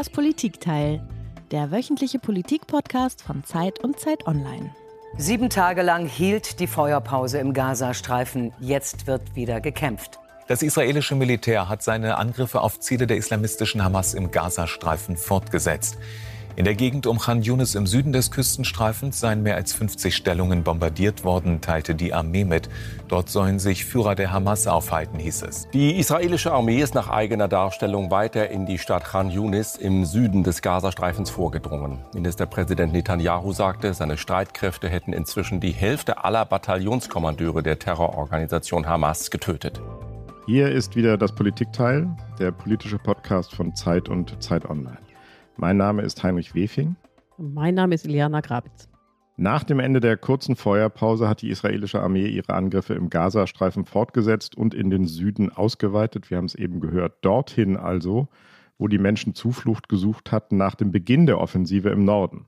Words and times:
Das 0.00 0.08
Politikteil, 0.08 1.06
der 1.50 1.70
wöchentliche 1.70 2.18
Politikpodcast 2.18 3.20
von 3.20 3.44
Zeit 3.44 3.84
und 3.84 4.00
Zeit 4.00 4.26
Online. 4.26 4.74
Sieben 5.18 5.50
Tage 5.50 5.82
lang 5.82 6.06
hielt 6.06 6.58
die 6.58 6.66
Feuerpause 6.66 7.36
im 7.36 7.52
Gazastreifen. 7.52 8.54
Jetzt 8.60 9.06
wird 9.06 9.36
wieder 9.36 9.60
gekämpft. 9.60 10.18
Das 10.48 10.62
israelische 10.62 11.16
Militär 11.16 11.68
hat 11.68 11.82
seine 11.82 12.16
Angriffe 12.16 12.62
auf 12.62 12.80
Ziele 12.80 13.06
der 13.06 13.18
islamistischen 13.18 13.84
Hamas 13.84 14.14
im 14.14 14.30
Gazastreifen 14.30 15.18
fortgesetzt. 15.18 15.98
In 16.56 16.64
der 16.64 16.74
Gegend 16.74 17.06
um 17.06 17.18
Khan 17.18 17.42
Yunis 17.42 17.74
im 17.74 17.86
Süden 17.86 18.12
des 18.12 18.30
Küstenstreifens 18.30 19.20
seien 19.20 19.42
mehr 19.42 19.54
als 19.54 19.72
50 19.72 20.14
Stellungen 20.14 20.64
bombardiert 20.64 21.24
worden, 21.24 21.60
teilte 21.60 21.94
die 21.94 22.12
Armee 22.12 22.44
mit. 22.44 22.68
Dort 23.08 23.28
sollen 23.30 23.58
sich 23.58 23.84
Führer 23.84 24.14
der 24.14 24.32
Hamas 24.32 24.66
aufhalten, 24.66 25.18
hieß 25.18 25.42
es. 25.42 25.68
Die 25.72 25.96
israelische 25.96 26.52
Armee 26.52 26.82
ist 26.82 26.94
nach 26.94 27.08
eigener 27.08 27.46
Darstellung 27.48 28.10
weiter 28.10 28.50
in 28.50 28.66
die 28.66 28.78
Stadt 28.78 29.04
Khan 29.04 29.30
Yunis 29.30 29.76
im 29.76 30.04
Süden 30.04 30.42
des 30.42 30.60
Gazastreifens 30.60 31.30
vorgedrungen. 31.30 32.00
Ministerpräsident 32.14 32.92
Netanyahu 32.92 33.52
sagte, 33.52 33.94
seine 33.94 34.18
Streitkräfte 34.18 34.88
hätten 34.88 35.12
inzwischen 35.12 35.60
die 35.60 35.72
Hälfte 35.72 36.24
aller 36.24 36.44
Bataillonskommandeure 36.44 37.62
der 37.62 37.78
Terrororganisation 37.78 38.86
Hamas 38.86 39.30
getötet. 39.30 39.80
Hier 40.46 40.70
ist 40.70 40.96
wieder 40.96 41.16
das 41.16 41.32
Politikteil, 41.32 42.08
der 42.40 42.50
politische 42.50 42.98
Podcast 42.98 43.54
von 43.54 43.74
Zeit 43.76 44.08
und 44.08 44.42
Zeit 44.42 44.68
Online. 44.68 44.98
Mein 45.60 45.76
Name 45.76 46.00
ist 46.00 46.22
Heinrich 46.22 46.54
Wefing. 46.54 46.96
Mein 47.36 47.74
Name 47.74 47.94
ist 47.94 48.06
Iliana 48.06 48.40
Grabitz. 48.40 48.88
Nach 49.36 49.62
dem 49.62 49.78
Ende 49.78 50.00
der 50.00 50.16
kurzen 50.16 50.56
Feuerpause 50.56 51.28
hat 51.28 51.42
die 51.42 51.50
israelische 51.50 52.00
Armee 52.00 52.28
ihre 52.28 52.54
Angriffe 52.54 52.94
im 52.94 53.10
Gazastreifen 53.10 53.84
fortgesetzt 53.84 54.56
und 54.56 54.72
in 54.72 54.88
den 54.88 55.06
Süden 55.06 55.52
ausgeweitet. 55.52 56.30
Wir 56.30 56.38
haben 56.38 56.46
es 56.46 56.54
eben 56.54 56.80
gehört. 56.80 57.22
Dorthin 57.22 57.76
also, 57.76 58.28
wo 58.78 58.88
die 58.88 58.96
Menschen 58.96 59.34
Zuflucht 59.34 59.90
gesucht 59.90 60.32
hatten 60.32 60.56
nach 60.56 60.76
dem 60.76 60.92
Beginn 60.92 61.26
der 61.26 61.38
Offensive 61.38 61.90
im 61.90 62.06
Norden. 62.06 62.46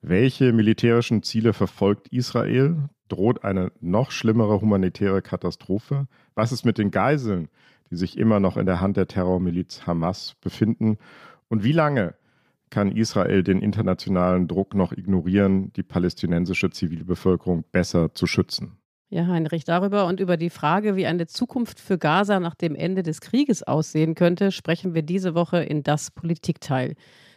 Welche 0.00 0.54
militärischen 0.54 1.22
Ziele 1.22 1.52
verfolgt 1.52 2.08
Israel? 2.08 2.88
Droht 3.10 3.44
eine 3.44 3.72
noch 3.82 4.10
schlimmere 4.10 4.62
humanitäre 4.62 5.20
Katastrophe? 5.20 6.08
Was 6.34 6.50
ist 6.50 6.64
mit 6.64 6.78
den 6.78 6.90
Geiseln, 6.90 7.48
die 7.90 7.96
sich 7.96 8.16
immer 8.16 8.40
noch 8.40 8.56
in 8.56 8.64
der 8.64 8.80
Hand 8.80 8.96
der 8.96 9.06
Terrormiliz 9.06 9.86
Hamas 9.86 10.34
befinden? 10.40 10.96
Und 11.48 11.64
wie 11.64 11.72
lange 11.72 12.14
kann 12.70 12.90
Israel 12.90 13.42
den 13.42 13.60
internationalen 13.60 14.48
Druck 14.48 14.74
noch 14.74 14.92
ignorieren, 14.92 15.72
die 15.74 15.82
palästinensische 15.82 16.70
Zivilbevölkerung 16.70 17.64
besser 17.70 18.12
zu 18.12 18.26
schützen? 18.26 18.78
Ja, 19.08 19.28
Heinrich, 19.28 19.64
darüber 19.64 20.06
und 20.06 20.18
über 20.18 20.36
die 20.36 20.50
Frage, 20.50 20.96
wie 20.96 21.06
eine 21.06 21.28
Zukunft 21.28 21.78
für 21.78 21.96
Gaza 21.96 22.40
nach 22.40 22.56
dem 22.56 22.74
Ende 22.74 23.04
des 23.04 23.20
Krieges 23.20 23.62
aussehen 23.62 24.16
könnte, 24.16 24.50
sprechen 24.50 24.94
wir 24.94 25.02
diese 25.02 25.36
Woche 25.36 25.58
in 25.62 25.84
das 25.84 26.10
Politikteil. 26.10 26.94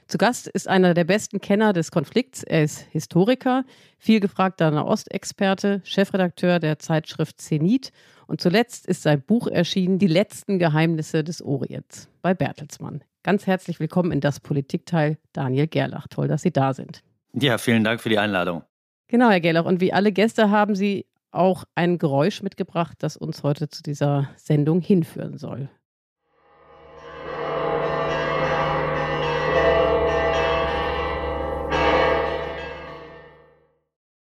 Zu 0.07 0.17
Gast 0.17 0.47
ist 0.47 0.67
einer 0.67 0.95
der 0.95 1.03
besten 1.03 1.39
Kenner 1.39 1.71
des 1.71 1.91
Konflikts. 1.91 2.41
Er 2.41 2.63
ist 2.63 2.79
Historiker, 2.89 3.63
viel 3.99 4.19
gefragter 4.19 4.71
Nahostexperte, 4.71 5.81
Chefredakteur 5.83 6.57
der 6.57 6.79
Zeitschrift 6.79 7.39
Zenit 7.39 7.91
und 8.25 8.41
zuletzt 8.41 8.87
ist 8.87 9.03
sein 9.03 9.21
Buch 9.21 9.45
erschienen, 9.45 9.99
Die 9.99 10.07
letzten 10.07 10.57
Geheimnisse 10.57 11.23
des 11.23 11.43
Orients 11.43 12.09
bei 12.23 12.33
Bertelsmann. 12.33 13.03
Ganz 13.21 13.47
herzlich 13.47 13.81
willkommen 13.81 14.13
in 14.13 14.21
das 14.21 14.39
Politikteil, 14.39 15.17
Daniel 15.33 15.67
Gerlach. 15.67 16.07
Toll, 16.07 16.29
dass 16.29 16.41
Sie 16.41 16.51
da 16.51 16.73
sind. 16.73 17.03
Ja, 17.33 17.57
vielen 17.57 17.83
Dank 17.83 17.99
für 17.99 18.07
die 18.07 18.17
Einladung. 18.17 18.63
Genau, 19.07 19.29
Herr 19.29 19.41
Gerlach. 19.41 19.65
Und 19.65 19.81
wie 19.81 19.91
alle 19.91 20.13
Gäste 20.13 20.51
haben 20.51 20.73
Sie 20.73 21.05
auch 21.31 21.65
ein 21.75 21.97
Geräusch 21.97 22.41
mitgebracht, 22.41 22.97
das 22.99 23.17
uns 23.17 23.43
heute 23.43 23.67
zu 23.67 23.83
dieser 23.83 24.29
Sendung 24.37 24.79
hinführen 24.79 25.37
soll. 25.37 25.69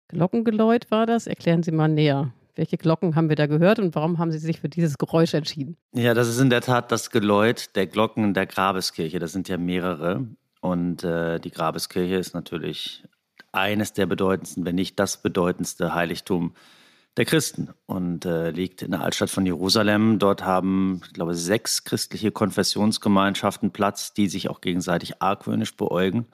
Glockengeläut 0.09 0.91
war 0.91 1.05
das. 1.05 1.27
Erklären 1.27 1.63
Sie 1.63 1.71
mal 1.71 1.89
näher. 1.89 2.33
Welche 2.61 2.77
Glocken 2.77 3.17
haben 3.17 3.31
wir 3.31 3.37
da 3.37 3.47
gehört 3.47 3.79
und 3.79 3.95
warum 3.95 4.19
haben 4.19 4.31
Sie 4.31 4.39
sich 4.39 4.61
für 4.61 4.69
dieses 4.69 4.99
Geräusch 4.99 5.33
entschieden? 5.33 5.79
Ja, 5.95 6.13
das 6.13 6.29
ist 6.29 6.41
in 6.41 6.51
der 6.51 6.61
Tat 6.61 6.93
das 6.93 7.09
Geläut 7.09 7.75
der 7.75 7.87
Glocken 7.87 8.35
der 8.35 8.45
Grabeskirche. 8.45 9.19
Das 9.19 9.33
sind 9.33 9.49
ja 9.49 9.57
mehrere. 9.57 10.27
Und 10.61 11.03
äh, 11.03 11.41
die 11.41 11.53
Grabeskirche 11.53 12.17
ist 12.17 12.35
natürlich 12.35 13.03
eines 13.51 13.95
der 13.95 14.05
bedeutendsten, 14.05 14.67
wenn 14.67 14.75
nicht 14.75 14.99
das 14.99 15.23
bedeutendste 15.23 15.95
Heiligtum 15.95 16.53
der 17.17 17.25
Christen 17.25 17.71
und 17.87 18.27
äh, 18.27 18.51
liegt 18.51 18.83
in 18.83 18.91
der 18.91 19.01
Altstadt 19.01 19.31
von 19.31 19.47
Jerusalem. 19.47 20.19
Dort 20.19 20.45
haben, 20.45 21.01
ich 21.07 21.15
glaube, 21.15 21.35
sechs 21.37 21.85
christliche 21.85 22.31
Konfessionsgemeinschaften 22.31 23.71
Platz, 23.71 24.13
die 24.13 24.29
sich 24.29 24.51
auch 24.51 24.61
gegenseitig 24.61 25.23
argwöhnisch 25.23 25.79
beäugen 25.79 26.27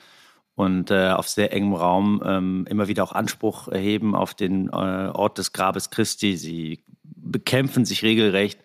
und 0.56 0.91
äh, 0.91 1.11
auf 1.11 1.28
sehr 1.28 1.53
engem 1.53 1.75
Raum 1.75 2.22
ähm, 2.25 2.67
immer 2.69 2.89
wieder 2.89 3.05
auch 3.05 3.12
Anspruch 3.12 3.69
erheben 3.69 4.15
auf 4.17 4.34
den 4.34 4.69
äh, 4.69 4.72
Ort 4.72 5.39
des 5.39 5.53
Grabes 5.53 5.91
Christi. 5.91 6.37
Sie 6.37 6.83
bekämpfen 7.05 7.84
sich 7.84 8.03
regelrecht. 8.03 8.59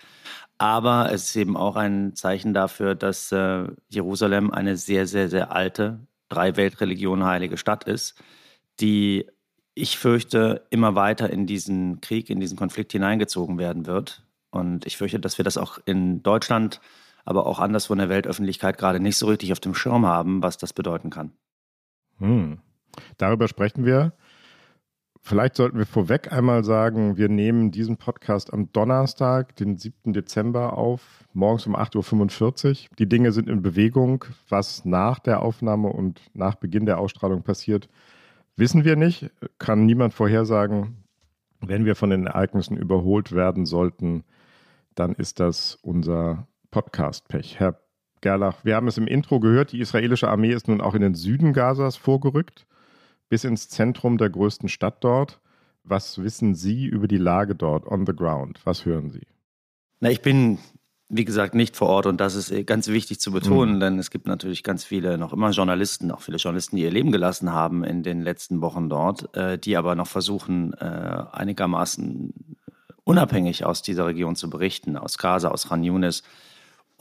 Aber 0.57 1.11
es 1.11 1.29
ist 1.29 1.35
eben 1.35 1.57
auch 1.57 1.75
ein 1.75 2.15
Zeichen 2.15 2.53
dafür, 2.53 2.95
dass 2.95 3.31
äh, 3.31 3.65
Jerusalem 3.89 4.51
eine 4.51 4.77
sehr, 4.77 5.05
sehr, 5.05 5.27
sehr 5.27 5.51
alte, 5.51 5.99
drei 6.29 6.55
Weltreligionen 6.55 7.25
heilige 7.25 7.57
Stadt 7.57 7.83
ist, 7.83 8.15
die 8.79 9.27
ich 9.73 9.97
fürchte, 9.97 10.65
immer 10.69 10.95
weiter 10.95 11.29
in 11.29 11.45
diesen 11.45 11.99
Krieg, 11.99 12.29
in 12.29 12.39
diesen 12.39 12.57
Konflikt 12.57 12.91
hineingezogen 12.91 13.57
werden 13.57 13.85
wird. 13.85 14.23
Und 14.49 14.85
ich 14.85 14.97
fürchte, 14.97 15.19
dass 15.19 15.37
wir 15.37 15.45
das 15.45 15.57
auch 15.57 15.79
in 15.85 16.23
Deutschland, 16.23 16.79
aber 17.25 17.47
auch 17.47 17.59
anderswo 17.59 17.93
in 17.93 17.99
der 17.99 18.09
Weltöffentlichkeit 18.09 18.77
gerade 18.77 18.99
nicht 18.99 19.17
so 19.17 19.27
richtig 19.27 19.51
auf 19.51 19.59
dem 19.59 19.75
Schirm 19.75 20.05
haben, 20.05 20.43
was 20.43 20.57
das 20.57 20.73
bedeuten 20.73 21.09
kann. 21.09 21.31
Hm. 22.21 22.59
Darüber 23.17 23.47
sprechen 23.47 23.85
wir. 23.85 24.13
Vielleicht 25.23 25.55
sollten 25.55 25.77
wir 25.77 25.85
vorweg 25.85 26.31
einmal 26.31 26.63
sagen, 26.63 27.15
wir 27.15 27.29
nehmen 27.29 27.69
diesen 27.69 27.97
Podcast 27.97 28.51
am 28.51 28.71
Donnerstag, 28.71 29.55
den 29.55 29.77
7. 29.77 30.13
Dezember 30.13 30.77
auf, 30.77 31.25
morgens 31.33 31.67
um 31.67 31.75
8.45 31.75 32.67
Uhr. 32.67 32.89
Die 32.97 33.07
Dinge 33.07 33.31
sind 33.31 33.47
in 33.47 33.61
Bewegung. 33.61 34.25
Was 34.49 34.83
nach 34.83 35.19
der 35.19 35.43
Aufnahme 35.43 35.89
und 35.89 36.21
nach 36.33 36.55
Beginn 36.55 36.87
der 36.87 36.97
Ausstrahlung 36.97 37.43
passiert, 37.43 37.87
wissen 38.55 38.83
wir 38.83 38.95
nicht. 38.95 39.29
Kann 39.59 39.85
niemand 39.85 40.15
vorhersagen. 40.15 41.03
Wenn 41.59 41.85
wir 41.85 41.95
von 41.95 42.09
den 42.09 42.25
Ereignissen 42.25 42.75
überholt 42.75 43.31
werden 43.31 43.67
sollten, 43.67 44.23
dann 44.95 45.13
ist 45.13 45.39
das 45.39 45.75
unser 45.83 46.47
Podcast-Pech. 46.71 47.59
Herr 47.59 47.79
Gerlach, 48.21 48.63
wir 48.63 48.75
haben 48.75 48.87
es 48.87 48.97
im 48.97 49.07
Intro 49.07 49.39
gehört, 49.39 49.71
die 49.71 49.79
israelische 49.79 50.29
Armee 50.29 50.53
ist 50.53 50.67
nun 50.67 50.79
auch 50.79 50.93
in 50.93 51.01
den 51.01 51.15
Süden 51.15 51.53
Gazas 51.53 51.97
vorgerückt, 51.97 52.67
bis 53.29 53.43
ins 53.43 53.67
Zentrum 53.67 54.17
der 54.17 54.29
größten 54.29 54.69
Stadt 54.69 55.03
dort. 55.03 55.39
Was 55.83 56.21
wissen 56.23 56.53
Sie 56.53 56.85
über 56.85 57.07
die 57.07 57.17
Lage 57.17 57.55
dort 57.55 57.87
on 57.87 58.05
the 58.05 58.15
ground? 58.15 58.61
Was 58.63 58.85
hören 58.85 59.09
Sie? 59.09 59.25
Na, 59.99 60.11
ich 60.11 60.21
bin, 60.21 60.59
wie 61.09 61.25
gesagt, 61.25 61.55
nicht 61.55 61.75
vor 61.75 61.89
Ort 61.89 62.05
und 62.05 62.21
das 62.21 62.35
ist 62.35 62.51
äh, 62.51 62.63
ganz 62.63 62.87
wichtig 62.87 63.19
zu 63.19 63.31
betonen, 63.31 63.75
mhm. 63.75 63.79
denn 63.79 63.99
es 63.99 64.11
gibt 64.11 64.27
natürlich 64.27 64.61
ganz 64.61 64.83
viele, 64.83 65.17
noch 65.17 65.33
immer 65.33 65.49
Journalisten, 65.49 66.11
auch 66.11 66.21
viele 66.21 66.37
Journalisten, 66.37 66.75
die 66.75 66.83
ihr 66.83 66.91
Leben 66.91 67.11
gelassen 67.11 67.51
haben 67.51 67.83
in 67.83 68.03
den 68.03 68.21
letzten 68.21 68.61
Wochen 68.61 68.89
dort, 68.89 69.35
äh, 69.35 69.57
die 69.57 69.75
aber 69.75 69.95
noch 69.95 70.07
versuchen, 70.07 70.73
äh, 70.73 71.23
einigermaßen 71.31 72.33
unabhängig 73.03 73.65
aus 73.65 73.81
dieser 73.81 74.05
Region 74.05 74.35
zu 74.35 74.51
berichten, 74.51 74.95
aus 74.95 75.17
Gaza, 75.17 75.49
aus 75.49 75.69
Khan 75.69 75.83
Yunis 75.83 76.21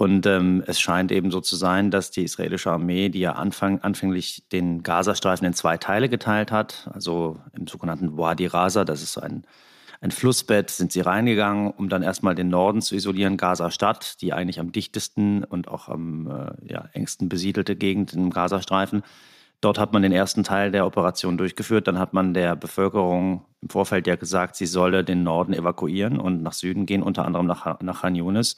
und 0.00 0.24
ähm, 0.24 0.64
es 0.66 0.80
scheint 0.80 1.12
eben 1.12 1.30
so 1.30 1.42
zu 1.42 1.56
sein, 1.56 1.90
dass 1.90 2.10
die 2.10 2.24
israelische 2.24 2.70
Armee, 2.70 3.10
die 3.10 3.20
ja 3.20 3.32
Anfang, 3.32 3.80
anfänglich 3.80 4.48
den 4.50 4.82
Gazastreifen 4.82 5.46
in 5.46 5.52
zwei 5.52 5.76
Teile 5.76 6.08
geteilt 6.08 6.50
hat, 6.50 6.88
also 6.94 7.38
im 7.52 7.66
sogenannten 7.66 8.16
Wadi 8.16 8.46
Rasa, 8.46 8.86
das 8.86 9.02
ist 9.02 9.12
so 9.12 9.20
ein, 9.20 9.44
ein 10.00 10.10
Flussbett, 10.10 10.70
sind 10.70 10.91
sie 10.91 11.02
reingegangen, 11.02 11.70
um 11.70 11.91
dann 11.91 12.02
erstmal 12.02 12.34
den 12.34 12.48
Norden 12.48 12.80
zu 12.80 12.94
isolieren, 12.94 13.36
Gaza-Stadt, 13.36 14.22
die 14.22 14.32
eigentlich 14.32 14.58
am 14.58 14.72
dichtesten 14.72 15.44
und 15.44 15.68
auch 15.68 15.91
am 15.91 16.28
äh, 16.28 16.72
ja, 16.72 16.88
engsten 16.94 17.28
besiedelte 17.28 17.76
Gegend 17.76 18.14
im 18.14 18.30
Gazastreifen. 18.30 19.03
Dort 19.60 19.78
hat 19.78 19.92
man 19.92 20.00
den 20.00 20.12
ersten 20.12 20.44
Teil 20.44 20.70
der 20.70 20.86
Operation 20.86 21.36
durchgeführt. 21.36 21.86
Dann 21.86 21.98
hat 21.98 22.14
man 22.14 22.32
der 22.32 22.56
Bevölkerung 22.56 23.44
im 23.60 23.68
Vorfeld 23.68 24.06
ja 24.06 24.16
gesagt, 24.16 24.56
sie 24.56 24.64
solle 24.64 25.04
den 25.04 25.24
Norden 25.24 25.53
evakuieren 25.53 26.18
und 26.18 26.42
nach 26.42 26.54
Süden 26.54 26.86
gehen, 26.86 27.03
unter 27.03 27.26
anderem 27.26 27.44
nach, 27.44 27.82
nach 27.82 28.00
Khan 28.00 28.14
Yunis. 28.14 28.56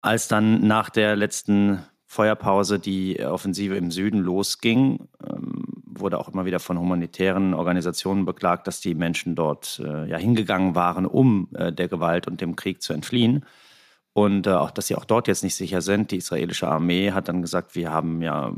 Als 0.00 0.28
dann 0.28 0.66
nach 0.66 0.90
der 0.90 1.16
letzten 1.16 1.84
Feuerpause 2.06 2.78
die 2.78 3.22
Offensive 3.24 3.76
im 3.76 3.90
Süden 3.90 4.20
losging, 4.20 5.08
ähm, 5.26 5.64
wurde 5.84 6.18
auch 6.18 6.28
immer 6.28 6.44
wieder 6.44 6.60
von 6.60 6.78
humanitären 6.78 7.54
Organisationen 7.54 8.24
beklagt, 8.24 8.66
dass 8.66 8.80
die 8.80 8.94
Menschen 8.94 9.34
dort 9.34 9.80
äh, 9.84 10.08
ja 10.08 10.16
hingegangen 10.16 10.74
waren, 10.74 11.06
um 11.06 11.48
äh, 11.54 11.72
der 11.72 11.88
Gewalt 11.88 12.26
und 12.26 12.40
dem 12.40 12.56
Krieg 12.56 12.82
zu 12.82 12.92
entfliehen. 12.92 13.44
Und 14.12 14.46
äh, 14.46 14.50
auch, 14.50 14.70
dass 14.70 14.86
sie 14.86 14.94
auch 14.94 15.04
dort 15.04 15.28
jetzt 15.28 15.44
nicht 15.44 15.54
sicher 15.54 15.82
sind. 15.82 16.10
Die 16.10 16.16
israelische 16.16 16.68
Armee 16.68 17.12
hat 17.12 17.28
dann 17.28 17.42
gesagt, 17.42 17.74
wir 17.74 17.92
haben 17.92 18.22
ja 18.22 18.52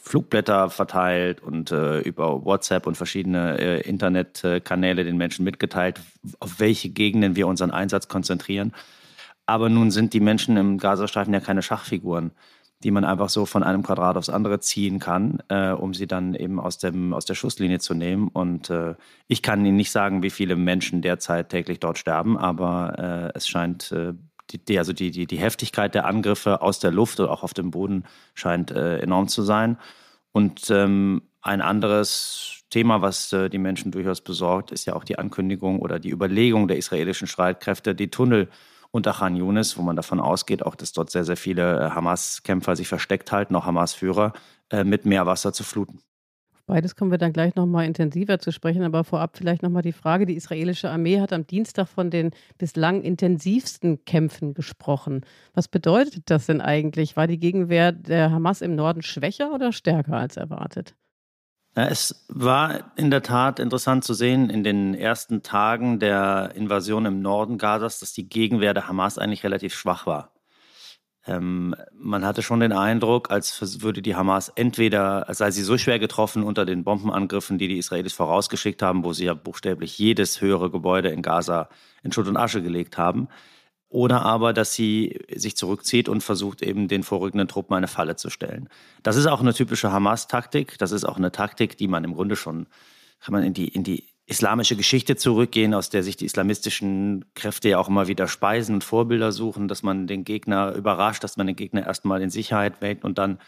Flugblätter 0.00 0.70
verteilt 0.70 1.42
und 1.42 1.70
äh, 1.70 2.00
über 2.00 2.44
WhatsApp 2.44 2.86
und 2.86 2.96
verschiedene 2.96 3.58
äh, 3.58 3.80
Internetkanäle 3.88 5.04
den 5.04 5.16
Menschen 5.16 5.44
mitgeteilt, 5.44 6.00
auf 6.40 6.60
welche 6.60 6.88
Gegenden 6.88 7.36
wir 7.36 7.46
unseren 7.46 7.70
Einsatz 7.70 8.08
konzentrieren. 8.08 8.72
Aber 9.48 9.70
nun 9.70 9.90
sind 9.90 10.12
die 10.12 10.20
Menschen 10.20 10.58
im 10.58 10.76
Gazastreifen 10.76 11.32
ja 11.32 11.40
keine 11.40 11.62
Schachfiguren. 11.62 12.32
die 12.84 12.92
man 12.92 13.04
einfach 13.04 13.28
so 13.28 13.44
von 13.44 13.64
einem 13.64 13.82
Quadrat 13.82 14.16
aufs 14.16 14.28
andere 14.28 14.60
ziehen 14.60 15.00
kann, 15.00 15.42
äh, 15.48 15.70
um 15.70 15.94
sie 15.94 16.06
dann 16.06 16.36
eben 16.36 16.60
aus, 16.60 16.78
dem, 16.78 17.12
aus 17.12 17.24
der 17.24 17.34
Schusslinie 17.34 17.80
zu 17.80 17.92
nehmen. 17.92 18.28
Und 18.28 18.70
äh, 18.70 18.94
ich 19.26 19.42
kann 19.42 19.66
Ihnen 19.66 19.76
nicht 19.76 19.90
sagen, 19.90 20.22
wie 20.22 20.30
viele 20.30 20.54
Menschen 20.54 21.02
derzeit 21.02 21.48
täglich 21.48 21.80
dort 21.80 21.98
sterben, 21.98 22.38
aber 22.38 23.32
äh, 23.34 23.36
es 23.36 23.48
scheint, 23.48 23.90
äh, 23.90 24.14
die, 24.50 24.64
die, 24.64 24.78
also 24.78 24.92
die, 24.92 25.10
die, 25.10 25.26
die 25.26 25.38
Heftigkeit 25.38 25.92
der 25.92 26.04
Angriffe 26.06 26.62
aus 26.62 26.78
der 26.78 26.92
Luft 26.92 27.18
oder 27.18 27.32
auch 27.32 27.42
auf 27.42 27.52
dem 27.52 27.72
Boden 27.72 28.04
scheint 28.34 28.70
äh, 28.70 28.98
enorm 28.98 29.26
zu 29.26 29.42
sein. 29.42 29.76
Und 30.30 30.70
ähm, 30.70 31.22
ein 31.42 31.62
anderes 31.62 32.62
Thema, 32.70 33.02
was 33.02 33.32
äh, 33.32 33.48
die 33.48 33.58
Menschen 33.58 33.90
durchaus 33.90 34.20
besorgt, 34.20 34.70
ist 34.70 34.84
ja 34.84 34.94
auch 34.94 35.02
die 35.02 35.18
Ankündigung 35.18 35.80
oder 35.80 35.98
die 35.98 36.10
Überlegung 36.10 36.68
der 36.68 36.76
israelischen 36.76 37.26
Streitkräfte, 37.26 37.96
die 37.96 38.08
Tunnel 38.08 38.48
unter 38.90 39.12
Khan 39.12 39.36
Yunis, 39.36 39.76
wo 39.76 39.82
man 39.82 39.96
davon 39.96 40.20
ausgeht, 40.20 40.64
auch 40.64 40.74
dass 40.74 40.92
dort 40.92 41.10
sehr, 41.10 41.24
sehr 41.24 41.36
viele 41.36 41.78
äh, 41.78 41.90
Hamas-Kämpfer 41.90 42.76
sich 42.76 42.88
versteckt 42.88 43.32
halten, 43.32 43.54
auch 43.54 43.66
Hamas-Führer, 43.66 44.32
äh, 44.70 44.84
mit 44.84 45.04
Meerwasser 45.04 45.52
zu 45.52 45.64
fluten. 45.64 46.00
Beides 46.66 46.96
kommen 46.96 47.10
wir 47.10 47.16
dann 47.16 47.32
gleich 47.32 47.54
nochmal 47.54 47.86
intensiver 47.86 48.38
zu 48.40 48.52
sprechen, 48.52 48.82
aber 48.82 49.02
vorab 49.02 49.38
vielleicht 49.38 49.62
nochmal 49.62 49.80
die 49.80 49.92
Frage, 49.92 50.26
die 50.26 50.34
israelische 50.34 50.90
Armee 50.90 51.18
hat 51.18 51.32
am 51.32 51.46
Dienstag 51.46 51.88
von 51.88 52.10
den 52.10 52.30
bislang 52.58 53.00
intensivsten 53.00 54.04
Kämpfen 54.04 54.52
gesprochen. 54.52 55.22
Was 55.54 55.66
bedeutet 55.66 56.24
das 56.26 56.44
denn 56.44 56.60
eigentlich? 56.60 57.16
War 57.16 57.26
die 57.26 57.38
Gegenwehr 57.38 57.92
der 57.92 58.30
Hamas 58.30 58.60
im 58.60 58.74
Norden 58.74 59.00
schwächer 59.00 59.54
oder 59.54 59.72
stärker 59.72 60.18
als 60.18 60.36
erwartet? 60.36 60.94
Es 61.86 62.24
war 62.28 62.92
in 62.96 63.10
der 63.10 63.22
Tat 63.22 63.60
interessant 63.60 64.02
zu 64.02 64.12
sehen 64.12 64.50
in 64.50 64.64
den 64.64 64.94
ersten 64.94 65.44
Tagen 65.44 66.00
der 66.00 66.52
Invasion 66.56 67.06
im 67.06 67.22
Norden 67.22 67.56
Gazas, 67.56 68.00
dass 68.00 68.12
die 68.12 68.28
Gegenwehr 68.28 68.74
der 68.74 68.88
Hamas 68.88 69.16
eigentlich 69.16 69.44
relativ 69.44 69.74
schwach 69.74 70.04
war. 70.04 70.32
Ähm, 71.24 71.76
man 71.94 72.24
hatte 72.24 72.42
schon 72.42 72.58
den 72.58 72.72
Eindruck, 72.72 73.30
als 73.30 73.82
würde 73.82 74.02
die 74.02 74.16
Hamas 74.16 74.48
entweder, 74.48 75.28
als 75.28 75.38
sei 75.38 75.52
sie 75.52 75.62
so 75.62 75.78
schwer 75.78 76.00
getroffen 76.00 76.42
unter 76.42 76.64
den 76.64 76.82
Bombenangriffen, 76.82 77.58
die 77.58 77.68
die 77.68 77.78
Israelis 77.78 78.14
vorausgeschickt 78.14 78.82
haben, 78.82 79.04
wo 79.04 79.12
sie 79.12 79.26
ja 79.26 79.34
buchstäblich 79.34 79.98
jedes 79.98 80.40
höhere 80.40 80.70
Gebäude 80.70 81.10
in 81.10 81.22
Gaza 81.22 81.68
in 82.02 82.10
Schutt 82.10 82.26
und 82.26 82.36
Asche 82.36 82.60
gelegt 82.60 82.98
haben, 82.98 83.28
oder 83.88 84.22
aber, 84.22 84.52
dass 84.52 84.74
sie 84.74 85.18
sich 85.34 85.56
zurückzieht 85.56 86.08
und 86.08 86.22
versucht, 86.22 86.62
eben 86.62 86.88
den 86.88 87.02
vorrückenden 87.02 87.48
Truppen 87.48 87.74
eine 87.74 87.88
Falle 87.88 88.16
zu 88.16 88.28
stellen. 88.28 88.68
Das 89.02 89.16
ist 89.16 89.26
auch 89.26 89.40
eine 89.40 89.54
typische 89.54 89.90
Hamas-Taktik. 89.90 90.76
Das 90.78 90.92
ist 90.92 91.04
auch 91.04 91.16
eine 91.16 91.32
Taktik, 91.32 91.78
die 91.78 91.88
man 91.88 92.04
im 92.04 92.14
Grunde 92.14 92.36
schon, 92.36 92.66
kann 93.20 93.32
man 93.32 93.42
in 93.42 93.54
die, 93.54 93.68
in 93.68 93.84
die 93.84 94.04
islamische 94.26 94.76
Geschichte 94.76 95.16
zurückgehen, 95.16 95.72
aus 95.72 95.88
der 95.88 96.02
sich 96.02 96.16
die 96.16 96.26
islamistischen 96.26 97.24
Kräfte 97.34 97.70
ja 97.70 97.78
auch 97.78 97.88
immer 97.88 98.08
wieder 98.08 98.28
speisen 98.28 98.74
und 98.74 98.84
Vorbilder 98.84 99.32
suchen, 99.32 99.68
dass 99.68 99.82
man 99.82 100.06
den 100.06 100.24
Gegner 100.24 100.74
überrascht, 100.74 101.24
dass 101.24 101.38
man 101.38 101.46
den 101.46 101.56
Gegner 101.56 101.86
erstmal 101.86 102.20
in 102.20 102.28
Sicherheit 102.28 102.82
wählt 102.82 103.04
und 103.04 103.16
dann 103.16 103.38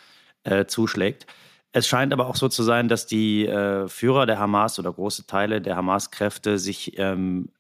äh, 0.45 0.65
zuschlägt. 0.65 1.27
Es 1.73 1.87
scheint 1.87 2.15
aber 2.15 2.27
auch 2.27 2.37
so 2.37 2.49
zu 2.49 2.63
sein, 2.63 2.89
dass 2.89 3.07
die 3.07 3.47
äh, 3.47 3.89
Führer 3.89 4.25
der 4.25 4.39
Hamas 4.39 4.79
oder 4.79 4.91
große 4.91 5.27
Teile 5.27 5.61
der 5.61 5.77
Hamas-Kräfte 5.77 6.59
sich 6.59 6.99
ähm, 6.99 7.51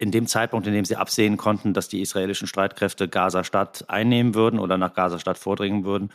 in 0.00 0.10
dem 0.10 0.26
Zeitpunkt, 0.26 0.66
in 0.66 0.72
dem 0.72 0.86
sie 0.86 0.96
absehen 0.96 1.36
konnten, 1.36 1.74
dass 1.74 1.88
die 1.88 2.00
israelischen 2.00 2.46
Streitkräfte 2.46 3.06
Gaza-Stadt 3.06 3.84
einnehmen 3.88 4.34
würden 4.34 4.58
oder 4.58 4.78
nach 4.78 4.94
Gaza-Stadt 4.94 5.36
vordringen 5.36 5.84
würden, 5.84 6.10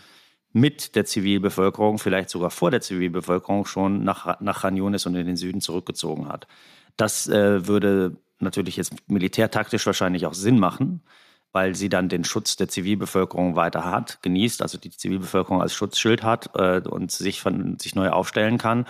mit 0.54 0.96
der 0.96 1.06
Zivilbevölkerung, 1.06 2.00
vielleicht 2.00 2.32
sogar 2.32 2.50
vor 2.50 2.72
der 2.72 2.82
Zivilbevölkerung 2.82 3.66
schon 3.68 4.04
nach, 4.04 4.40
nach 4.42 4.62
Khan 4.62 4.76
Yunis 4.76 5.06
und 5.06 5.14
in 5.14 5.28
den 5.28 5.38
Süden 5.38 5.62
zurückgezogen 5.62 6.28
hat. 6.28 6.48
Das 6.98 7.28
äh, 7.28 7.68
würde 7.68 8.18
natürlich 8.40 8.76
jetzt 8.78 8.96
militärtaktisch 9.08 9.86
wahrscheinlich 9.86 10.26
auch 10.26 10.34
Sinn 10.34 10.58
machen, 10.58 11.04
weil 11.52 11.76
sie 11.76 11.90
dann 11.90 12.10
den 12.10 12.24
Schutz 12.24 12.56
der 12.56 12.68
Zivilbevölkerung 12.68 13.56
weiter 13.56 13.86
hat, 13.86 14.20
genießt, 14.24 14.64
also 14.64 14.80
die 14.80 14.90
Zivilbevölkerung 14.90 15.62
als 15.62 15.76
Schutzschild 15.76 16.24
hat 16.24 16.50
äh, 16.56 16.82
und 16.90 17.12
sich, 17.12 17.40
von, 17.40 17.78
sich 17.78 17.94
neu 17.94 18.10
aufstellen 18.10 18.58
kann 18.58 18.88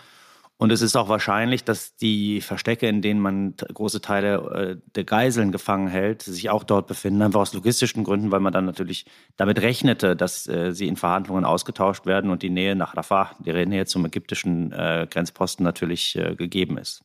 und 0.57 0.71
es 0.71 0.81
ist 0.81 0.95
auch 0.95 1.09
wahrscheinlich, 1.09 1.65
dass 1.65 1.97
die 1.97 2.39
Verstecke, 2.39 2.87
in 2.87 3.01
denen 3.01 3.19
man 3.19 3.55
große 3.57 3.99
Teile 3.99 4.35
äh, 4.35 4.91
der 4.95 5.03
Geiseln 5.03 5.51
gefangen 5.51 5.89
hält, 5.89 6.21
sich 6.21 6.49
auch 6.49 6.63
dort 6.63 6.87
befinden, 6.87 7.21
einfach 7.21 7.41
aus 7.41 7.53
logistischen 7.53 8.05
Gründen, 8.05 8.31
weil 8.31 8.39
man 8.39 8.53
dann 8.53 8.63
natürlich 8.63 9.05
damit 9.35 9.61
rechnete, 9.61 10.15
dass 10.15 10.47
äh, 10.47 10.71
sie 10.71 10.87
in 10.87 10.95
Verhandlungen 10.95 11.43
ausgetauscht 11.43 12.05
werden 12.05 12.31
und 12.31 12.41
die 12.41 12.49
Nähe 12.49 12.75
nach 12.75 12.95
Rafah, 12.95 13.31
die 13.39 13.65
Nähe 13.65 13.85
zum 13.85 14.05
ägyptischen 14.05 14.71
äh, 14.71 15.07
Grenzposten 15.09 15.63
natürlich 15.63 16.17
gegeben 16.37 16.77
ist. 16.77 17.03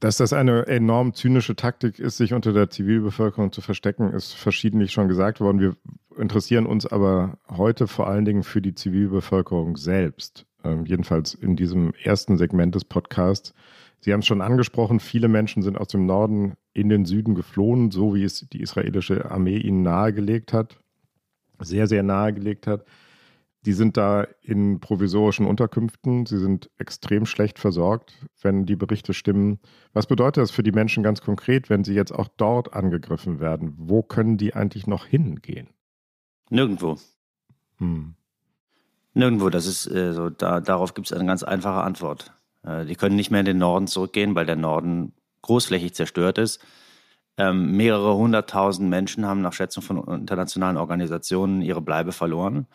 Dass 0.00 0.16
das 0.16 0.32
eine 0.32 0.66
enorm 0.66 1.14
zynische 1.14 1.54
Taktik 1.54 1.98
ist, 1.98 2.16
sich 2.16 2.34
unter 2.34 2.52
der 2.52 2.70
Zivilbevölkerung 2.70 3.52
zu 3.52 3.60
verstecken, 3.60 4.12
ist 4.12 4.32
verschiedentlich 4.32 4.92
schon 4.92 5.08
gesagt 5.08 5.40
worden. 5.40 5.60
Wir 5.60 5.76
interessieren 6.18 6.66
uns 6.66 6.86
aber 6.86 7.38
heute 7.48 7.86
vor 7.86 8.08
allen 8.08 8.24
Dingen 8.24 8.42
für 8.42 8.60
die 8.60 8.74
Zivilbevölkerung 8.74 9.76
selbst 9.76 10.44
ähm, 10.64 10.86
jedenfalls 10.86 11.34
in 11.34 11.56
diesem 11.56 11.92
ersten 12.02 12.36
Segment 12.36 12.74
des 12.74 12.84
Podcasts. 12.84 13.54
Sie 14.00 14.12
haben 14.12 14.20
es 14.20 14.26
schon 14.26 14.40
angesprochen, 14.40 15.00
viele 15.00 15.28
Menschen 15.28 15.62
sind 15.62 15.78
aus 15.78 15.88
dem 15.88 16.06
Norden 16.06 16.54
in 16.72 16.88
den 16.88 17.04
Süden 17.04 17.34
geflohen, 17.34 17.90
so 17.90 18.14
wie 18.14 18.24
es 18.24 18.46
die 18.52 18.60
israelische 18.60 19.30
Armee 19.30 19.58
ihnen 19.58 19.82
nahegelegt 19.82 20.52
hat, 20.52 20.80
sehr, 21.60 21.86
sehr 21.86 22.02
nahegelegt 22.02 22.66
hat. 22.66 22.84
Die 23.64 23.72
sind 23.72 23.96
da 23.96 24.26
in 24.40 24.80
provisorischen 24.80 25.46
Unterkünften. 25.46 26.26
Sie 26.26 26.38
sind 26.38 26.68
extrem 26.78 27.26
schlecht 27.26 27.60
versorgt, 27.60 28.26
wenn 28.40 28.66
die 28.66 28.74
Berichte 28.74 29.14
stimmen. 29.14 29.60
Was 29.92 30.08
bedeutet 30.08 30.42
das 30.42 30.50
für 30.50 30.64
die 30.64 30.72
Menschen 30.72 31.04
ganz 31.04 31.20
konkret, 31.20 31.70
wenn 31.70 31.84
sie 31.84 31.94
jetzt 31.94 32.10
auch 32.10 32.26
dort 32.36 32.74
angegriffen 32.74 33.38
werden? 33.38 33.74
Wo 33.76 34.02
können 34.02 34.36
die 34.36 34.54
eigentlich 34.54 34.88
noch 34.88 35.06
hingehen? 35.06 35.68
Nirgendwo. 36.50 36.96
Hm. 37.78 38.16
Nirgendwo, 39.14 39.50
das 39.50 39.66
ist 39.66 39.86
äh, 39.86 40.12
so, 40.12 40.30
da, 40.30 40.60
darauf 40.60 40.94
gibt 40.94 41.08
es 41.08 41.12
eine 41.12 41.26
ganz 41.26 41.42
einfache 41.42 41.82
Antwort. 41.82 42.32
Äh, 42.64 42.86
die 42.86 42.96
können 42.96 43.16
nicht 43.16 43.30
mehr 43.30 43.40
in 43.40 43.46
den 43.46 43.58
Norden 43.58 43.86
zurückgehen, 43.86 44.34
weil 44.34 44.46
der 44.46 44.56
Norden 44.56 45.12
großflächig 45.42 45.94
zerstört 45.94 46.38
ist. 46.38 46.60
Ähm, 47.36 47.76
mehrere 47.76 48.16
hunderttausend 48.16 48.88
Menschen 48.88 49.26
haben 49.26 49.40
nach 49.40 49.52
Schätzung 49.52 49.82
von 49.82 50.06
internationalen 50.08 50.76
Organisationen 50.76 51.62
ihre 51.62 51.80
Bleibe 51.80 52.12
verloren. 52.12 52.66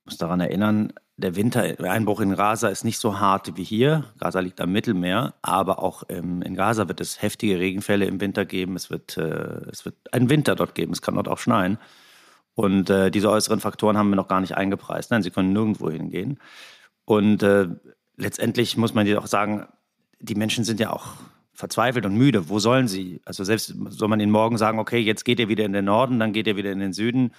Ich 0.00 0.12
muss 0.12 0.18
daran 0.18 0.40
erinnern, 0.40 0.92
der 1.16 1.36
Wintereinbruch 1.36 2.20
in 2.20 2.34
Gaza 2.34 2.68
ist 2.68 2.84
nicht 2.84 2.98
so 2.98 3.20
hart 3.20 3.56
wie 3.56 3.64
hier. 3.64 4.04
Gaza 4.18 4.40
liegt 4.40 4.60
am 4.60 4.72
Mittelmeer, 4.72 5.34
aber 5.42 5.78
auch 5.78 6.02
ähm, 6.08 6.42
in 6.42 6.54
Gaza 6.54 6.88
wird 6.88 7.00
es 7.00 7.22
heftige 7.22 7.58
Regenfälle 7.58 8.04
im 8.04 8.20
Winter 8.20 8.44
geben. 8.44 8.76
Es 8.76 8.90
wird, 8.90 9.16
äh, 9.16 9.70
es 9.70 9.84
wird 9.84 9.96
einen 10.12 10.28
Winter 10.28 10.54
dort 10.54 10.74
geben. 10.74 10.92
Es 10.92 11.02
kann 11.02 11.14
dort 11.14 11.28
auch 11.28 11.38
schneien. 11.38 11.78
Und 12.54 12.88
äh, 12.90 13.10
diese 13.10 13.30
äußeren 13.30 13.60
Faktoren 13.60 13.98
haben 13.98 14.10
wir 14.10 14.16
noch 14.16 14.28
gar 14.28 14.40
nicht 14.40 14.56
eingepreist. 14.56 15.10
Nein, 15.10 15.22
sie 15.22 15.30
können 15.30 15.52
nirgendwo 15.52 15.90
hingehen. 15.90 16.38
Und 17.04 17.42
äh, 17.42 17.68
letztendlich 18.16 18.76
muss 18.76 18.94
man 18.94 19.06
dir 19.06 19.20
auch 19.20 19.26
sagen, 19.26 19.66
die 20.20 20.36
Menschen 20.36 20.64
sind 20.64 20.80
ja 20.80 20.90
auch 20.90 21.14
verzweifelt 21.52 22.06
und 22.06 22.16
müde. 22.16 22.48
Wo 22.48 22.58
sollen 22.58 22.88
sie? 22.88 23.20
Also 23.24 23.44
selbst 23.44 23.74
soll 23.88 24.08
man 24.08 24.20
ihnen 24.20 24.32
morgen 24.32 24.58
sagen, 24.58 24.78
okay, 24.78 24.98
jetzt 24.98 25.24
geht 25.24 25.38
ihr 25.38 25.48
wieder 25.48 25.64
in 25.64 25.72
den 25.72 25.84
Norden, 25.84 26.18
dann 26.18 26.32
geht 26.32 26.46
ihr 26.46 26.56
wieder 26.56 26.72
in 26.72 26.80
den 26.80 26.92
Süden. 26.92 27.32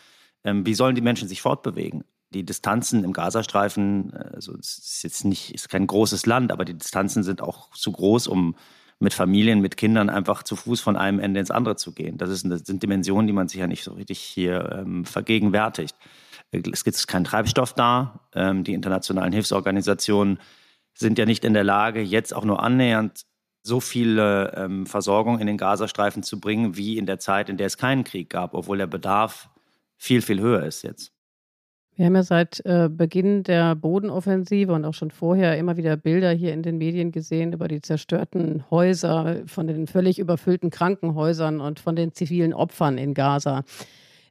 Ähm, 0.44 0.66
wie 0.66 0.74
sollen 0.74 0.96
die 0.96 1.02
Menschen 1.02 1.28
sich 1.28 1.42
fortbewegen? 1.42 2.04
Die 2.34 2.44
Distanzen 2.44 3.04
im 3.04 3.14
Gazastreifen, 3.14 4.14
also 4.14 4.54
es 4.58 4.78
ist 4.78 5.04
jetzt 5.04 5.26
nicht, 5.26 5.54
ist 5.54 5.70
kein 5.70 5.88
großes 5.88 6.26
Land, 6.26 6.52
aber 6.52 6.66
die 6.66 6.78
Distanzen 6.78 7.24
sind 7.24 7.42
auch 7.42 7.72
zu 7.72 7.92
groß, 7.92 8.28
um 8.28 8.56
mit 9.00 9.14
Familien, 9.14 9.62
mit 9.62 9.78
Kindern 9.78 10.10
einfach 10.10 10.44
zu 10.44 10.56
Fuß 10.56 10.82
von 10.82 10.96
einem 10.96 11.20
Ende 11.20 11.40
ins 11.40 11.52
andere 11.52 11.76
zu 11.76 11.94
gehen. 11.94 12.18
Das, 12.18 12.30
ist, 12.30 12.46
das 12.50 12.62
sind 12.62 12.82
Dimensionen, 12.82 13.28
die 13.28 13.34
man 13.34 13.48
sich 13.48 13.60
ja 13.60 13.68
nicht 13.68 13.84
so 13.84 13.94
richtig 13.94 14.20
hier 14.20 14.78
ähm, 14.80 15.06
vergegenwärtigt. 15.06 15.96
Es 16.52 16.84
gibt 16.84 17.08
keinen 17.08 17.26
Treibstoff 17.26 17.74
da. 17.74 18.22
Ähm, 18.34 18.64
die 18.64 18.74
internationalen 18.74 19.34
Hilfsorganisationen 19.34 20.40
sind 20.94 21.20
ja 21.20 21.26
nicht 21.26 21.44
in 21.44 21.54
der 21.54 21.66
Lage, 21.66 22.02
jetzt 22.02 22.34
auch 22.34 22.46
nur 22.46 22.64
annähernd 22.64 23.26
so 23.64 23.80
viele 23.80 24.54
ähm, 24.56 24.86
Versorgung 24.86 25.40
in 25.40 25.48
den 25.48 25.58
Gazastreifen 25.58 26.24
zu 26.24 26.40
bringen, 26.40 26.78
wie 26.78 26.98
in 26.98 27.08
der 27.08 27.20
Zeit, 27.20 27.50
in 27.50 27.58
der 27.58 27.68
es 27.68 27.78
keinen 27.78 28.04
Krieg 28.04 28.30
gab, 28.30 28.54
obwohl 28.54 28.78
der 28.78 28.88
Bedarf 28.88 29.50
viel, 29.98 30.22
viel 30.22 30.40
höher 30.40 30.64
ist 30.64 30.84
jetzt. 30.84 31.15
Wir 31.96 32.08
haben 32.08 32.16
ja 32.16 32.24
seit 32.24 32.66
äh, 32.66 32.90
Beginn 32.92 33.44
der 33.44 33.74
Bodenoffensive 33.76 34.74
und 34.74 34.84
auch 34.84 34.94
schon 34.94 35.12
vorher 35.12 35.58
immer 35.58 35.78
wieder 35.78 35.96
Bilder 35.96 36.32
hier 36.32 36.52
in 36.52 36.62
den 36.62 36.78
Medien 36.78 37.14
gesehen 37.14 37.54
über 37.54 37.70
die 37.70 37.82
zerstörten 37.82 38.70
Häuser, 38.70 39.44
von 39.46 39.68
den 39.68 39.88
völlig 39.88 40.20
überfüllten 40.20 40.72
Krankenhäusern 40.72 41.62
und 41.62 41.80
von 41.80 41.96
den 41.96 42.12
zivilen 42.12 42.54
Opfern 42.54 42.98
in 42.98 43.14
Gaza. 43.14 43.64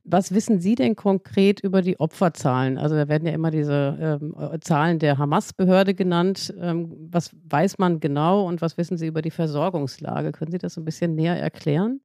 Was 0.06 0.34
wissen 0.34 0.60
Sie 0.60 0.74
denn 0.74 0.94
konkret 0.94 1.60
über 1.60 1.80
die 1.80 1.98
Opferzahlen? 1.98 2.76
Also 2.76 2.94
da 2.94 3.08
werden 3.08 3.26
ja 3.26 3.32
immer 3.32 3.50
diese 3.50 4.20
ähm, 4.22 4.60
Zahlen 4.60 4.98
der 4.98 5.16
Hamas-Behörde 5.16 5.94
genannt. 5.94 6.52
Ähm, 6.60 6.94
was 7.10 7.34
weiß 7.48 7.78
man 7.78 8.00
genau 8.00 8.46
und 8.46 8.60
was 8.60 8.76
wissen 8.76 8.98
Sie 8.98 9.06
über 9.06 9.22
die 9.22 9.30
Versorgungslage? 9.30 10.32
Können 10.32 10.52
Sie 10.52 10.58
das 10.58 10.76
ein 10.76 10.84
bisschen 10.84 11.14
näher 11.14 11.40
erklären? 11.40 12.00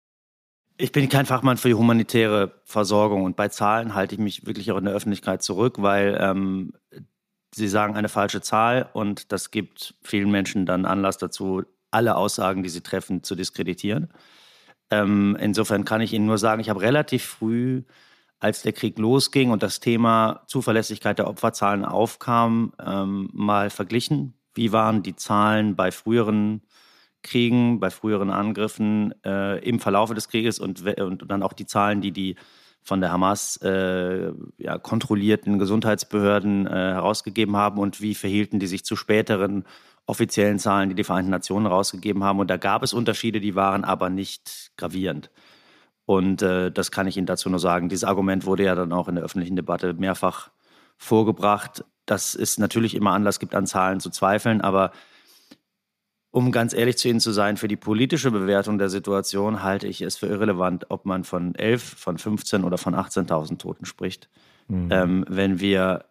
Ich 0.81 0.93
bin 0.93 1.09
kein 1.09 1.25
Fachmann 1.25 1.57
für 1.57 1.67
die 1.67 1.73
humanitäre 1.73 2.53
Versorgung 2.63 3.25
und 3.25 3.35
bei 3.35 3.49
Zahlen 3.49 3.95
halte 3.95 4.15
ich 4.15 4.21
mich 4.21 4.45
wirklich 4.45 4.71
auch 4.71 4.77
in 4.77 4.85
der 4.85 4.93
Öffentlichkeit 4.93 5.43
zurück, 5.43 5.81
weil 5.81 6.17
ähm, 6.21 6.71
Sie 7.53 7.67
sagen 7.67 7.97
eine 7.97 8.07
falsche 8.07 8.39
Zahl 8.39 8.89
und 8.93 9.33
das 9.33 9.51
gibt 9.51 9.95
vielen 10.03 10.31
Menschen 10.31 10.65
dann 10.65 10.85
Anlass 10.85 11.17
dazu, 11.17 11.63
alle 11.91 12.15
Aussagen, 12.15 12.63
die 12.63 12.69
sie 12.69 12.79
treffen, 12.79 13.23
zu 13.23 13.35
diskreditieren. 13.35 14.07
Ähm, 14.89 15.35
insofern 15.41 15.83
kann 15.83 15.99
ich 15.99 16.13
Ihnen 16.13 16.27
nur 16.27 16.37
sagen, 16.37 16.61
ich 16.61 16.69
habe 16.69 16.79
relativ 16.79 17.25
früh 17.25 17.83
als 18.39 18.61
der 18.61 18.71
Krieg 18.71 18.97
losging 18.99 19.51
und 19.51 19.63
das 19.63 19.81
Thema 19.81 20.43
Zuverlässigkeit 20.47 21.19
der 21.19 21.27
Opferzahlen 21.27 21.83
aufkam, 21.83 22.71
ähm, 22.79 23.29
mal 23.33 23.69
verglichen. 23.69 24.33
Wie 24.53 24.71
waren 24.71 25.03
die 25.03 25.17
Zahlen 25.17 25.75
bei 25.75 25.91
früheren 25.91 26.61
Kriegen, 27.21 27.79
bei 27.79 27.89
früheren 27.89 28.29
Angriffen 28.29 29.13
äh, 29.23 29.59
im 29.59 29.79
Verlauf 29.79 30.13
des 30.13 30.29
Krieges 30.29 30.59
und, 30.59 30.81
und 30.99 31.29
dann 31.29 31.43
auch 31.43 31.53
die 31.53 31.65
Zahlen, 31.65 32.01
die 32.01 32.11
die 32.11 32.35
von 32.81 33.01
der 33.01 33.11
Hamas 33.11 33.57
äh, 33.57 34.31
ja, 34.57 34.77
kontrollierten 34.77 35.59
Gesundheitsbehörden 35.59 36.65
äh, 36.65 36.69
herausgegeben 36.69 37.55
haben 37.55 37.77
und 37.77 38.01
wie 38.01 38.15
verhielten 38.15 38.59
die 38.59 38.67
sich 38.67 38.85
zu 38.85 38.95
späteren 38.95 39.65
offiziellen 40.05 40.57
Zahlen, 40.59 40.89
die 40.89 40.95
die 40.95 41.03
Vereinten 41.03 41.29
Nationen 41.29 41.67
herausgegeben 41.67 42.23
haben. 42.23 42.39
Und 42.39 42.49
da 42.49 42.57
gab 42.57 42.81
es 42.81 42.93
Unterschiede, 42.93 43.39
die 43.39 43.55
waren 43.55 43.83
aber 43.83 44.09
nicht 44.09 44.71
gravierend. 44.75 45.29
Und 46.05 46.41
äh, 46.41 46.71
das 46.71 46.89
kann 46.89 47.05
ich 47.05 47.17
Ihnen 47.17 47.27
dazu 47.27 47.49
nur 47.49 47.59
sagen. 47.59 47.89
Dieses 47.89 48.05
Argument 48.05 48.45
wurde 48.45 48.63
ja 48.63 48.73
dann 48.73 48.91
auch 48.91 49.07
in 49.07 49.15
der 49.15 49.23
öffentlichen 49.23 49.55
Debatte 49.55 49.93
mehrfach 49.93 50.49
vorgebracht, 50.97 51.85
dass 52.07 52.33
es 52.33 52.57
natürlich 52.57 52.95
immer 52.95 53.11
Anlass 53.11 53.39
gibt, 53.39 53.53
an 53.53 53.67
Zahlen 53.67 53.99
zu 53.99 54.09
zweifeln, 54.09 54.61
aber 54.61 54.91
um 56.31 56.51
ganz 56.51 56.73
ehrlich 56.73 56.97
zu 56.97 57.07
Ihnen 57.07 57.19
zu 57.19 57.31
sein, 57.31 57.57
für 57.57 57.67
die 57.67 57.75
politische 57.75 58.31
Bewertung 58.31 58.77
der 58.77 58.89
Situation 58.89 59.63
halte 59.63 59.87
ich 59.87 60.01
es 60.01 60.17
für 60.17 60.27
irrelevant, 60.27 60.85
ob 60.89 61.05
man 61.05 61.23
von 61.23 61.55
11, 61.55 61.83
von 61.97 62.17
15 62.17 62.63
oder 62.63 62.77
von 62.77 62.93
18.000 62.93 63.57
Toten 63.57 63.85
spricht. 63.85 64.29
Mhm. 64.67 64.89
Ähm, 64.91 65.25
wenn 65.27 65.59
wir 65.59 66.05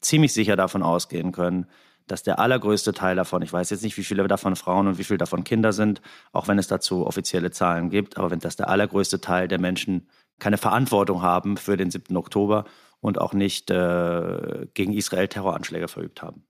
ziemlich 0.00 0.32
sicher 0.32 0.56
davon 0.56 0.82
ausgehen 0.82 1.32
können, 1.32 1.66
dass 2.06 2.22
der 2.22 2.38
allergrößte 2.38 2.92
Teil 2.92 3.16
davon, 3.16 3.42
ich 3.42 3.52
weiß 3.52 3.70
jetzt 3.70 3.82
nicht, 3.82 3.96
wie 3.96 4.04
viele 4.04 4.26
davon 4.28 4.56
Frauen 4.56 4.86
und 4.86 4.98
wie 4.98 5.04
viele 5.04 5.18
davon 5.18 5.44
Kinder 5.44 5.72
sind, 5.72 6.00
auch 6.32 6.48
wenn 6.48 6.58
es 6.58 6.68
dazu 6.68 7.06
offizielle 7.06 7.50
Zahlen 7.50 7.90
gibt, 7.90 8.16
aber 8.16 8.30
wenn 8.30 8.38
das 8.38 8.56
der 8.56 8.68
allergrößte 8.68 9.20
Teil 9.20 9.48
der 9.48 9.60
Menschen 9.60 10.08
keine 10.38 10.58
Verantwortung 10.58 11.22
haben 11.22 11.56
für 11.56 11.76
den 11.76 11.90
7. 11.90 12.16
Oktober 12.16 12.64
und 13.00 13.20
auch 13.20 13.32
nicht 13.32 13.70
äh, 13.70 14.66
gegen 14.74 14.92
Israel 14.92 15.28
Terroranschläge 15.28 15.88
verübt 15.88 16.22
haben. 16.22 16.44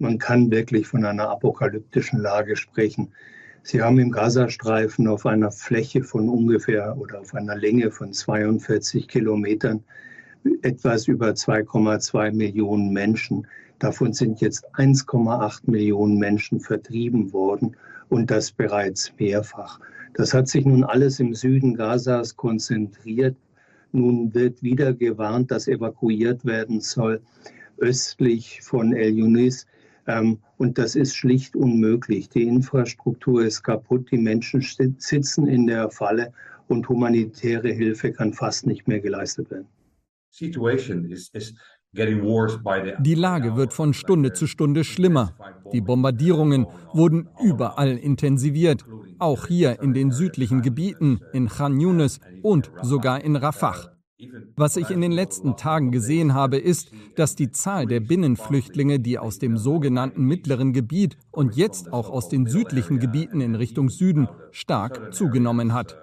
Man 0.00 0.18
kann 0.18 0.50
wirklich 0.50 0.88
von 0.88 1.04
einer 1.04 1.28
apokalyptischen 1.30 2.18
Lage 2.18 2.56
sprechen. 2.56 3.12
Sie 3.62 3.80
haben 3.80 4.00
im 4.00 4.10
Gazastreifen 4.10 5.06
auf 5.06 5.24
einer 5.24 5.52
Fläche 5.52 6.02
von 6.02 6.28
ungefähr 6.28 6.96
oder 6.98 7.20
auf 7.20 7.32
einer 7.32 7.54
Länge 7.54 7.92
von 7.92 8.12
42 8.12 9.06
Kilometern 9.06 9.84
etwas 10.62 11.06
über 11.06 11.28
2,2 11.28 12.32
Millionen 12.32 12.92
Menschen. 12.92 13.46
Davon 13.78 14.12
sind 14.12 14.40
jetzt 14.40 14.68
1,8 14.74 15.70
Millionen 15.70 16.18
Menschen 16.18 16.58
vertrieben 16.58 17.32
worden 17.32 17.76
und 18.08 18.32
das 18.32 18.50
bereits 18.50 19.12
mehrfach. 19.16 19.78
Das 20.14 20.34
hat 20.34 20.48
sich 20.48 20.64
nun 20.64 20.82
alles 20.82 21.20
im 21.20 21.34
Süden 21.34 21.76
Gazas 21.76 22.36
konzentriert. 22.36 23.36
Nun 23.92 24.34
wird 24.34 24.60
wieder 24.60 24.92
gewarnt, 24.92 25.52
dass 25.52 25.68
evakuiert 25.68 26.44
werden 26.44 26.80
soll 26.80 27.20
östlich 27.78 28.60
von 28.62 28.92
El 28.92 29.18
Yunis. 29.18 29.66
Ähm, 30.06 30.38
und 30.56 30.78
das 30.78 30.96
ist 30.96 31.14
schlicht 31.14 31.56
unmöglich. 31.56 32.28
Die 32.28 32.44
Infrastruktur 32.44 33.44
ist 33.44 33.62
kaputt, 33.62 34.10
die 34.10 34.18
Menschen 34.18 34.60
sitzen 34.60 35.46
in 35.46 35.66
der 35.66 35.90
Falle 35.90 36.32
und 36.68 36.88
humanitäre 36.88 37.68
Hilfe 37.68 38.12
kann 38.12 38.32
fast 38.32 38.66
nicht 38.66 38.88
mehr 38.88 39.00
geleistet 39.00 39.50
werden. 39.50 39.68
Die 42.98 43.14
Lage 43.14 43.56
wird 43.56 43.72
von 43.72 43.94
Stunde 43.94 44.32
zu 44.32 44.46
Stunde 44.48 44.82
schlimmer. 44.82 45.32
Die 45.72 45.80
Bombardierungen 45.80 46.66
wurden 46.92 47.28
überall 47.40 47.96
intensiviert, 47.96 48.84
auch 49.20 49.46
hier 49.46 49.80
in 49.80 49.94
den 49.94 50.10
südlichen 50.10 50.62
Gebieten, 50.62 51.20
in 51.32 51.48
Khan 51.48 51.78
Yunis 51.78 52.18
und 52.42 52.72
sogar 52.82 53.22
in 53.22 53.36
Rafah. 53.36 53.93
Was 54.56 54.76
ich 54.76 54.90
in 54.90 55.00
den 55.00 55.12
letzten 55.12 55.56
Tagen 55.56 55.90
gesehen 55.90 56.34
habe, 56.34 56.56
ist, 56.56 56.90
dass 57.16 57.36
die 57.36 57.50
Zahl 57.50 57.86
der 57.86 58.00
Binnenflüchtlinge, 58.00 59.00
die 59.00 59.18
aus 59.18 59.38
dem 59.38 59.56
sogenannten 59.56 60.24
mittleren 60.24 60.72
Gebiet 60.72 61.16
und 61.30 61.56
jetzt 61.56 61.92
auch 61.92 62.10
aus 62.10 62.28
den 62.28 62.46
südlichen 62.46 62.98
Gebieten 62.98 63.40
in 63.40 63.54
Richtung 63.54 63.88
Süden 63.88 64.28
stark 64.50 65.14
zugenommen 65.14 65.72
hat. 65.72 65.96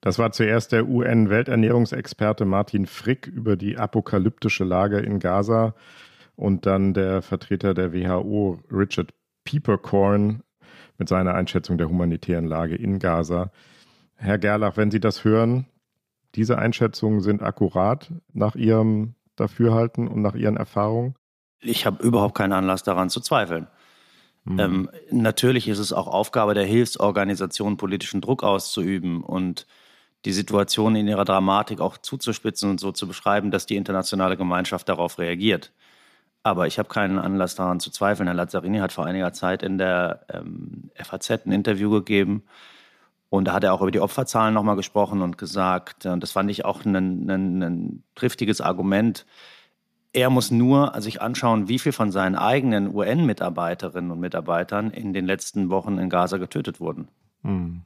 Das 0.00 0.18
war 0.18 0.30
zuerst 0.32 0.72
der 0.72 0.88
UN-Welternährungsexperte 0.88 2.44
Martin 2.44 2.86
Frick 2.86 3.26
über 3.26 3.56
die 3.56 3.78
apokalyptische 3.78 4.64
Lage 4.64 4.98
in 4.98 5.18
Gaza 5.18 5.74
und 6.36 6.66
dann 6.66 6.94
der 6.94 7.20
Vertreter 7.22 7.74
der 7.74 7.92
WHO 7.92 8.60
Richard 8.70 9.12
Piepercorn 9.44 10.42
mit 10.98 11.08
seiner 11.08 11.34
Einschätzung 11.34 11.78
der 11.78 11.88
humanitären 11.88 12.46
Lage 12.46 12.76
in 12.76 12.98
Gaza. 12.98 13.50
Herr 14.18 14.38
Gerlach, 14.38 14.76
wenn 14.76 14.90
Sie 14.90 15.00
das 15.00 15.24
hören, 15.24 15.66
diese 16.34 16.58
Einschätzungen 16.58 17.20
sind 17.20 17.42
akkurat 17.42 18.10
nach 18.32 18.56
Ihrem 18.56 19.14
Dafürhalten 19.36 20.08
und 20.08 20.20
nach 20.22 20.34
Ihren 20.34 20.56
Erfahrungen? 20.56 21.14
Ich 21.60 21.86
habe 21.86 22.02
überhaupt 22.02 22.36
keinen 22.36 22.52
Anlass 22.52 22.82
daran 22.82 23.10
zu 23.10 23.20
zweifeln. 23.20 23.68
Mhm. 24.44 24.58
Ähm, 24.58 24.90
natürlich 25.10 25.68
ist 25.68 25.78
es 25.78 25.92
auch 25.92 26.08
Aufgabe 26.08 26.54
der 26.54 26.64
Hilfsorganisation, 26.64 27.76
politischen 27.76 28.20
Druck 28.20 28.42
auszuüben 28.42 29.22
und 29.22 29.66
die 30.24 30.32
Situation 30.32 30.96
in 30.96 31.06
ihrer 31.06 31.24
Dramatik 31.24 31.80
auch 31.80 31.96
zuzuspitzen 31.96 32.70
und 32.70 32.80
so 32.80 32.90
zu 32.90 33.06
beschreiben, 33.06 33.50
dass 33.50 33.66
die 33.66 33.76
internationale 33.76 34.36
Gemeinschaft 34.36 34.88
darauf 34.88 35.18
reagiert. 35.18 35.72
Aber 36.42 36.66
ich 36.66 36.78
habe 36.78 36.88
keinen 36.88 37.18
Anlass 37.18 37.54
daran 37.54 37.78
zu 37.78 37.90
zweifeln. 37.90 38.26
Herr 38.26 38.34
Lazzarini 38.34 38.78
hat 38.78 38.92
vor 38.92 39.06
einiger 39.06 39.32
Zeit 39.32 39.62
in 39.62 39.78
der 39.78 40.24
ähm, 40.32 40.90
FAZ 40.94 41.30
ein 41.46 41.52
Interview 41.52 41.90
gegeben, 41.90 42.42
und 43.30 43.46
da 43.46 43.52
hat 43.52 43.64
er 43.64 43.74
auch 43.74 43.82
über 43.82 43.90
die 43.90 44.00
Opferzahlen 44.00 44.54
nochmal 44.54 44.76
gesprochen 44.76 45.22
und 45.22 45.38
gesagt, 45.38 46.06
und 46.06 46.22
das 46.22 46.32
fand 46.32 46.50
ich 46.50 46.64
auch 46.64 46.84
ein, 46.84 46.96
ein, 46.96 47.62
ein 47.62 48.04
triftiges 48.14 48.60
Argument, 48.60 49.26
er 50.12 50.30
muss 50.30 50.50
nur 50.50 50.92
sich 51.00 51.20
anschauen, 51.20 51.68
wie 51.68 51.78
viel 51.78 51.92
von 51.92 52.10
seinen 52.10 52.34
eigenen 52.34 52.94
UN-Mitarbeiterinnen 52.94 54.10
und 54.10 54.20
Mitarbeitern 54.20 54.90
in 54.90 55.12
den 55.12 55.26
letzten 55.26 55.68
Wochen 55.70 55.98
in 55.98 56.08
Gaza 56.08 56.38
getötet 56.38 56.80
wurden. 56.80 57.08
Mhm. 57.42 57.82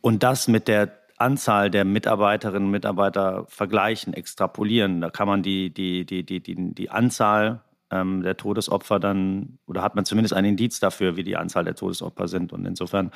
Und 0.00 0.22
das 0.22 0.48
mit 0.48 0.68
der 0.68 0.92
Anzahl 1.16 1.70
der 1.70 1.84
Mitarbeiterinnen 1.84 2.66
und 2.66 2.70
Mitarbeiter 2.70 3.44
vergleichen, 3.48 4.14
extrapolieren. 4.14 5.00
Da 5.00 5.10
kann 5.10 5.26
man 5.26 5.42
die, 5.42 5.70
die, 5.70 6.04
die, 6.04 6.24
die, 6.24 6.40
die, 6.40 6.74
die 6.74 6.90
Anzahl 6.90 7.62
ähm, 7.90 8.22
der 8.22 8.36
Todesopfer 8.36 9.00
dann, 9.00 9.58
oder 9.66 9.82
hat 9.82 9.96
man 9.96 10.04
zumindest 10.04 10.34
ein 10.34 10.44
Indiz 10.44 10.80
dafür, 10.80 11.16
wie 11.16 11.24
die 11.24 11.36
Anzahl 11.36 11.64
der 11.64 11.74
Todesopfer 11.74 12.28
sind. 12.28 12.52
Und 12.52 12.66
insofern 12.66 13.10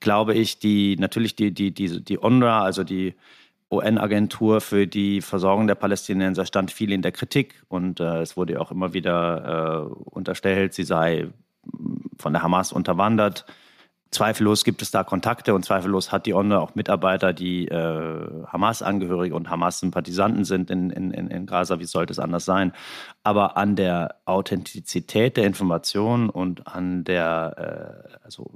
glaube 0.00 0.34
ich, 0.34 0.58
die 0.58 0.96
natürlich 0.96 1.36
die, 1.36 1.52
die, 1.52 1.72
die, 1.72 2.02
die 2.02 2.18
UNRWA, 2.18 2.62
also 2.62 2.84
die 2.84 3.14
UN-Agentur 3.70 4.60
für 4.60 4.86
die 4.86 5.20
Versorgung 5.20 5.66
der 5.66 5.74
Palästinenser, 5.74 6.46
stand 6.46 6.70
viel 6.70 6.92
in 6.92 7.02
der 7.02 7.12
Kritik 7.12 7.62
und 7.68 8.00
äh, 8.00 8.20
es 8.20 8.36
wurde 8.36 8.60
auch 8.60 8.70
immer 8.70 8.92
wieder 8.92 9.88
äh, 9.90 9.94
unterstellt, 10.10 10.74
sie 10.74 10.84
sei 10.84 11.28
von 12.18 12.32
der 12.32 12.42
Hamas 12.42 12.72
unterwandert 12.72 13.46
zweifellos 14.14 14.64
gibt 14.64 14.80
es 14.82 14.90
da 14.90 15.04
Kontakte 15.04 15.54
und 15.54 15.64
zweifellos 15.64 16.12
hat 16.12 16.26
die 16.26 16.32
ONU 16.32 16.56
auch 16.56 16.74
Mitarbeiter, 16.74 17.32
die 17.32 17.68
äh, 17.68 18.46
Hamas-Angehörige 18.46 19.34
und 19.34 19.50
Hamas-Sympathisanten 19.50 20.44
sind 20.44 20.70
in, 20.70 20.90
in, 20.90 21.10
in 21.10 21.46
Gaza. 21.46 21.80
Wie 21.80 21.84
sollte 21.84 22.12
es 22.12 22.18
anders 22.18 22.44
sein? 22.44 22.72
Aber 23.22 23.56
an 23.56 23.76
der 23.76 24.16
Authentizität 24.24 25.36
der 25.36 25.44
Information 25.44 26.30
und 26.30 26.66
an 26.66 27.04
der, 27.04 28.08
äh, 28.08 28.24
also 28.24 28.50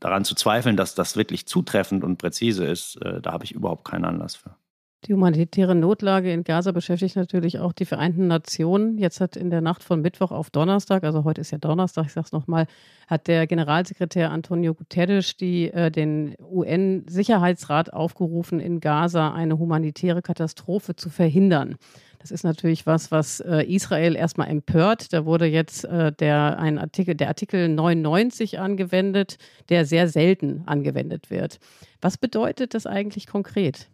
daran 0.00 0.24
zu 0.24 0.34
zweifeln, 0.34 0.76
dass 0.76 0.94
das 0.94 1.16
wirklich 1.16 1.46
zutreffend 1.46 2.02
und 2.02 2.18
präzise 2.18 2.64
ist, 2.64 2.96
äh, 3.02 3.20
da 3.20 3.32
habe 3.32 3.44
ich 3.44 3.52
überhaupt 3.52 3.84
keinen 3.84 4.04
Anlass 4.04 4.36
für. 4.36 4.56
Die 5.06 5.12
humanitäre 5.12 5.74
Notlage 5.74 6.32
in 6.32 6.44
Gaza 6.44 6.72
beschäftigt 6.72 7.16
natürlich 7.16 7.58
auch 7.58 7.74
die 7.74 7.84
Vereinten 7.84 8.26
Nationen. 8.26 8.96
Jetzt 8.96 9.20
hat 9.20 9.36
in 9.36 9.50
der 9.50 9.60
Nacht 9.60 9.84
von 9.84 10.00
Mittwoch 10.00 10.30
auf 10.30 10.48
Donnerstag, 10.48 11.04
also 11.04 11.24
heute 11.24 11.42
ist 11.42 11.50
ja 11.50 11.58
Donnerstag, 11.58 12.06
ich 12.06 12.12
sage 12.14 12.24
es 12.24 12.32
nochmal, 12.32 12.66
hat 13.06 13.28
der 13.28 13.46
Generalsekretär 13.46 14.30
Antonio 14.30 14.72
Guterres 14.72 15.36
die, 15.36 15.70
äh, 15.70 15.90
den 15.90 16.34
UN-Sicherheitsrat 16.40 17.92
aufgerufen, 17.92 18.60
in 18.60 18.80
Gaza 18.80 19.34
eine 19.34 19.58
humanitäre 19.58 20.22
Katastrophe 20.22 20.96
zu 20.96 21.10
verhindern. 21.10 21.76
Das 22.18 22.30
ist 22.30 22.42
natürlich 22.42 22.86
was, 22.86 23.10
was 23.10 23.40
äh, 23.40 23.62
Israel 23.64 24.16
erstmal 24.16 24.48
empört. 24.48 25.12
Da 25.12 25.26
wurde 25.26 25.44
jetzt 25.44 25.84
äh, 25.84 26.12
der, 26.12 26.58
ein 26.58 26.78
Artikel, 26.78 27.14
der 27.14 27.28
Artikel 27.28 27.68
99 27.68 28.58
angewendet, 28.58 29.36
der 29.68 29.84
sehr 29.84 30.08
selten 30.08 30.62
angewendet 30.64 31.28
wird. 31.28 31.58
Was 32.00 32.16
bedeutet 32.16 32.72
das 32.72 32.86
eigentlich 32.86 33.26
konkret? 33.26 33.90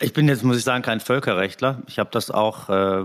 Ich 0.00 0.12
bin 0.12 0.28
jetzt, 0.28 0.42
muss 0.42 0.56
ich 0.56 0.64
sagen, 0.64 0.82
kein 0.82 1.00
Völkerrechtler. 1.00 1.82
Ich 1.86 1.98
habe 1.98 2.10
das 2.12 2.30
auch 2.30 2.68
äh, 2.68 3.04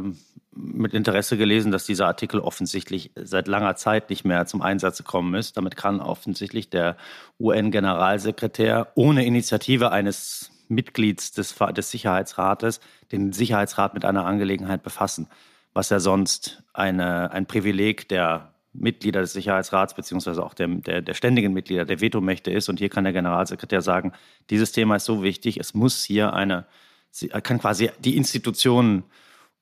mit 0.51 0.93
Interesse 0.93 1.37
gelesen, 1.37 1.71
dass 1.71 1.85
dieser 1.85 2.07
Artikel 2.07 2.39
offensichtlich 2.39 3.11
seit 3.15 3.47
langer 3.47 3.75
Zeit 3.75 4.09
nicht 4.09 4.25
mehr 4.25 4.45
zum 4.45 4.61
Einsatz 4.61 4.97
gekommen 4.97 5.35
ist. 5.35 5.57
Damit 5.57 5.75
kann 5.75 6.01
offensichtlich 6.01 6.69
der 6.69 6.97
UN-Generalsekretär 7.39 8.91
ohne 8.95 9.25
Initiative 9.25 9.91
eines 9.91 10.51
Mitglieds 10.67 11.31
des, 11.31 11.55
des 11.55 11.91
Sicherheitsrates 11.91 12.79
den 13.11 13.33
Sicherheitsrat 13.33 13.93
mit 13.93 14.05
einer 14.05 14.25
Angelegenheit 14.25 14.83
befassen, 14.83 15.27
was 15.73 15.89
ja 15.89 15.99
sonst 15.99 16.63
eine, 16.73 17.31
ein 17.31 17.45
Privileg 17.45 18.07
der 18.09 18.53
Mitglieder 18.73 19.21
des 19.21 19.33
Sicherheitsrats 19.33 19.95
beziehungsweise 19.95 20.43
auch 20.43 20.53
der, 20.53 20.67
der, 20.67 21.01
der 21.01 21.13
ständigen 21.13 21.53
Mitglieder 21.53 21.85
der 21.85 22.01
Vetomächte 22.01 22.51
ist. 22.51 22.69
Und 22.69 22.79
hier 22.79 22.89
kann 22.89 23.03
der 23.03 23.13
Generalsekretär 23.13 23.81
sagen, 23.81 24.13
dieses 24.49 24.71
Thema 24.71 24.97
ist 24.97 25.05
so 25.05 25.23
wichtig, 25.23 25.59
es 25.59 25.73
muss 25.73 26.03
hier 26.03 26.33
eine, 26.33 26.65
er 27.29 27.41
kann 27.41 27.59
quasi 27.59 27.89
die 27.99 28.15
Institutionen 28.15 29.03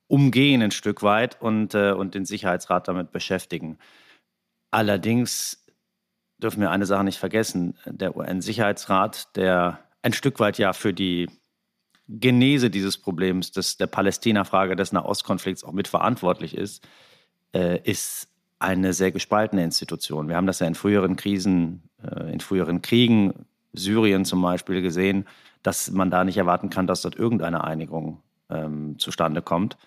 umgehen 0.08 0.62
ein 0.62 0.72
Stück 0.72 1.04
weit 1.04 1.42
und, 1.42 1.74
äh, 1.74 1.92
und 1.92 2.16
den 2.16 2.26
Sicherheitsrat 2.26 2.88
damit 2.88 3.12
beschäftigen. 3.12 3.78
Allerdings 4.72 5.66
dürfen 6.38 6.62
wir 6.62 6.72
eine 6.72 6.86
Sache 6.86 7.04
nicht 7.04 7.18
vergessen. 7.18 7.78
Der 7.86 8.16
UN-Sicherheitsrat, 8.16 9.36
der 9.36 9.80
ein 10.02 10.14
Stück 10.14 10.40
weit 10.40 10.58
ja 10.58 10.74
für 10.74 10.94
die 10.94 11.30
Genese 12.08 12.70
dieses 12.70 12.98
Problems, 12.98 13.52
des, 13.52 13.76
der 13.78 13.88
Palästina-Frage, 13.88 14.78
des 14.78 14.94
Nahostkonflikts 14.94 15.64
auch 15.66 15.74
mitverantwortlich 15.74 16.56
ist, 16.56 16.88
äh, 17.54 17.82
ist 17.84 18.30
eine 18.60 18.94
sehr 18.94 19.12
gespaltene 19.12 19.64
Institution. 19.64 20.30
Wir 20.30 20.36
haben 20.36 20.48
das 20.48 20.60
ja 20.60 20.68
in 20.68 20.76
früheren 20.76 21.16
Krisen, 21.16 21.84
äh, 22.04 22.32
in 22.32 22.40
früheren 22.40 22.82
Kriegen, 22.82 23.46
Syrien 23.74 24.26
zum 24.26 24.42
Beispiel, 24.42 24.82
gesehen, 24.82 25.26
dass 25.64 25.92
man 25.92 26.10
da 26.10 26.24
nicht 26.24 26.38
erwarten 26.38 26.70
kann, 26.70 26.88
dass 26.88 27.02
dort 27.02 27.16
irgendeine 27.16 27.64
Einigung 27.64 28.22
ähm, 28.50 28.98
zustande 28.98 29.42
kommt. 29.42 29.78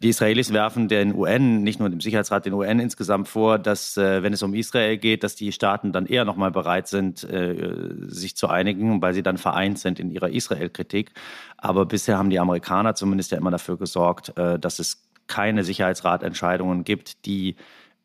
Die 0.00 0.10
Israelis 0.10 0.52
werfen 0.52 0.86
den 0.86 1.12
UN, 1.12 1.64
nicht 1.64 1.80
nur 1.80 1.90
dem 1.90 2.00
Sicherheitsrat, 2.00 2.46
den 2.46 2.52
UN 2.52 2.78
insgesamt 2.78 3.26
vor, 3.26 3.58
dass, 3.58 3.96
äh, 3.96 4.22
wenn 4.22 4.32
es 4.32 4.44
um 4.44 4.54
Israel 4.54 4.96
geht, 4.96 5.24
dass 5.24 5.34
die 5.34 5.50
Staaten 5.50 5.90
dann 5.90 6.06
eher 6.06 6.24
nochmal 6.24 6.52
bereit 6.52 6.86
sind, 6.86 7.24
äh, 7.24 7.96
sich 8.02 8.36
zu 8.36 8.46
einigen, 8.46 9.02
weil 9.02 9.12
sie 9.12 9.24
dann 9.24 9.38
vereint 9.38 9.80
sind 9.80 9.98
in 9.98 10.12
ihrer 10.12 10.28
Israel-Kritik. 10.28 11.10
Aber 11.56 11.84
bisher 11.84 12.16
haben 12.16 12.30
die 12.30 12.38
Amerikaner 12.38 12.94
zumindest 12.94 13.32
ja 13.32 13.38
immer 13.38 13.50
dafür 13.50 13.76
gesorgt, 13.76 14.38
äh, 14.38 14.56
dass 14.60 14.78
es 14.78 15.08
keine 15.26 15.64
Sicherheitsratentscheidungen 15.64 16.84
gibt, 16.84 17.26
die 17.26 17.56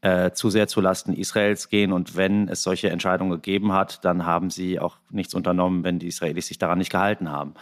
äh, 0.03 0.33
zu 0.33 0.49
sehr 0.49 0.67
zulasten 0.67 1.13
Israels 1.15 1.69
gehen. 1.69 1.93
Und 1.93 2.17
wenn 2.17 2.49
es 2.49 2.61
solche 2.61 2.89
Entscheidungen 2.89 3.31
gegeben 3.31 3.71
hat, 3.71 4.03
dann 4.03 4.25
haben 4.25 4.49
sie 4.49 4.77
auch 4.77 4.97
nichts 5.09 5.33
unternommen, 5.33 5.85
wenn 5.85 5.97
die 5.97 6.07
Israelis 6.07 6.47
sich 6.47 6.57
daran 6.57 6.77
nicht 6.77 6.91
gehalten 6.91 7.31
haben. 7.31 7.53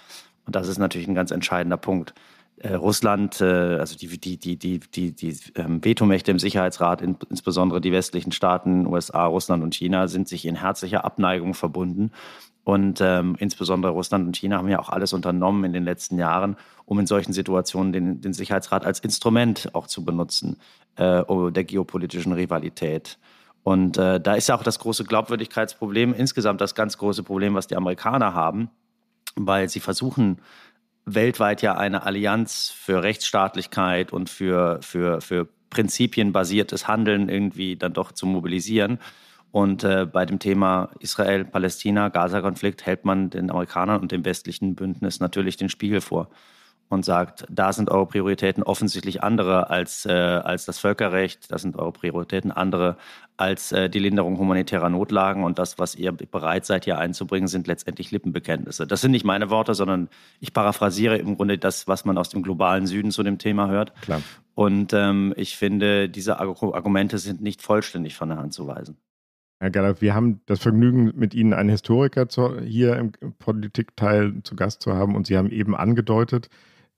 Und 0.48 0.56
das 0.56 0.68
ist 0.68 0.80
natürlich 0.80 1.08
ein 1.08 1.14
ganz 1.14 1.30
entscheidender 1.30 1.78
Punkt. 1.78 2.16
Äh, 2.58 2.74
Russland, 2.74 3.42
äh, 3.42 3.78
also 3.78 3.96
die, 3.96 4.08
die, 4.08 4.38
die, 4.38 4.58
die, 4.58 4.80
die, 4.80 5.12
die 5.12 5.38
ähm, 5.54 5.86
Vetomächte 5.86 6.32
im 6.32 6.40
Sicherheitsrat, 6.40 7.04
in, 7.04 7.16
insbesondere 7.30 7.80
die 7.80 7.92
westlichen 7.92 8.32
Staaten, 8.32 8.88
USA, 8.88 9.28
Russland 9.28 9.62
und 9.62 9.76
China, 9.76 10.08
sind 10.08 10.28
sich 10.28 10.46
in 10.46 10.56
herzlicher 10.56 11.06
Abneigung 11.06 11.54
verbunden. 11.54 12.12
Und 12.64 13.02
ähm, 13.02 13.36
insbesondere 13.38 13.92
Russland 13.92 14.26
und 14.26 14.36
China 14.36 14.58
haben 14.58 14.68
ja 14.68 14.80
auch 14.80 14.90
alles 14.90 15.14
unternommen 15.14 15.64
in 15.64 15.74
den 15.74 15.84
letzten 15.84 16.18
Jahren, 16.18 16.58
um 16.86 17.00
in 17.00 17.06
solchen 17.06 17.34
Situationen 17.34 17.94
den, 17.94 18.22
den 18.22 18.34
Sicherheitsrat 18.34 18.84
als 18.84 19.00
Instrument 19.00 19.70
auch 19.74 19.86
zu 19.86 20.04
benutzen 20.04 20.58
äh, 20.96 21.24
der 21.52 21.64
geopolitischen 21.64 22.34
Rivalität. 22.34 23.18
Und 23.64 23.98
äh, 23.98 24.20
da 24.20 24.34
ist 24.34 24.50
ja 24.50 24.56
auch 24.56 24.64
das 24.64 24.80
große 24.80 25.04
Glaubwürdigkeitsproblem, 25.04 26.14
insgesamt 26.14 26.62
das 26.62 26.76
ganz 26.76 26.98
große 26.98 27.24
Problem, 27.24 27.54
was 27.54 27.68
die 27.68 27.76
Amerikaner 27.76 28.34
haben, 28.34 28.70
weil 29.36 29.70
sie 29.70 29.80
versuchen, 29.80 30.40
weltweit 31.06 31.62
ja 31.62 31.76
eine 31.76 32.04
Allianz 32.04 32.70
für 32.76 33.04
Rechtsstaatlichkeit 33.04 34.14
und 34.14 34.30
für, 34.30 34.80
für, 34.82 35.22
für 35.22 35.48
prinzipienbasiertes 35.70 36.88
Handeln 36.88 37.30
irgendwie 37.30 37.76
dann 37.76 37.94
doch 37.94 38.12
zu 38.12 38.26
mobilisieren. 38.26 39.00
Und 39.52 39.84
äh, 39.84 40.06
bei 40.06 40.26
dem 40.26 40.40
Thema 40.40 40.90
Israel, 41.00 41.46
Palästina, 41.46 42.10
Gaza-Konflikt 42.10 42.86
hält 42.86 43.06
man 43.06 43.30
den 43.30 43.52
Amerikanern 43.52 44.02
und 44.02 44.12
dem 44.12 44.24
westlichen 44.26 44.76
Bündnis 44.76 45.20
natürlich 45.20 45.58
den 45.58 45.70
Spiegel 45.70 46.02
vor 46.02 46.30
und 46.92 47.06
sagt, 47.06 47.46
da 47.50 47.72
sind 47.74 47.90
eure 47.90 48.06
Prioritäten 48.06 48.64
offensichtlich 48.64 49.24
andere 49.24 49.70
als, 49.70 50.06
äh, 50.06 50.12
als 50.12 50.66
das 50.66 50.78
Völkerrecht, 50.80 51.52
da 51.52 51.58
sind 51.58 51.78
eure 51.78 51.92
Prioritäten 51.94 52.52
andere 52.52 52.98
als 53.38 53.72
äh, 53.72 53.90
die 53.90 54.00
Linderung 54.00 54.38
humanitärer 54.38 54.90
Notlagen 54.90 55.44
und 55.44 55.58
das, 55.58 55.80
was 55.80 55.96
ihr 55.96 56.12
bereit 56.12 56.66
seid 56.66 56.86
hier 56.86 57.00
einzubringen, 57.00 57.48
sind 57.48 57.68
letztendlich 57.68 58.12
Lippenbekenntnisse. 58.12 58.86
Das 58.86 59.02
sind 59.02 59.12
nicht 59.12 59.26
meine 59.26 59.50
Worte, 59.50 59.74
sondern 59.74 60.10
ich 60.40 60.54
paraphrasiere 60.54 61.18
im 61.18 61.38
Grunde 61.38 61.58
das, 61.58 61.88
was 61.88 62.06
man 62.06 62.18
aus 62.18 62.30
dem 62.30 62.44
globalen 62.44 62.86
Süden 62.88 63.12
zu 63.12 63.24
dem 63.24 63.38
Thema 63.38 63.70
hört. 63.70 63.94
Klar. 64.02 64.22
Und 64.54 64.94
ähm, 64.94 65.34
ich 65.38 65.56
finde, 65.56 66.10
diese 66.10 66.40
Argumente 66.40 67.18
sind 67.18 67.42
nicht 67.42 67.62
vollständig 67.62 68.16
von 68.16 68.30
der 68.30 68.38
Hand 68.38 68.54
zu 68.54 68.68
weisen. 68.68 68.98
Herr 69.62 69.70
Galler, 69.70 70.02
wir 70.02 70.16
haben 70.16 70.42
das 70.48 70.60
Vergnügen, 70.60 71.12
mit 71.16 71.36
Ihnen 71.36 71.54
einen 71.54 71.70
Historiker 71.70 72.28
zu, 72.28 72.60
hier 72.62 72.98
im 72.98 73.12
Politikteil 73.38 74.42
zu 74.44 74.56
Gast 74.56 74.82
zu 74.82 74.94
haben 74.94 75.16
und 75.16 75.28
Sie 75.28 75.38
haben 75.38 75.52
eben 75.52 75.76
angedeutet, 75.76 76.50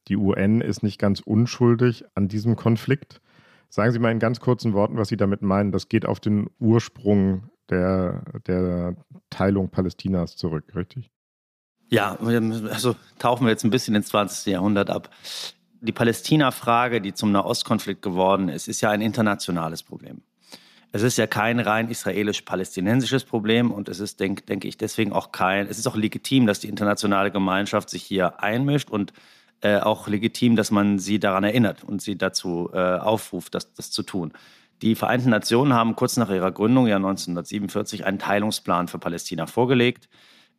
die 0.08 0.18
UN 0.18 0.62
ist 0.62 0.84
nicht 0.84 1.00
ganz 1.00 1.20
unschuldig 1.20 2.06
an 2.16 2.28
diesem 2.28 2.56
Konflikt. 2.56 3.22
Sagen 3.70 3.92
Sie 3.92 4.00
mal 4.00 4.12
in 4.12 4.20
ganz 4.20 4.39
kurzen 4.39 4.74
Worten, 4.74 4.98
was 4.98 5.08
Sie 5.08 5.18
damit 5.18 5.42
meinen. 5.42 5.72
Das 5.72 5.89
geht 5.89 6.06
auf 6.06 6.20
den 6.20 6.50
Ursprung 6.60 7.50
der, 7.70 8.24
der 8.46 8.96
Teilung 9.30 9.70
Palästinas 9.70 10.36
zurück, 10.36 10.76
richtig? 10.76 11.10
Ja, 11.89 12.18
also 12.18 12.96
tauchen 13.20 13.46
wir 13.46 13.52
jetzt 13.52 13.63
ein 13.63 13.70
bisschen 13.70 13.96
ins 13.96 14.08
20. 14.08 14.54
Jahrhundert 14.54 14.89
ab. 14.89 15.10
Die 15.82 15.92
Palästina-Frage, 15.92 17.02
die 17.02 17.13
zum 17.13 17.32
Nahostkonflikt 17.32 18.02
geworden 18.02 18.50
ist, 18.50 18.68
ist 18.68 18.82
ja 18.82 18.89
ein 18.89 19.02
internationales 19.02 19.84
Problem. 19.84 20.22
Es 20.92 21.02
ist 21.02 21.18
ja 21.18 21.26
kein 21.26 21.60
rein 21.60 21.89
israelisch-palästinensisches 21.89 23.26
Problem 23.26 23.72
und 23.72 23.89
es 23.89 24.00
ist, 24.00 24.20
denke 24.20 24.44
denk 24.44 24.63
ich, 24.63 24.78
deswegen 24.78 25.12
auch 25.12 25.32
kein, 25.32 25.68
es 25.68 25.80
ist 25.80 25.88
auch 25.88 25.96
legitim, 25.96 26.46
dass 26.46 26.60
die 26.60 26.70
internationale 26.70 27.32
Gemeinschaft 27.32 27.89
sich 27.89 28.04
hier 28.04 28.42
einmischt 28.42 28.92
und 28.92 29.12
äh, 29.63 29.80
auch 29.80 30.08
legitim, 30.08 30.58
dass 30.58 30.71
man 30.71 30.99
sie 30.99 31.19
daran 31.19 31.45
erinnert 31.45 31.86
und 31.86 32.02
sie 32.02 32.17
dazu 32.17 32.69
äh, 32.73 32.78
aufruft, 32.78 33.56
das, 33.56 33.73
das 33.73 33.91
zu 33.91 34.04
tun. 34.04 34.34
Die 34.82 34.95
Vereinten 34.95 35.30
Nationen 35.30 35.73
haben 35.73 35.95
kurz 35.95 36.17
nach 36.17 36.30
ihrer 36.30 36.52
Gründung, 36.52 36.86
ja 36.88 36.97
1947, 36.97 38.06
einen 38.06 38.19
Teilungsplan 38.19 38.89
für 38.89 38.99
Palästina 38.99 39.47
vorgelegt, 39.47 40.10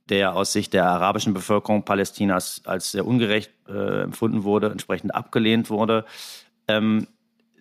der 0.08 0.34
aus 0.34 0.54
Sicht 0.54 0.72
der 0.72 0.88
arabischen 0.88 1.34
Bevölkerung 1.34 1.84
Palästinas 1.84 2.62
als 2.64 2.92
sehr 2.92 3.06
ungerecht 3.06 3.52
äh, 3.68 4.04
empfunden 4.04 4.42
wurde, 4.42 4.70
entsprechend 4.70 5.14
abgelehnt 5.14 5.68
wurde. 5.68 6.06
Ähm, 6.66 7.06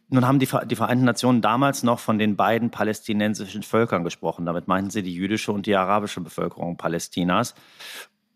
nun 0.08 0.26
haben 0.26 0.40
die, 0.40 0.48
die, 0.68 0.76
Vereinten 0.78 1.04
Nationen 1.04 1.42
damals 1.42 1.84
noch 1.84 2.00
von 2.00 2.18
den 2.18 2.38
beiden 2.38 2.70
palästinensischen 2.70 3.64
Völkern 3.64 4.06
gesprochen. 4.06 4.46
Damit 4.46 4.70
meinten 4.70 4.92
sie 4.92 5.04
die 5.04 5.14
jüdische 5.14 5.52
und 5.52 5.66
die 5.66 5.76
arabische 5.76 6.22
Bevölkerung 6.22 6.78
Palästinas. 6.78 7.54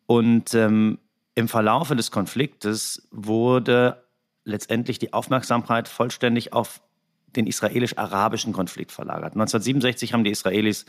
Und 0.08 0.54
ähm, 0.54 1.00
im 1.38 1.48
Verlaufe 1.48 1.96
des 1.96 2.10
Konfliktes 2.10 3.08
wurde 3.12 4.04
letztendlich 4.44 4.98
die 4.98 5.14
Aufmerksamkeit 5.14 5.88
vollständig 5.88 6.52
auf 6.52 6.82
den 7.28 7.46
israelisch-arabischen 7.46 8.54
Konflikt 8.54 8.92
verlagert. 8.92 9.34
1967 9.34 10.14
haben 10.14 10.24
die 10.24 10.32
Israelis 10.32 10.86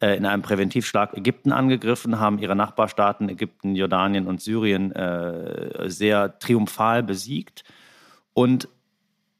äh, 0.00 0.16
in 0.16 0.24
einem 0.24 0.40
Präventivschlag 0.40 1.14
Ägypten 1.14 1.52
angegriffen, 1.52 2.18
haben 2.18 2.38
ihre 2.38 2.56
Nachbarstaaten 2.56 3.28
Ägypten, 3.28 3.76
Jordanien 3.76 4.26
und 4.26 4.40
Syrien 4.40 4.90
äh, 4.92 5.90
sehr 5.90 6.38
triumphal 6.38 7.02
besiegt. 7.02 7.64
Und 8.32 8.68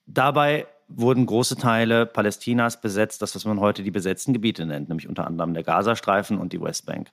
dabei 0.04 0.66
wurden 0.88 1.24
große 1.24 1.56
Teile 1.56 2.04
Palästinas 2.04 2.82
besetzt, 2.82 3.22
das, 3.22 3.34
was 3.34 3.46
man 3.46 3.60
heute 3.60 3.82
die 3.82 3.90
besetzten 3.90 4.34
Gebiete 4.34 4.66
nennt, 4.66 4.90
nämlich 4.90 5.08
unter 5.08 5.26
anderem 5.26 5.54
der 5.54 5.62
Gazastreifen 5.62 6.36
und 6.36 6.52
die 6.52 6.60
Westbank. 6.60 7.08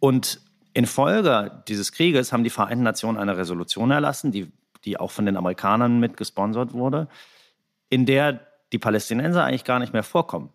Und 0.00 0.40
Infolge 0.72 1.62
dieses 1.68 1.92
Krieges 1.92 2.32
haben 2.32 2.44
die 2.44 2.50
Vereinten 2.50 2.84
Nationen 2.84 3.18
eine 3.18 3.36
Resolution 3.36 3.90
erlassen, 3.90 4.32
die, 4.32 4.52
die 4.84 4.98
auch 4.98 5.10
von 5.10 5.26
den 5.26 5.36
Amerikanern 5.36 6.00
mit 6.00 6.16
gesponsert 6.16 6.72
wurde, 6.72 7.08
in 7.88 8.06
der 8.06 8.40
die 8.72 8.78
Palästinenser 8.78 9.44
eigentlich 9.44 9.64
gar 9.64 9.78
nicht 9.78 9.92
mehr 9.92 10.02
vorkommen. 10.02 10.50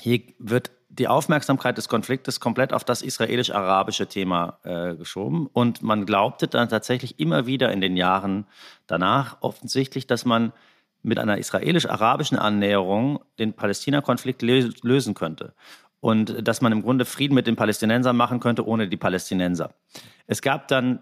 Hier 0.00 0.20
wird 0.38 0.70
die 0.88 1.08
Aufmerksamkeit 1.08 1.76
des 1.76 1.88
Konfliktes 1.88 2.40
komplett 2.40 2.72
auf 2.72 2.84
das 2.84 3.02
israelisch-arabische 3.02 4.06
Thema 4.06 4.58
äh, 4.62 4.94
geschoben. 4.94 5.48
Und 5.52 5.82
man 5.82 6.06
glaubte 6.06 6.48
dann 6.48 6.68
tatsächlich 6.68 7.20
immer 7.20 7.46
wieder 7.46 7.72
in 7.72 7.80
den 7.80 7.96
Jahren 7.96 8.46
danach 8.86 9.38
offensichtlich, 9.40 10.06
dass 10.06 10.24
man 10.24 10.52
mit 11.02 11.18
einer 11.18 11.38
israelisch-arabischen 11.38 12.38
Annäherung 12.38 13.20
den 13.38 13.52
Palästina-Konflikt 13.52 14.42
lösen 14.42 15.14
könnte 15.14 15.54
und 16.00 16.46
dass 16.46 16.60
man 16.60 16.72
im 16.72 16.82
Grunde 16.82 17.04
Frieden 17.04 17.34
mit 17.34 17.46
den 17.46 17.56
Palästinensern 17.56 18.16
machen 18.16 18.40
könnte 18.40 18.66
ohne 18.66 18.88
die 18.88 18.96
Palästinenser. 18.96 19.74
Es 20.26 20.42
gab 20.42 20.68
dann 20.68 21.00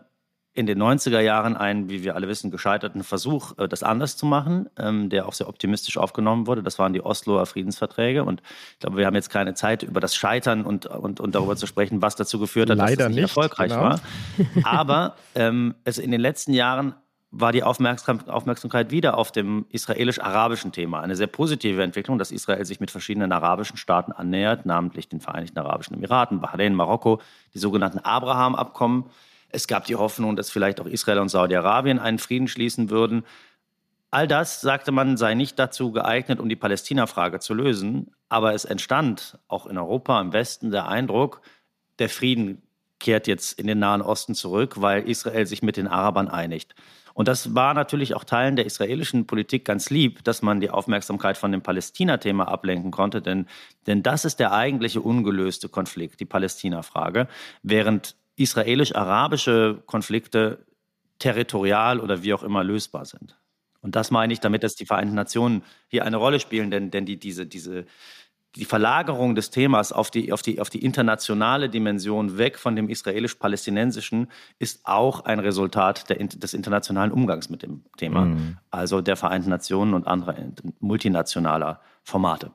in 0.56 0.64
den 0.64 0.82
90er 0.82 1.20
Jahren 1.20 1.54
einen, 1.54 1.90
wie 1.90 2.02
wir 2.02 2.14
alle 2.14 2.28
wissen, 2.28 2.50
gescheiterten 2.50 3.04
Versuch, 3.04 3.58
äh, 3.58 3.68
das 3.68 3.82
anders 3.82 4.16
zu 4.16 4.24
machen, 4.24 4.70
ähm, 4.78 5.10
der 5.10 5.28
auch 5.28 5.34
sehr 5.34 5.48
optimistisch 5.48 5.98
aufgenommen 5.98 6.46
wurde. 6.46 6.62
Das 6.62 6.78
waren 6.78 6.94
die 6.94 7.04
Osloer 7.04 7.44
Friedensverträge. 7.44 8.24
Und 8.24 8.40
ich 8.72 8.78
glaube, 8.78 8.96
wir 8.96 9.04
haben 9.04 9.14
jetzt 9.14 9.28
keine 9.28 9.52
Zeit, 9.52 9.82
über 9.82 10.00
das 10.00 10.16
Scheitern 10.16 10.64
und, 10.64 10.86
und, 10.86 11.20
und 11.20 11.34
darüber 11.34 11.56
zu 11.56 11.66
sprechen, 11.66 12.00
was 12.00 12.16
dazu 12.16 12.38
geführt 12.38 12.70
hat, 12.70 12.78
Leider 12.78 12.96
dass 12.96 13.04
es 13.04 13.08
nicht, 13.08 13.16
nicht 13.16 13.36
erfolgreich 13.36 13.70
genau. 13.70 13.82
war. 13.82 14.00
Aber 14.64 15.16
ähm, 15.34 15.74
es 15.84 15.98
in 15.98 16.10
den 16.10 16.22
letzten 16.22 16.54
Jahren 16.54 16.94
war 17.38 17.52
die 17.52 17.62
Aufmerksamkeit 17.62 18.90
wieder 18.90 19.18
auf 19.18 19.30
dem 19.30 19.66
israelisch-arabischen 19.68 20.72
Thema. 20.72 21.00
Eine 21.00 21.16
sehr 21.16 21.26
positive 21.26 21.82
Entwicklung, 21.82 22.18
dass 22.18 22.30
Israel 22.30 22.64
sich 22.64 22.80
mit 22.80 22.90
verschiedenen 22.90 23.30
arabischen 23.30 23.76
Staaten 23.76 24.12
annähert, 24.12 24.64
namentlich 24.64 25.08
den 25.08 25.20
Vereinigten 25.20 25.58
Arabischen 25.58 25.94
Emiraten, 25.94 26.40
Bahrain, 26.40 26.74
Marokko, 26.74 27.20
die 27.52 27.58
sogenannten 27.58 27.98
Abraham-Abkommen. 27.98 29.04
Es 29.50 29.66
gab 29.66 29.84
die 29.84 29.96
Hoffnung, 29.96 30.34
dass 30.34 30.50
vielleicht 30.50 30.80
auch 30.80 30.86
Israel 30.86 31.18
und 31.18 31.28
Saudi-Arabien 31.28 31.98
einen 31.98 32.18
Frieden 32.18 32.48
schließen 32.48 32.88
würden. 32.90 33.24
All 34.10 34.26
das, 34.26 34.62
sagte 34.62 34.92
man, 34.92 35.16
sei 35.18 35.34
nicht 35.34 35.58
dazu 35.58 35.92
geeignet, 35.92 36.40
um 36.40 36.48
die 36.48 36.56
Palästina-Frage 36.56 37.38
zu 37.40 37.52
lösen. 37.52 38.12
Aber 38.30 38.54
es 38.54 38.64
entstand 38.64 39.38
auch 39.46 39.66
in 39.66 39.76
Europa, 39.76 40.18
im 40.20 40.32
Westen, 40.32 40.70
der 40.70 40.88
Eindruck, 40.88 41.42
der 41.98 42.08
Frieden 42.08 42.62
kehrt 42.98 43.26
jetzt 43.26 43.58
in 43.58 43.66
den 43.66 43.78
Nahen 43.78 44.00
Osten 44.00 44.34
zurück, 44.34 44.80
weil 44.80 45.06
Israel 45.06 45.46
sich 45.46 45.62
mit 45.62 45.76
den 45.76 45.86
Arabern 45.86 46.28
einigt. 46.28 46.74
Und 47.16 47.28
das 47.28 47.54
war 47.54 47.72
natürlich 47.72 48.14
auch 48.14 48.24
Teilen 48.24 48.56
der 48.56 48.66
israelischen 48.66 49.26
Politik 49.26 49.64
ganz 49.64 49.88
lieb, 49.88 50.22
dass 50.24 50.42
man 50.42 50.60
die 50.60 50.68
Aufmerksamkeit 50.68 51.38
von 51.38 51.50
dem 51.50 51.62
Palästina-Thema 51.62 52.46
ablenken 52.46 52.90
konnte, 52.90 53.22
denn, 53.22 53.46
denn 53.86 54.02
das 54.02 54.26
ist 54.26 54.38
der 54.38 54.52
eigentliche 54.52 55.00
ungelöste 55.00 55.70
Konflikt, 55.70 56.20
die 56.20 56.26
Palästina-Frage, 56.26 57.26
während 57.62 58.16
israelisch-arabische 58.36 59.82
Konflikte 59.86 60.66
territorial 61.18 62.00
oder 62.00 62.22
wie 62.22 62.34
auch 62.34 62.42
immer 62.42 62.62
lösbar 62.62 63.06
sind. 63.06 63.38
Und 63.80 63.96
das 63.96 64.10
meine 64.10 64.34
ich 64.34 64.40
damit, 64.40 64.62
dass 64.62 64.74
die 64.74 64.84
Vereinten 64.84 65.14
Nationen 65.14 65.62
hier 65.88 66.04
eine 66.04 66.18
Rolle 66.18 66.38
spielen, 66.38 66.70
denn, 66.70 66.90
denn 66.90 67.06
die, 67.06 67.18
diese, 67.18 67.46
diese, 67.46 67.86
die 68.56 68.64
Verlagerung 68.64 69.34
des 69.34 69.50
Themas 69.50 69.92
auf 69.92 70.10
die, 70.10 70.32
auf, 70.32 70.42
die, 70.42 70.60
auf 70.60 70.70
die 70.70 70.84
internationale 70.84 71.68
Dimension 71.68 72.38
weg 72.38 72.58
von 72.58 72.74
dem 72.74 72.88
israelisch-palästinensischen 72.88 74.28
ist 74.58 74.80
auch 74.84 75.24
ein 75.24 75.38
Resultat 75.38 76.08
der, 76.10 76.16
des 76.16 76.54
internationalen 76.54 77.12
Umgangs 77.12 77.50
mit 77.50 77.62
dem 77.62 77.84
Thema, 77.96 78.26
mhm. 78.26 78.56
also 78.70 79.00
der 79.00 79.16
Vereinten 79.16 79.50
Nationen 79.50 79.94
und 79.94 80.06
anderer 80.06 80.34
multinationaler 80.80 81.80
Formate. 82.02 82.50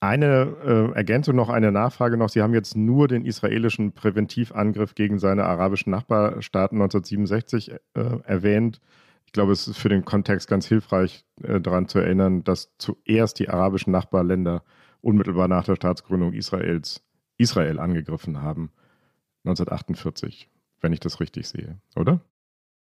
Eine 0.00 0.56
äh, 0.64 0.96
Ergänzung 0.96 1.34
noch, 1.34 1.48
eine 1.48 1.72
Nachfrage 1.72 2.16
noch. 2.16 2.28
Sie 2.28 2.40
haben 2.40 2.54
jetzt 2.54 2.76
nur 2.76 3.08
den 3.08 3.24
israelischen 3.24 3.92
Präventivangriff 3.92 4.94
gegen 4.94 5.18
seine 5.18 5.44
arabischen 5.44 5.90
Nachbarstaaten 5.90 6.80
1967 6.80 7.72
äh, 7.72 7.78
erwähnt. 8.24 8.80
Ich 9.26 9.32
glaube, 9.32 9.52
es 9.52 9.66
ist 9.66 9.76
für 9.76 9.88
den 9.88 10.04
Kontext 10.04 10.48
ganz 10.48 10.66
hilfreich, 10.66 11.24
äh, 11.42 11.60
daran 11.60 11.88
zu 11.88 11.98
erinnern, 11.98 12.44
dass 12.44 12.72
zuerst 12.78 13.40
die 13.40 13.48
arabischen 13.48 13.92
Nachbarländer 13.92 14.62
unmittelbar 15.00 15.48
nach 15.48 15.64
der 15.64 15.76
Staatsgründung 15.76 16.32
Israels 16.32 17.02
Israel 17.38 17.78
angegriffen 17.78 18.42
haben, 18.42 18.72
1948, 19.44 20.50
wenn 20.80 20.92
ich 20.92 21.00
das 21.00 21.20
richtig 21.20 21.48
sehe, 21.48 21.80
oder? 21.96 22.20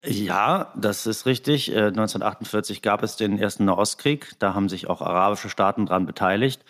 Ja, 0.05 0.73
das 0.75 1.05
ist 1.05 1.25
richtig. 1.25 1.69
1948 1.75 2.77
äh, 2.77 2.81
gab 2.81 3.03
es 3.03 3.15
den 3.15 3.39
ersten 3.39 3.65
Nahostkrieg. 3.65 4.33
Da 4.39 4.53
haben 4.53 4.67
sich 4.67 4.87
auch 4.87 5.01
arabische 5.01 5.49
Staaten 5.49 5.85
daran 5.85 6.05
beteiligt. 6.05 6.63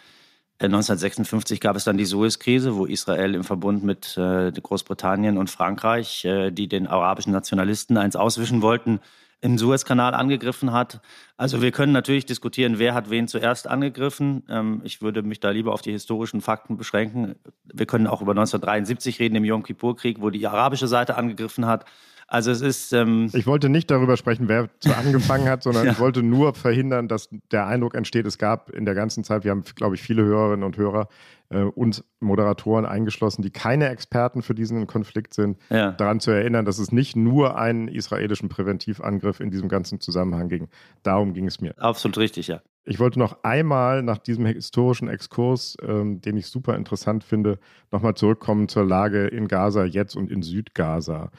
1956 0.60 1.58
äh, 1.58 1.60
gab 1.60 1.75
es 1.75 1.84
dann 1.84 1.97
die 1.97 2.06
Suez-Krise, 2.06 2.75
wo 2.75 2.86
Israel 2.86 3.34
im 3.34 3.43
Verbund 3.43 3.84
mit 3.84 4.15
äh, 4.17 4.51
Großbritannien 4.51 5.39
und 5.39 5.49
Frankreich, 5.49 6.27
die 6.51 6.67
den 6.67 6.88
arabischen 6.88 7.34
Nationalisten 7.34 7.97
eins 7.97 8.15
auswischen 8.15 8.62
wollten, 8.62 8.99
im 9.43 9.58
Suezkanal 9.58 10.13
angegriffen 10.13 10.71
hat. 10.71 11.01
Also 11.36 11.62
wir 11.62 11.71
können 11.71 11.91
natürlich 11.91 12.25
diskutieren, 12.25 12.79
wer 12.79 12.93
hat 12.93 13.10
wen 13.10 13.27
zuerst 13.27 13.67
angegriffen. 13.67 14.43
Ähm, 14.47 14.79
ich 14.86 15.01
würde 15.01 15.21
mich 15.21 15.41
da 15.41 15.49
lieber 15.49 15.73
auf 15.73 15.82
die 15.82 15.91
historischen 15.91 16.39
Fakten 16.39 16.77
beschränken. 16.77 17.36
Wir 17.65 17.86
können 17.86 18.08
auch 18.08 18.21
über 18.21 18.32
1973 18.32 19.19
reden, 19.19 19.36
im 19.36 19.43
Yom 19.43 19.63
Kippur-Krieg, 19.63 20.21
wo 20.21 20.29
die 20.29 20.47
arabische 20.47 20.88
Seite 20.88 21.17
angegriffen 21.17 21.65
hat. 21.65 21.84
Also 22.33 22.49
es 22.49 22.61
ist. 22.61 22.93
Ähm 22.93 23.29
ich 23.33 23.45
wollte 23.45 23.69
nicht 23.69 23.91
darüber 23.91 24.17
sprechen, 24.17 24.49
wer 24.49 24.67
zu 24.79 24.91
angefangen 24.97 25.47
hat, 25.47 25.61
sondern 25.61 25.85
ja. 25.85 25.91
ich 25.91 25.99
wollte 25.99 26.23
nur 26.23 26.55
verhindern, 26.55 27.07
dass 27.07 27.29
der 27.51 27.67
Eindruck 27.67 27.93
entsteht, 27.93 28.25
es 28.25 28.39
gab 28.39 28.71
in 28.71 28.85
der 28.85 28.95
ganzen 28.95 29.23
Zeit, 29.23 29.43
wir 29.43 29.51
haben, 29.51 29.63
glaube 29.75 29.93
ich, 29.93 30.01
viele 30.01 30.23
Hörerinnen 30.23 30.63
und 30.63 30.75
Hörer 30.75 31.09
äh, 31.49 31.59
und 31.59 32.03
Moderatoren 32.19 32.87
eingeschlossen, 32.87 33.43
die 33.43 33.51
keine 33.51 33.89
Experten 33.89 34.41
für 34.41 34.55
diesen 34.55 34.87
Konflikt 34.87 35.35
sind, 35.35 35.59
ja. 35.69 35.91
daran 35.91 36.19
zu 36.19 36.31
erinnern, 36.31 36.65
dass 36.65 36.79
es 36.79 36.91
nicht 36.91 37.15
nur 37.15 37.55
einen 37.55 37.87
israelischen 37.87 38.49
Präventivangriff 38.49 39.39
in 39.39 39.51
diesem 39.51 39.69
ganzen 39.69 39.99
Zusammenhang 39.99 40.49
ging. 40.49 40.69
Darum 41.03 41.35
ging 41.35 41.45
es 41.45 41.61
mir. 41.61 41.77
Absolut 41.77 42.17
richtig, 42.17 42.47
ja. 42.47 42.61
Ich 42.83 42.99
wollte 42.99 43.19
noch 43.19 43.43
einmal 43.43 44.01
nach 44.01 44.17
diesem 44.17 44.47
historischen 44.47 45.07
Exkurs, 45.07 45.77
ähm, 45.87 46.19
den 46.19 46.35
ich 46.37 46.47
super 46.47 46.75
interessant 46.77 47.23
finde, 47.23 47.59
nochmal 47.91 48.15
zurückkommen 48.15 48.69
zur 48.69 48.85
Lage 48.85 49.27
in 49.27 49.47
Gaza 49.47 49.85
jetzt 49.85 50.15
und 50.15 50.31
in 50.31 50.41
Südgaza. 50.41 51.29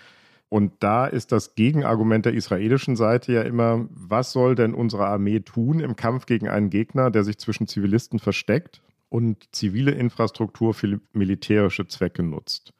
Und 0.54 0.72
da 0.78 1.08
ist 1.08 1.32
das 1.32 1.56
Gegenargument 1.56 2.26
der 2.26 2.34
israelischen 2.34 2.94
Seite 2.94 3.32
ja 3.32 3.42
immer, 3.42 3.88
was 3.90 4.30
soll 4.30 4.54
denn 4.54 4.72
unsere 4.72 5.04
Armee 5.08 5.40
tun 5.40 5.80
im 5.80 5.96
Kampf 5.96 6.26
gegen 6.26 6.46
einen 6.46 6.70
Gegner, 6.70 7.10
der 7.10 7.24
sich 7.24 7.38
zwischen 7.38 7.66
Zivilisten 7.66 8.20
versteckt 8.20 8.80
und 9.08 9.52
zivile 9.52 9.90
Infrastruktur 9.90 10.72
für 10.72 11.00
militärische 11.12 11.88
Zwecke 11.88 12.22
nutzt? 12.22 12.72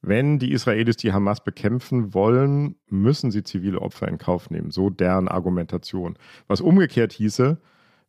Wenn 0.00 0.38
die 0.38 0.52
Israelis 0.52 0.96
die 0.96 1.12
Hamas 1.12 1.44
bekämpfen 1.44 2.14
wollen, 2.14 2.76
müssen 2.88 3.30
sie 3.30 3.42
zivile 3.42 3.82
Opfer 3.82 4.08
in 4.08 4.16
Kauf 4.16 4.48
nehmen. 4.48 4.70
So 4.70 4.88
deren 4.88 5.28
Argumentation. 5.28 6.16
Was 6.48 6.62
umgekehrt 6.62 7.12
hieße, 7.12 7.58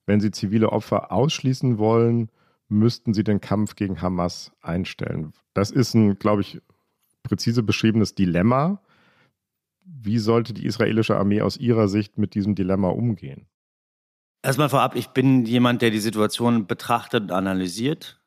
wenn 0.06 0.22
sie 0.22 0.32
zivile 0.32 0.72
Opfer 0.72 1.12
ausschließen 1.12 1.78
wollen, 1.78 2.30
müssten 2.70 3.14
sie 3.14 3.26
den 3.26 3.42
Kampf 3.42 3.76
gegen 3.76 4.02
Hamas 4.02 4.54
einstellen. 4.62 5.34
Das 5.54 5.72
ist 5.72 5.94
ein, 5.94 6.18
glaube 6.20 6.40
ich, 6.40 6.62
präzise 7.28 7.64
beschriebenes 7.64 8.16
Dilemma. 8.16 8.82
Wie 9.84 10.18
sollte 10.18 10.54
die 10.54 10.66
israelische 10.66 11.18
Armee 11.18 11.42
aus 11.42 11.58
Ihrer 11.58 11.88
Sicht 11.88 12.18
mit 12.18 12.34
diesem 12.36 12.56
Dilemma 12.56 12.90
umgehen? 12.90 13.48
Erstmal 14.42 14.70
vorab, 14.70 14.96
ich 14.96 15.10
bin 15.10 15.46
jemand, 15.46 15.82
der 15.82 15.92
die 15.92 16.00
Situation 16.00 16.68
betrachtet 16.68 17.24
und 17.24 17.32
analysiert. 17.32 18.20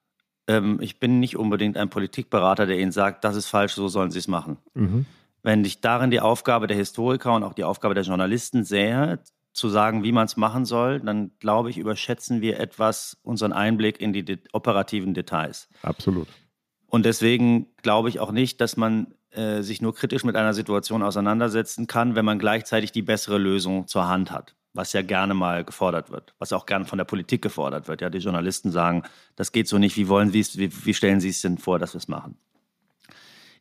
Ähm, 0.47 0.79
ich 0.81 0.99
bin 0.99 1.19
nicht 1.19 1.37
unbedingt 1.37 1.77
ein 1.77 1.89
Politikberater, 1.89 2.67
der 2.67 2.79
Ihnen 2.79 2.93
sagt, 2.93 3.25
das 3.25 3.37
ist 3.37 3.47
falsch, 3.47 3.73
so 3.73 3.89
sollen 3.89 4.11
Sie 4.11 4.19
es 4.19 4.29
machen. 4.29 4.59
Mhm. 4.75 5.07
Wenn 5.43 5.65
ich 5.65 5.81
darin 5.81 6.11
die 6.11 6.21
Aufgabe 6.21 6.67
der 6.67 6.77
Historiker 6.77 7.35
und 7.35 7.43
auch 7.43 7.55
die 7.55 7.65
Aufgabe 7.65 7.95
der 7.95 8.05
Journalisten 8.05 8.65
sehe, 8.65 9.21
zu 9.53 9.69
sagen, 9.69 10.05
wie 10.05 10.13
man 10.13 10.27
es 10.27 10.37
machen 10.37 10.65
soll, 10.65 11.01
dann 11.01 11.33
glaube 11.39 11.71
ich, 11.71 11.79
überschätzen 11.79 12.41
wir 12.41 12.61
etwas 12.61 13.17
unseren 13.23 13.53
Einblick 13.53 14.01
in 14.01 14.13
die 14.13 14.25
de 14.25 14.39
operativen 14.53 15.15
Details. 15.15 15.69
Absolut. 15.83 16.29
Und 16.91 17.07
deswegen 17.07 17.69
glaube 17.83 18.09
ich 18.09 18.21
auch 18.21 18.33
nicht, 18.33 18.61
dass 18.61 18.77
man 18.77 19.15
äh, 19.31 19.63
sich 19.63 19.81
nur 19.81 19.95
kritisch 19.95 20.25
mit 20.25 20.37
einer 20.37 20.55
Situation 20.55 21.03
auseinandersetzen 21.05 21.87
kann, 21.87 22.17
wenn 22.17 22.25
man 22.25 22.41
gleichzeitig 22.41 22.91
die 22.91 23.03
bessere 23.03 23.39
Lösung 23.39 23.87
zur 23.87 24.09
Hand 24.09 24.33
hat. 24.33 24.57
Was 24.73 24.93
ja 24.93 25.03
gerne 25.03 25.35
mal 25.35 25.65
gefordert 25.65 26.11
wird, 26.11 26.35
was 26.39 26.53
auch 26.53 26.67
gerne 26.67 26.85
von 26.85 26.99
der 26.99 27.05
Politik 27.05 27.43
gefordert 27.43 27.89
wird. 27.89 28.01
Ja, 28.01 28.11
die 28.11 28.19
Journalisten 28.19 28.71
sagen, 28.71 29.03
das 29.37 29.53
geht 29.53 29.67
so 29.67 29.79
nicht, 29.79 29.97
wie 29.97 30.09
wollen 30.09 30.31
Sie 30.31 30.41
es, 30.41 30.59
wie, 30.59 30.71
wie 30.85 30.95
stellen 30.95 31.21
Sie 31.21 31.31
es 31.31 31.43
denn 31.43 31.59
vor, 31.59 31.79
dass 31.79 31.95
wir 31.95 31.99
es 31.99 32.09
machen? 32.09 32.37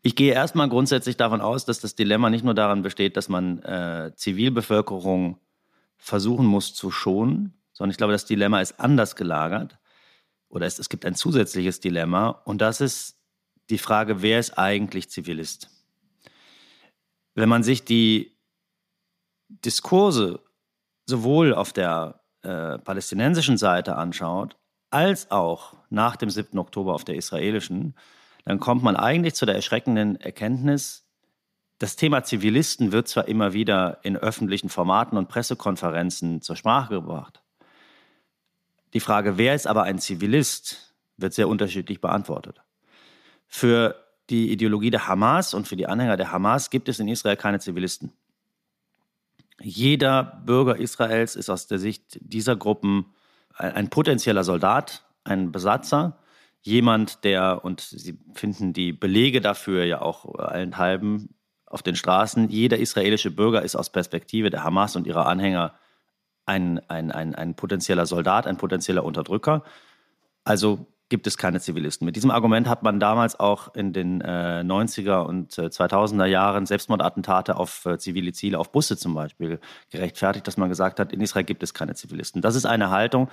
Ich 0.01 0.15
gehe 0.15 0.33
erstmal 0.33 0.69
grundsätzlich 0.69 1.17
davon 1.17 1.41
aus, 1.41 1.65
dass 1.65 1.79
das 1.79 1.95
Dilemma 1.95 2.29
nicht 2.29 2.45
nur 2.45 2.53
daran 2.53 2.81
besteht, 2.81 3.17
dass 3.17 3.27
man 3.27 3.59
äh, 3.63 4.11
Zivilbevölkerung 4.15 5.37
versuchen 5.97 6.45
muss 6.45 6.73
zu 6.73 6.89
schonen, 6.89 7.53
sondern 7.73 7.91
ich 7.91 7.97
glaube, 7.97 8.13
das 8.13 8.25
Dilemma 8.25 8.61
ist 8.61 8.79
anders 8.79 9.15
gelagert. 9.15 9.77
Oder 10.47 10.65
es, 10.65 10.79
es 10.79 10.89
gibt 10.89 11.05
ein 11.05 11.15
zusätzliches 11.15 11.79
Dilemma 11.79 12.29
und 12.29 12.59
das 12.61 12.81
ist 12.81 13.18
die 13.69 13.77
Frage, 13.77 14.21
wer 14.21 14.39
ist 14.39 14.57
eigentlich 14.57 15.09
Zivilist? 15.09 15.69
Wenn 17.35 17.49
man 17.49 17.63
sich 17.63 17.85
die 17.85 18.35
Diskurse 19.49 20.41
sowohl 21.05 21.53
auf 21.53 21.73
der 21.73 22.21
äh, 22.41 22.77
palästinensischen 22.79 23.57
Seite 23.57 23.95
anschaut, 23.95 24.57
als 24.89 25.31
auch 25.31 25.75
nach 25.89 26.15
dem 26.15 26.29
7. 26.29 26.57
Oktober 26.57 26.93
auf 26.93 27.03
der 27.03 27.15
israelischen, 27.15 27.95
dann 28.45 28.59
kommt 28.59 28.83
man 28.83 28.95
eigentlich 28.95 29.35
zu 29.35 29.45
der 29.45 29.55
erschreckenden 29.55 30.19
Erkenntnis, 30.19 31.05
das 31.79 31.95
Thema 31.95 32.23
Zivilisten 32.23 32.91
wird 32.91 33.07
zwar 33.07 33.29
immer 33.29 33.53
wieder 33.53 33.99
in 34.03 34.17
öffentlichen 34.17 34.67
Formaten 34.67 35.17
und 35.17 35.29
Pressekonferenzen 35.29 36.41
zur 36.41 36.57
Sprache 36.57 36.95
gebracht. 36.95 37.41
Die 38.93 38.99
Frage, 38.99 39.37
wer 39.37 39.55
ist 39.55 39.65
aber 39.65 39.83
ein 39.83 39.97
Zivilist, 39.97 40.93
wird 41.15 41.33
sehr 41.33 41.47
unterschiedlich 41.47 42.01
beantwortet. 42.01 42.61
Für 43.49 43.95
die 44.29 44.51
Ideologie 44.51 44.91
der 44.91 45.07
Hamas 45.07 45.53
und 45.53 45.67
für 45.67 45.75
die 45.75 45.87
Anhänger 45.87 46.15
der 46.15 46.31
Hamas 46.31 46.69
gibt 46.69 46.87
es 46.87 46.99
in 46.99 47.07
Israel 47.07 47.35
keine 47.35 47.59
Zivilisten. 47.59 48.13
Jeder 49.59 50.41
Bürger 50.45 50.77
Israels 50.77 51.35
ist 51.35 51.49
aus 51.49 51.67
der 51.67 51.79
Sicht 51.79 52.19
dieser 52.21 52.55
Gruppen 52.55 53.07
ein 53.55 53.89
potenzieller 53.89 54.43
Soldat, 54.43 55.03
ein 55.23 55.51
Besatzer, 55.51 56.19
jemand, 56.61 57.23
der, 57.23 57.65
und 57.65 57.81
Sie 57.81 58.19
finden 58.33 58.71
die 58.71 58.93
Belege 58.93 59.41
dafür 59.41 59.83
ja 59.83 60.01
auch 60.01 60.35
allenthalben 60.35 61.35
auf 61.65 61.81
den 61.81 61.95
Straßen, 61.95 62.49
jeder 62.49 62.77
israelische 62.77 63.31
Bürger 63.31 63.63
ist 63.63 63.75
aus 63.75 63.89
Perspektive 63.89 64.49
der 64.49 64.63
Hamas 64.63 64.95
und 64.95 65.07
ihrer 65.07 65.25
Anhänger 65.25 65.73
ein, 66.45 66.79
ein, 66.89 67.11
ein, 67.11 67.35
ein 67.35 67.55
potenzieller 67.55 68.05
Soldat, 68.05 68.47
ein 68.47 68.57
potenzieller 68.57 69.03
Unterdrücker. 69.03 69.63
Also 70.43 70.87
gibt 71.09 71.25
es 71.25 71.37
keine 71.37 71.59
Zivilisten. 71.59 72.05
Mit 72.05 72.15
diesem 72.15 72.31
Argument 72.31 72.67
hat 72.67 72.83
man 72.83 72.99
damals 72.99 73.39
auch 73.39 73.73
in 73.75 73.93
den 73.93 74.21
äh, 74.21 74.63
90er 74.63 75.25
und 75.25 75.57
äh, 75.57 75.63
2000er 75.63 76.25
Jahren 76.25 76.65
Selbstmordattentate 76.65 77.55
auf 77.55 77.85
äh, 77.85 77.97
zivile 77.97 78.31
Ziele, 78.31 78.59
auf 78.59 78.71
Busse 78.71 78.95
zum 78.95 79.15
Beispiel, 79.15 79.59
gerechtfertigt, 79.91 80.47
dass 80.47 80.57
man 80.57 80.69
gesagt 80.69 80.99
hat, 80.99 81.11
in 81.11 81.19
Israel 81.19 81.45
gibt 81.45 81.63
es 81.63 81.73
keine 81.73 81.95
Zivilisten. 81.95 82.41
Das 82.41 82.55
ist 82.55 82.65
eine 82.65 82.91
Haltung, 82.91 83.29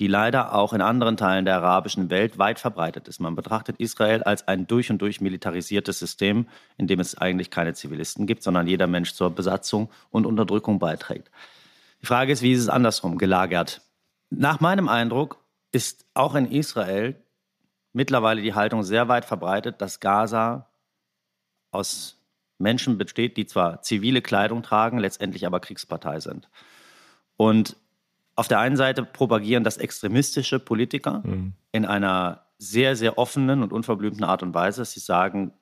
die 0.00 0.08
leider 0.08 0.54
auch 0.54 0.72
in 0.72 0.80
anderen 0.80 1.16
Teilen 1.16 1.44
der 1.44 1.56
arabischen 1.56 2.10
Welt 2.10 2.38
weit 2.38 2.58
verbreitet 2.58 3.06
ist. 3.06 3.20
Man 3.20 3.36
betrachtet 3.36 3.76
Israel 3.78 4.22
als 4.22 4.48
ein 4.48 4.66
durch 4.66 4.90
und 4.90 5.00
durch 5.00 5.20
militarisiertes 5.20 5.98
System, 5.98 6.46
in 6.78 6.86
dem 6.86 7.00
es 7.00 7.16
eigentlich 7.16 7.50
keine 7.50 7.74
Zivilisten 7.74 8.26
gibt, 8.26 8.42
sondern 8.42 8.66
jeder 8.66 8.86
Mensch 8.86 9.14
zur 9.14 9.30
Besatzung 9.30 9.90
und 10.10 10.26
Unterdrückung 10.26 10.78
beiträgt. 10.78 11.30
Die 12.02 12.06
Frage 12.06 12.32
ist, 12.32 12.42
wie 12.42 12.52
ist 12.52 12.60
es 12.60 12.68
andersrum 12.68 13.18
gelagert? 13.18 13.82
Nach 14.30 14.60
meinem 14.60 14.88
Eindruck 14.88 15.39
ist 15.72 16.06
auch 16.14 16.34
in 16.34 16.50
Israel 16.50 17.16
mittlerweile 17.92 18.42
die 18.42 18.54
Haltung 18.54 18.82
sehr 18.82 19.08
weit 19.08 19.24
verbreitet, 19.24 19.80
dass 19.80 20.00
Gaza 20.00 20.68
aus 21.70 22.18
Menschen 22.58 22.98
besteht, 22.98 23.36
die 23.36 23.46
zwar 23.46 23.82
zivile 23.82 24.22
Kleidung 24.22 24.62
tragen, 24.62 24.98
letztendlich 24.98 25.46
aber 25.46 25.60
Kriegspartei 25.60 26.20
sind. 26.20 26.48
Und 27.36 27.76
auf 28.36 28.48
der 28.48 28.60
einen 28.60 28.76
Seite 28.76 29.02
propagieren 29.02 29.64
das 29.64 29.76
extremistische 29.76 30.58
Politiker 30.58 31.22
mhm. 31.24 31.54
in 31.72 31.84
einer 31.84 32.46
sehr, 32.58 32.96
sehr 32.96 33.18
offenen 33.18 33.62
und 33.62 33.72
unverblümten 33.72 34.24
Art 34.24 34.42
und 34.42 34.54
Weise. 34.54 34.84
Sie 34.84 35.00
sagen, 35.00 35.52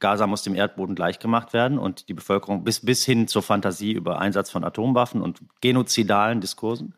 Gaza 0.00 0.26
muss 0.26 0.42
dem 0.42 0.54
Erdboden 0.54 0.94
gleichgemacht 0.94 1.52
werden 1.52 1.78
und 1.78 2.08
die 2.08 2.14
Bevölkerung 2.14 2.64
bis, 2.64 2.84
bis 2.84 3.04
hin 3.04 3.28
zur 3.28 3.42
Fantasie 3.42 3.92
über 3.92 4.18
Einsatz 4.18 4.50
von 4.50 4.64
Atomwaffen 4.64 5.22
und 5.22 5.40
genozidalen 5.60 6.40
Diskursen. 6.40 6.94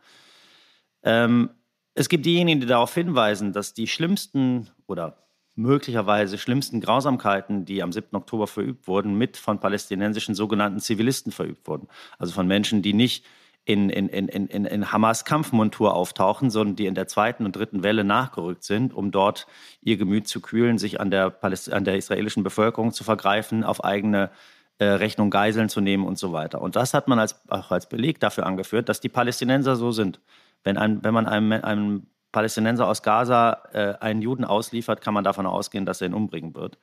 Ähm, 1.03 1.51
es 1.99 2.09
gibt 2.09 2.27
diejenigen, 2.27 2.61
die 2.61 2.67
darauf 2.67 2.95
hinweisen, 2.95 3.53
dass 3.53 3.75
die 3.75 3.89
schlimmsten 3.89 4.71
oder 4.87 5.17
möglicherweise 5.57 6.39
schlimmsten 6.39 6.81
Grausamkeiten, 6.81 7.65
die 7.65 7.83
am 7.83 7.91
7. 7.91 8.15
Oktober 8.15 8.47
verübt 8.47 8.87
wurden, 8.87 9.19
mit 9.19 9.37
von 9.37 9.59
palästinensischen 9.59 10.37
sogenannten 10.37 10.79
Zivilisten 10.79 11.33
verübt 11.33 11.67
wurden. 11.67 11.89
Also 12.17 12.33
von 12.33 12.47
Menschen, 12.47 12.83
die 12.83 12.93
nicht 12.93 13.27
in, 13.65 13.91
in, 13.91 14.09
in, 14.09 14.29
in, 14.29 14.65
in 14.65 14.93
Hamas 14.93 15.25
Kampfmontur 15.25 15.95
auftauchen, 15.95 16.51
sondern 16.51 16.77
die 16.77 16.87
in 16.87 16.95
der 16.95 17.09
zweiten 17.09 17.45
und 17.45 17.57
dritten 17.57 17.83
Welle 17.83 18.05
nachgerückt 18.05 18.63
sind, 18.63 18.95
um 18.95 19.11
dort 19.11 19.49
ihr 19.83 19.97
Gemüt 19.97 20.29
zu 20.29 20.41
kühlen, 20.41 20.79
sich 20.79 21.01
an 21.01 21.11
der, 21.11 21.31
Paläst 21.31 21.73
an 21.73 21.85
der 21.85 21.97
israelischen 21.97 22.45
Bevölkerung 22.45 22.93
zu 22.93 23.03
vergreifen, 23.03 23.65
auf 23.65 23.83
eigene 23.83 24.31
äh, 24.79 24.85
Rechnung 24.85 25.31
Geiseln 25.31 25.69
zu 25.69 25.81
nehmen 25.81 26.07
und 26.07 26.17
so 26.17 26.33
weiter. 26.33 26.63
Und 26.63 26.77
das 26.77 26.95
hat 26.95 27.09
man 27.09 27.19
als, 27.19 27.41
auch 27.49 27.73
als 27.73 27.89
Beleg 27.89 28.21
dafür 28.21 28.47
angeführt, 28.47 28.89
dass 28.89 29.01
die 29.01 29.09
Palästinenser 29.09 29.75
so 29.75 29.91
sind. 29.91 30.21
Wenn, 30.65 30.77
ein, 30.77 31.03
wenn 31.05 31.15
man 31.15 31.27
einem, 31.27 31.53
einem 31.53 32.07
Palästinenser 32.33 32.87
aus 32.87 33.03
Gaza 33.03 33.63
äh, 33.73 33.95
einen 34.01 34.23
Juden 34.23 34.45
ausliefert, 34.45 35.01
kann 35.01 35.15
man 35.15 35.25
davon 35.25 35.47
ausgehen, 35.47 35.87
dass 35.87 36.01
er 36.01 36.09
ihn 36.09 36.15
umbringen 36.15 36.55
wird, 36.55 36.79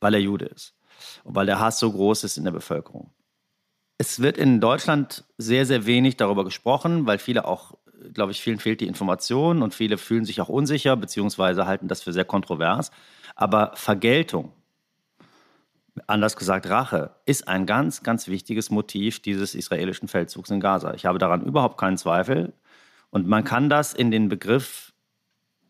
weil 0.00 0.14
er 0.14 0.20
Jude 0.20 0.46
ist 0.46 0.74
und 1.24 1.34
weil 1.34 1.46
der 1.46 1.60
Hass 1.60 1.78
so 1.78 1.90
groß 1.90 2.24
ist 2.24 2.36
in 2.36 2.44
der 2.44 2.52
Bevölkerung. 2.52 3.10
Es 3.98 4.20
wird 4.20 4.38
in 4.38 4.60
Deutschland 4.60 5.24
sehr, 5.38 5.66
sehr 5.66 5.86
wenig 5.86 6.16
darüber 6.16 6.44
gesprochen, 6.44 7.06
weil 7.06 7.18
viele 7.18 7.44
auch, 7.44 7.74
glaube 8.12 8.32
ich, 8.32 8.40
vielen 8.40 8.58
fehlt 8.58 8.80
die 8.80 8.86
Information 8.86 9.62
und 9.62 9.74
viele 9.74 9.98
fühlen 9.98 10.24
sich 10.24 10.40
auch 10.40 10.48
unsicher, 10.48 10.96
beziehungsweise 10.96 11.66
halten 11.66 11.88
das 11.88 12.02
für 12.02 12.12
sehr 12.12 12.24
kontrovers. 12.24 12.90
Aber 13.36 13.72
Vergeltung, 13.74 14.52
anders 16.06 16.36
gesagt 16.36 16.68
Rache, 16.68 17.14
ist 17.24 17.46
ein 17.46 17.66
ganz, 17.66 18.02
ganz 18.02 18.26
wichtiges 18.26 18.70
Motiv 18.70 19.22
dieses 19.22 19.54
israelischen 19.54 20.08
Feldzugs 20.08 20.50
in 20.50 20.60
Gaza. 20.60 20.94
Ich 20.94 21.06
habe 21.06 21.18
daran 21.18 21.42
überhaupt 21.42 21.78
keinen 21.78 21.96
Zweifel. 21.96 22.52
Und 23.14 23.28
man 23.28 23.44
kann 23.44 23.68
das 23.70 23.94
in 23.94 24.10
den 24.10 24.28
Begriff 24.28 24.92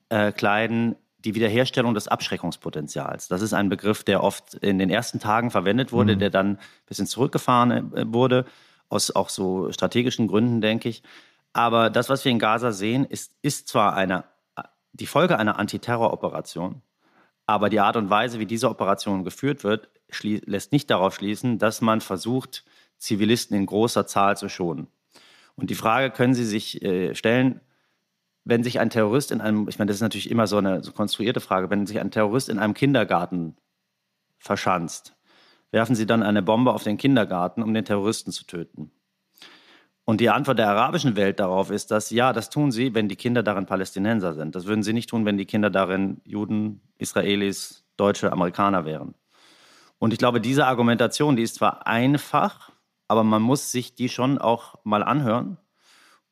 äh, 0.09 0.33
kleiden, 0.33 0.97
die 1.19 1.35
Wiederherstellung 1.35 1.93
des 1.93 2.09
Abschreckungspotenzials. 2.09 3.29
Das 3.29 3.43
ist 3.43 3.53
ein 3.53 3.69
Begriff, 3.69 4.03
der 4.03 4.25
oft 4.25 4.55
in 4.55 4.79
den 4.79 4.89
ersten 4.89 5.21
Tagen 5.21 5.51
verwendet 5.51 5.93
wurde, 5.93 6.15
mhm. 6.15 6.21
der 6.21 6.31
dann 6.31 6.53
ein 6.53 6.59
bisschen 6.87 7.07
zurückgefahren 7.07 7.95
äh, 7.95 8.05
wurde, 8.07 8.47
aus 8.89 9.15
auch 9.15 9.29
so 9.29 9.71
strategischen 9.73 10.27
Gründen, 10.27 10.63
denke 10.63 10.89
ich. 10.89 11.03
Aber 11.53 11.91
das, 11.91 12.09
was 12.09 12.25
wir 12.25 12.33
in 12.33 12.39
Gaza 12.39 12.73
sehen, 12.73 13.05
ist, 13.05 13.37
ist 13.43 13.69
zwar 13.69 13.95
eine, 13.95 14.25
die 14.95 15.07
Folge 15.07 15.39
einer 15.39 15.59
Antiterroroperation, 15.59 16.81
aber 17.45 17.69
die 17.69 17.81
Art 17.81 17.97
und 17.97 18.09
Weise, 18.09 18.39
wie 18.39 18.47
diese 18.47 18.71
Operation 18.71 19.23
geführt 19.23 19.65
wird, 19.65 19.91
lässt 20.23 20.73
nicht 20.73 20.89
darauf 20.89 21.15
schließen, 21.15 21.59
dass 21.59 21.83
man 21.83 22.01
versucht, 22.01 22.65
Zivilisten 22.97 23.55
in 23.55 23.67
großer 23.67 24.07
Zahl 24.07 24.39
zu 24.39 24.49
schonen. 24.49 24.87
Und 25.57 25.71
die 25.71 25.75
Frage 25.75 26.11
können 26.11 26.35
Sie 26.35 26.45
sich 26.45 26.83
äh, 26.83 27.15
stellen, 27.15 27.61
wenn 28.45 28.63
sich 28.63 28.81
ein 28.81 28.91
Terrorist 28.91 29.31
in 29.31 29.41
einem, 29.41 29.69
ich 29.69 29.79
meine, 29.79 29.89
das 29.89 29.97
ist 29.97 30.03
natürlich 30.03 30.31
immer 30.31 30.47
so 30.47 30.59
eine 30.59 30.83
so 30.83 30.93
konstruierte 30.93 31.41
Frage, 31.41 31.71
wenn 31.71 31.87
sich 31.87 31.99
ein 32.01 32.11
Terrorist 32.11 32.49
in 32.49 32.59
einem 32.59 32.75
Kindergarten 32.75 33.57
verschanzt, 34.39 35.17
werfen 35.71 35.97
Sie 35.97 36.07
dann 36.07 36.23
eine 36.23 36.43
Bombe 36.43 36.73
auf 36.73 36.83
den 36.83 36.99
Kindergarten, 36.99 37.63
um 37.63 37.73
den 37.73 37.85
Terroristen 37.85 38.33
zu 38.33 38.45
töten. 38.45 38.91
Und 40.05 40.21
die 40.21 40.29
Antwort 40.29 40.59
der 40.59 40.69
arabischen 40.69 41.17
Welt 41.17 41.41
darauf 41.41 41.71
ist, 41.71 41.91
dass 41.91 42.11
ja, 42.11 42.35
das 42.35 42.51
tun 42.51 42.71
sie, 42.71 42.95
wenn 42.95 43.09
die 43.09 43.17
Kinder 43.17 43.43
darin 43.43 43.65
Palästinenser 43.65 44.35
sind. 44.35 44.55
Das 44.55 44.67
würden 44.67 44.83
sie 44.83 44.93
nicht 44.93 45.09
tun, 45.09 45.25
wenn 45.25 45.39
die 45.39 45.47
Kinder 45.47 45.71
darin 45.71 46.21
Juden, 46.25 46.83
Israelis, 46.99 47.87
Deutsche, 47.97 48.31
Amerikaner 48.31 48.85
wären. 48.85 49.15
Und 49.99 50.13
ich 50.13 50.19
glaube, 50.19 50.43
diese 50.43 50.67
Argumentation, 50.67 51.37
die 51.37 51.43
ist 51.43 51.55
zwar 51.55 51.87
einfach, 51.87 52.73
aber 53.09 53.25
man 53.25 53.43
muss 53.43 53.71
sich 53.71 53.95
die 53.95 54.09
schon 54.09 54.39
auch 54.39 54.77
mal 54.85 55.03
anhören 55.03 55.59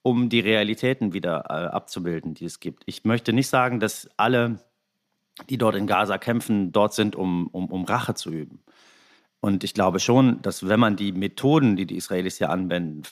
um 0.02 0.28
die 0.28 0.40
Realitäten 0.40 1.12
wieder 1.12 1.44
äh, 1.48 1.66
abzubilden, 1.68 2.34
die 2.34 2.44
es 2.44 2.60
gibt. 2.60 2.82
Ich 2.86 3.04
möchte 3.04 3.32
nicht 3.32 3.48
sagen, 3.48 3.80
dass 3.80 4.08
alle, 4.16 4.58
die 5.48 5.58
dort 5.58 5.76
in 5.76 5.86
Gaza 5.86 6.18
kämpfen, 6.18 6.72
dort 6.72 6.92
sind, 6.92 7.16
um, 7.16 7.46
um, 7.48 7.66
um 7.66 7.84
Rache 7.84 8.14
zu 8.14 8.30
üben. 8.30 8.62
Und 9.40 9.64
ich 9.64 9.74
glaube 9.74 9.98
schon, 9.98 10.40
dass 10.42 10.68
wenn 10.68 10.78
man 10.78 10.96
die 10.96 11.12
Methoden, 11.12 11.76
die 11.76 11.86
die 11.86 11.96
Israelis 11.96 12.38
hier 12.38 12.50
anwenden, 12.50 13.02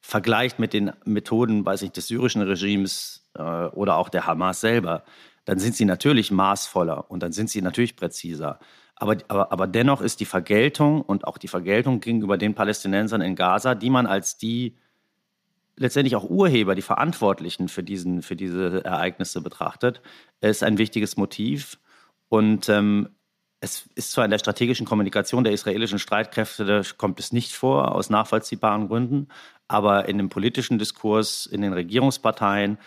vergleicht 0.00 0.58
mit 0.58 0.72
den 0.72 0.92
Methoden, 1.04 1.64
weiß 1.64 1.82
ich, 1.82 1.92
des 1.92 2.08
syrischen 2.08 2.42
Regimes 2.42 3.30
äh, 3.34 3.42
oder 3.42 3.96
auch 3.96 4.08
der 4.08 4.26
Hamas 4.26 4.60
selber, 4.60 5.04
dann 5.44 5.58
sind 5.58 5.76
sie 5.76 5.84
natürlich 5.84 6.30
maßvoller 6.30 7.10
und 7.10 7.22
dann 7.22 7.32
sind 7.32 7.50
sie 7.50 7.60
natürlich 7.60 7.96
präziser. 7.96 8.60
Aber, 8.96 9.16
aber, 9.28 9.52
aber 9.52 9.66
dennoch 9.66 10.00
ist 10.00 10.20
die 10.20 10.24
Vergeltung 10.24 11.02
und 11.02 11.26
auch 11.26 11.38
die 11.38 11.48
Vergeltung 11.48 12.00
gegenüber 12.00 12.38
den 12.38 12.54
Palästinensern 12.54 13.20
in 13.20 13.34
Gaza, 13.34 13.74
die 13.74 13.90
man 13.90 14.06
als 14.06 14.36
die 14.36 14.76
letztendlich 15.76 16.16
auch 16.16 16.28
Urheber, 16.28 16.74
die 16.74 16.82
Verantwortlichen 16.82 17.68
für, 17.68 17.82
diesen, 17.82 18.22
für 18.22 18.36
diese 18.36 18.84
Ereignisse 18.84 19.40
betrachtet, 19.40 20.00
ist 20.40 20.62
ein 20.62 20.78
wichtiges 20.78 21.16
Motiv. 21.16 21.78
Und 22.28 22.68
ähm, 22.68 23.08
es 23.60 23.88
ist 23.94 24.12
zwar 24.12 24.24
in 24.24 24.30
der 24.30 24.38
strategischen 24.38 24.86
Kommunikation 24.86 25.42
der 25.42 25.52
israelischen 25.52 25.98
Streitkräfte, 25.98 26.82
kommt 26.96 27.18
es 27.18 27.32
nicht 27.32 27.52
vor, 27.52 27.92
aus 27.94 28.10
nachvollziehbaren 28.10 28.88
Gründen, 28.88 29.28
aber 29.68 30.08
in 30.08 30.18
dem 30.18 30.28
politischen 30.28 30.78
Diskurs, 30.78 31.46
in 31.46 31.62
den 31.62 31.72
Regierungsparteien, 31.72 32.78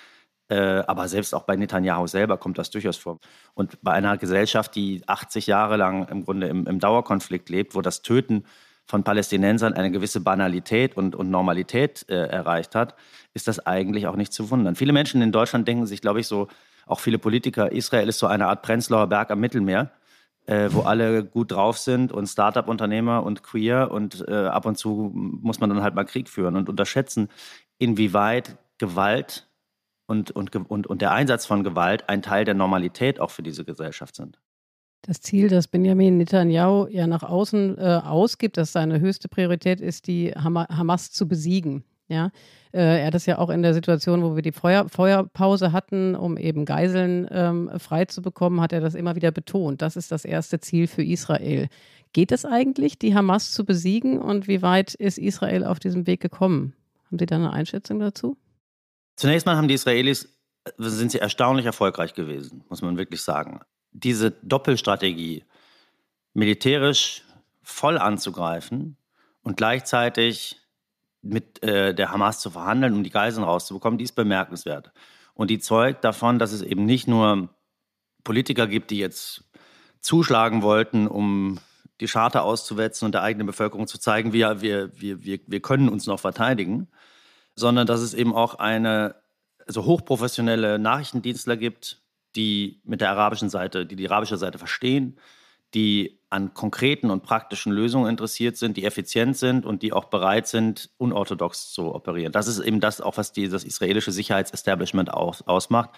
äh, 0.50 0.84
aber 0.88 1.08
selbst 1.08 1.34
auch 1.34 1.44
bei 1.44 1.56
Netanyahu 1.56 2.08
selber 2.08 2.38
kommt 2.38 2.58
das 2.58 2.70
durchaus 2.70 2.98
vor. 2.98 3.20
Und 3.54 3.82
bei 3.82 3.92
einer 3.92 4.18
Gesellschaft, 4.18 4.76
die 4.76 5.04
80 5.06 5.48
Jahre 5.48 5.78
lang 5.78 6.08
im 6.08 6.24
Grunde 6.24 6.48
im, 6.48 6.66
im 6.68 6.80
Dauerkonflikt 6.80 7.50
lebt, 7.50 7.76
wo 7.76 7.82
das 7.82 8.02
Töten 8.02 8.46
von 8.86 9.04
Palästinensern 9.04 9.74
eine 9.74 9.92
gewisse 9.92 10.22
Banalität 10.22 10.96
und, 10.96 11.16
und 11.16 11.30
Normalität 11.30 12.06
äh, 12.08 12.28
erreicht 12.28 12.74
hat, 12.74 12.96
ist 13.34 13.48
das 13.48 13.66
eigentlich 13.66 14.08
auch 14.08 14.16
nicht 14.16 14.32
zu 14.32 14.50
wundern. 14.50 14.76
Viele 14.76 14.94
Menschen 14.94 15.22
in 15.22 15.34
Deutschland 15.34 15.68
denken 15.68 15.86
sich, 15.86 16.02
glaube 16.02 16.22
ich, 16.22 16.28
so, 16.28 16.48
auch 16.86 17.02
viele 17.02 17.20
Politiker, 17.20 17.72
Israel 17.74 18.08
ist 18.08 18.20
so 18.20 18.28
eine 18.28 18.48
Art 18.48 18.62
Prenzlauer 18.62 19.08
Berg 19.08 19.30
am 19.30 19.42
Mittelmeer, 19.42 19.92
äh, 20.46 20.70
wo 20.72 20.82
alle 20.82 21.26
gut 21.26 21.52
drauf 21.52 21.78
sind 21.78 22.14
und 22.14 22.28
Start-up-Unternehmer 22.28 23.24
und 23.24 23.44
queer 23.44 23.92
und 23.92 24.26
äh, 24.26 24.46
ab 24.46 24.66
und 24.66 24.78
zu 24.78 25.12
muss 25.14 25.60
man 25.60 25.70
dann 25.70 25.84
halt 25.84 25.96
mal 25.96 26.06
Krieg 26.06 26.30
führen 26.30 26.56
und 26.56 26.70
unterschätzen, 26.70 27.28
inwieweit 27.78 28.58
Gewalt 28.78 29.47
und, 30.08 30.32
und, 30.32 30.56
und, 30.56 30.88
und 30.88 31.02
der 31.02 31.12
Einsatz 31.12 31.46
von 31.46 31.64
Gewalt 31.64 32.10
ein 32.10 32.22
Teil 32.22 32.46
der 32.46 32.56
Normalität 32.56 33.20
auch 33.20 33.32
für 33.32 33.44
diese 33.44 33.66
Gesellschaft 33.66 34.16
sind. 34.16 34.40
Das 35.04 35.22
Ziel, 35.22 35.48
das 35.48 35.68
Benjamin 35.68 36.18
Netanyahu 36.18 36.88
ja 36.90 37.08
nach 37.08 37.24
außen 37.24 37.78
äh, 37.78 38.02
ausgibt, 38.04 38.58
dass 38.58 38.72
seine 38.72 39.00
höchste 39.00 39.30
Priorität 39.30 39.80
ist, 39.80 40.08
die 40.08 40.32
Hamas 40.32 41.12
zu 41.12 41.28
besiegen. 41.28 41.84
Ja, 42.10 42.32
äh, 42.72 43.02
er 43.02 43.08
hat 43.08 43.14
das 43.14 43.26
ja 43.26 43.38
auch 43.38 43.50
in 43.50 43.62
der 43.62 43.74
Situation, 43.74 44.24
wo 44.24 44.36
wir 44.36 44.42
die 44.42 44.54
Feuer, 44.54 44.88
Feuerpause 44.88 45.74
hatten, 45.74 46.16
um 46.16 46.38
eben 46.38 46.64
Geiseln 46.64 47.28
ähm, 47.32 47.70
frei 47.78 48.06
zu 48.06 48.22
bekommen, 48.22 48.62
hat 48.62 48.72
er 48.72 48.80
das 48.80 48.96
immer 48.96 49.16
wieder 49.16 49.32
betont. 49.32 49.82
Das 49.82 49.98
ist 49.98 50.12
das 50.12 50.24
erste 50.24 50.60
Ziel 50.62 50.88
für 50.88 51.04
Israel. 51.04 51.68
Geht 52.14 52.32
es 52.32 52.46
eigentlich, 52.46 52.98
die 52.98 53.14
Hamas 53.14 53.52
zu 53.52 53.66
besiegen 53.66 54.20
und 54.20 54.48
wie 54.48 54.62
weit 54.62 54.94
ist 54.94 55.18
Israel 55.18 55.66
auf 55.66 55.80
diesem 55.80 56.08
Weg 56.08 56.22
gekommen? 56.22 56.74
Haben 57.08 57.20
Sie 57.20 57.26
da 57.26 57.36
eine 57.36 57.52
Einschätzung 57.52 58.00
dazu? 58.00 58.38
Zunächst 59.18 59.46
mal 59.46 59.58
haben 59.58 59.68
die 59.68 59.74
Israelis 59.74 60.34
sind 60.78 61.12
sie 61.12 61.20
erstaunlich 61.20 61.66
erfolgreich 61.66 62.14
gewesen, 62.14 62.64
muss 62.70 62.82
man 62.82 62.98
wirklich 62.98 63.22
sagen 63.22 63.62
diese 63.98 64.32
Doppelstrategie, 64.32 65.44
militärisch 66.34 67.24
voll 67.64 67.98
anzugreifen 67.98 68.98
und 69.42 69.58
gleichzeitig 69.58 70.58
mit 71.22 71.62
äh, 71.64 71.94
der 71.94 72.12
Hamas 72.12 72.40
zu 72.40 72.52
verhandeln, 72.52 72.94
um 72.94 73.04
die 73.04 73.10
Geiseln 73.10 73.44
rauszubekommen, 73.44 73.98
die 73.98 74.06
ist 74.06 74.14
bemerkenswert. 74.14 74.92
Und 75.34 75.50
die 75.50 75.60
zeugt 75.60 76.04
davon, 76.04 76.40
dass 76.40 76.52
es 76.52 76.62
eben 76.62 76.86
nicht 76.86 77.08
nur 77.08 77.50
Politiker 78.24 78.68
gibt, 78.68 78.92
die 78.92 79.00
jetzt 79.00 79.50
zuschlagen 80.00 80.62
wollten, 80.62 81.08
um 81.08 81.60
die 82.00 82.08
Charta 82.08 82.42
auszuwetzen 82.42 83.08
und 83.08 83.14
der 83.14 83.24
eigenen 83.24 83.48
Bevölkerung 83.48 83.88
zu 83.88 83.98
zeigen, 83.98 84.32
wir, 84.32 84.62
wir, 84.62 84.92
wir, 85.02 85.40
wir 85.46 85.60
können 85.62 85.90
uns 85.90 86.06
noch 86.06 86.20
verteidigen, 86.20 86.88
sondern 87.58 87.88
dass 87.88 88.00
es 88.02 88.14
eben 88.14 88.34
auch 88.34 88.56
eine 88.56 89.16
also 89.68 89.84
hochprofessionelle 89.84 90.80
Nachrichtendienstler 90.80 91.58
gibt, 91.58 92.02
die 92.36 92.80
mit 92.86 93.02
der 93.02 93.10
arabischen 93.10 93.50
Seite, 93.50 93.86
die 93.86 93.98
die 93.98 94.08
arabische 94.08 94.38
Seite 94.38 94.60
verstehen, 94.60 95.20
die 95.74 96.22
an 96.30 96.54
konkreten 96.54 97.10
und 97.10 97.24
praktischen 97.24 97.74
Lösungen 97.74 98.10
interessiert 98.10 98.58
sind, 98.58 98.78
die 98.78 98.86
effizient 98.86 99.36
sind 99.36 99.66
und 99.66 99.82
die 99.82 99.92
auch 99.92 100.06
bereit 100.06 100.48
sind, 100.48 100.92
unorthodox 100.98 101.74
zu 101.74 101.94
operieren. 101.94 102.32
Das 102.32 102.48
ist 102.48 102.60
eben 102.60 102.80
das 102.80 103.02
auch, 103.02 103.18
was 103.18 103.34
die, 103.34 103.50
das 103.50 103.64
israelische 103.64 104.12
Sicherheitsestablishment 104.12 105.12
aus, 105.14 105.42
ausmacht. 105.42 105.90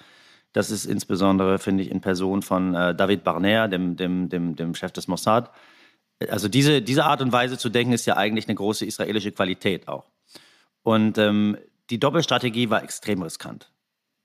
Das 0.53 0.71
ist 0.71 0.85
insbesondere, 0.85 1.59
finde 1.59 1.83
ich, 1.83 1.91
in 1.91 2.01
Person 2.01 2.41
von 2.41 2.73
äh, 2.73 2.95
David 2.95 3.23
Barner, 3.23 3.67
dem, 3.67 3.95
dem, 3.95 4.29
dem, 4.29 4.55
dem 4.55 4.73
Chef 4.73 4.91
des 4.91 5.07
Mossad. 5.07 5.51
Also 6.29 6.47
diese, 6.47 6.81
diese 6.81 7.05
Art 7.05 7.21
und 7.21 7.31
Weise 7.31 7.57
zu 7.57 7.69
denken, 7.69 7.93
ist 7.93 8.07
ja 8.07 8.17
eigentlich 8.17 8.47
eine 8.47 8.55
große 8.55 8.85
israelische 8.85 9.31
Qualität 9.31 9.87
auch. 9.87 10.05
Und 10.83 11.17
ähm, 11.17 11.57
die 11.89 11.99
Doppelstrategie 11.99 12.69
war 12.69 12.83
extrem 12.83 13.21
riskant. 13.21 13.71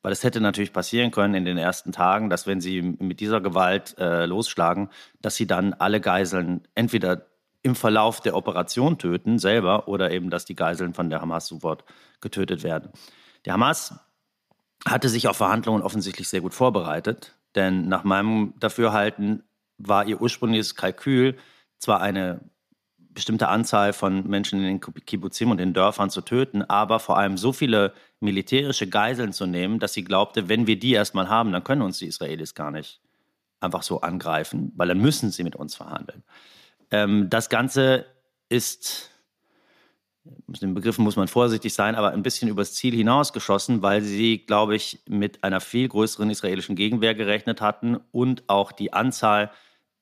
Weil 0.03 0.13
es 0.13 0.23
hätte 0.23 0.41
natürlich 0.41 0.73
passieren 0.73 1.11
können 1.11 1.35
in 1.35 1.47
den 1.47 1.57
ersten 1.57 1.91
Tagen, 1.91 2.29
dass 2.29 2.47
wenn 2.47 2.61
sie 2.61 2.83
mit 2.83 3.21
dieser 3.21 3.41
Gewalt 3.41 3.97
äh, 3.99 4.27
losschlagen, 4.27 4.91
dass 5.23 5.37
sie 5.37 5.47
dann 5.47 5.73
alle 5.73 6.01
Geiseln 6.01 6.69
entweder 6.75 7.27
im 7.63 7.75
Verlauf 7.75 8.21
der 8.21 8.37
Operation 8.37 8.99
töten, 8.99 9.39
selber, 9.39 9.89
oder 9.89 10.11
eben, 10.11 10.29
dass 10.29 10.45
die 10.45 10.55
Geiseln 10.55 10.93
von 10.93 11.09
der 11.09 11.23
Hamas 11.23 11.47
sofort 11.47 11.85
getötet 12.21 12.63
werden. 12.63 12.91
Die 13.47 13.53
Hamas 13.53 13.99
hatte 14.87 15.09
sich 15.09 15.29
auf 15.29 15.39
Verhandlungen 15.39 15.83
offensichtlich 15.83 16.29
sehr 16.29 16.43
gut 16.43 16.53
vorbereitet, 16.53 17.35
denn 17.55 17.89
nach 17.89 18.05
meinem 18.05 18.53
Dafürhalten 18.61 19.43
war 19.79 20.05
ihr 20.05 20.21
ursprüngliches 20.21 20.75
Kalkül 20.75 21.39
zwar 21.79 22.03
eine 22.03 22.41
bestimmte 23.15 23.49
Anzahl 23.49 23.93
von 23.93 24.29
Menschen 24.29 24.59
in 24.61 24.79
den 24.79 24.81
Kibbutzim 24.81 25.51
und 25.51 25.59
den 25.59 25.73
Dörfern 25.73 26.11
zu 26.11 26.21
töten, 26.21 26.63
aber 26.63 26.99
vor 26.99 27.17
allem 27.17 27.37
so 27.39 27.53
viele 27.53 27.93
militärische 28.21 28.89
Geiseln 28.89 29.33
zu 29.33 29.47
nehmen, 29.47 29.79
dass 29.79 29.93
sie 29.93 30.05
glaubte, 30.05 30.49
wenn 30.49 30.67
wir 30.67 30.79
die 30.79 30.93
erstmal 30.93 31.29
haben, 31.29 31.53
dann 31.53 31.65
können 31.65 31.83
uns 31.83 31.99
die 31.99 32.07
Israelis 32.07 32.55
gar 32.55 32.71
nicht 32.71 33.01
einfach 33.61 33.83
so 33.83 34.01
angreifen, 34.01 34.73
weil 34.77 34.89
dann 34.89 34.99
müssen 34.99 35.31
sie 35.31 35.45
mit 35.45 35.57
uns 35.57 35.75
verhandeln. 35.75 36.23
Ähm, 36.91 37.31
das 37.31 37.49
Ganze 37.49 38.07
ist, 38.49 39.11
mit 40.47 40.61
den 40.61 40.75
Begriffen 40.75 41.05
muss 41.05 41.17
man 41.17 41.29
vorsichtig 41.29 41.73
sein, 41.73 41.95
aber 41.95 42.11
ein 42.11 42.23
bisschen 42.23 42.49
übers 42.49 42.75
Ziel 42.75 42.95
hinausgeschossen, 42.95 43.83
weil 43.83 44.03
sie, 44.03 44.39
glaube 44.39 44.75
ich, 44.77 45.01
mit 45.09 45.45
einer 45.45 45.61
viel 45.61 45.89
größeren 45.89 46.31
israelischen 46.31 46.77
Gegenwehr 46.77 47.15
gerechnet 47.15 47.61
hatten 47.61 47.99
und 48.13 48.45
auch 48.49 48.73
die 48.73 48.93
Anzahl 48.93 49.51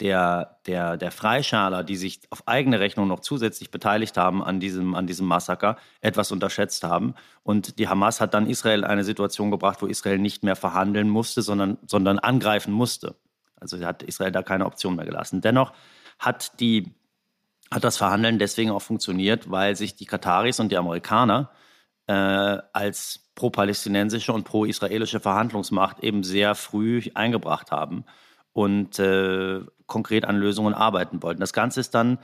der, 0.01 0.59
der, 0.67 0.97
der 0.97 1.11
Freischaler, 1.11 1.85
die 1.85 1.97
sich 1.97 2.23
auf 2.31 2.49
eigene 2.49 2.81
Rechnung 2.81 3.09
noch 3.09 3.21
zusätzlich 3.21 3.71
beteiligt 3.71 4.17
haben 4.17 4.43
an 4.43 4.59
diesem, 4.59 4.95
an 4.95 5.07
diesem 5.07 5.27
Massaker, 5.27 5.77
etwas 6.01 6.33
unterschätzt 6.33 6.83
haben. 6.83 7.15
Und 7.43 7.79
die 7.79 7.89
Hamas 7.89 8.21
hat 8.21 8.35
dann 8.35 8.49
Israel 8.49 8.85
eine 8.85 9.05
Situation 9.05 9.51
gebracht, 9.51 9.83
wo 9.83 9.87
Israel 9.87 10.19
nicht 10.19 10.43
mehr 10.43 10.57
verhandeln 10.57 11.09
musste, 11.09 11.43
sondern, 11.43 11.79
sondern 11.87 12.19
angreifen 12.19 12.73
musste. 12.73 13.17
Also 13.61 13.85
hat 13.85 14.03
Israel 14.03 14.33
da 14.33 14.43
keine 14.43 14.67
Option 14.67 14.97
mehr 14.97 15.05
gelassen. 15.05 15.41
Dennoch 15.41 15.73
hat, 16.19 16.59
die, 16.59 16.95
hat 17.71 17.85
das 17.85 17.97
Verhandeln 17.97 18.39
deswegen 18.39 18.71
auch 18.71 18.83
funktioniert, 18.83 19.51
weil 19.51 19.77
sich 19.77 19.95
die 19.95 20.07
Kataris 20.07 20.59
und 20.59 20.73
die 20.73 20.79
Amerikaner 20.79 21.51
äh, 22.09 22.13
als 22.13 23.31
pro-palästinensische 23.37 24.33
und 24.33 24.45
pro-israelische 24.45 25.21
Verhandlungsmacht 25.21 26.01
eben 26.01 26.25
sehr 26.25 26.55
früh 26.55 27.03
eingebracht 27.15 27.71
haben 27.71 28.05
und 28.53 28.99
äh, 28.99 29.61
konkret 29.87 30.25
an 30.25 30.37
Lösungen 30.37 30.75
arbeiten 30.75 31.23
wollten. 31.23 31.41
Das 31.41 31.53
Ganze 31.53 31.81
ist 31.81 31.95
dann 31.95 32.19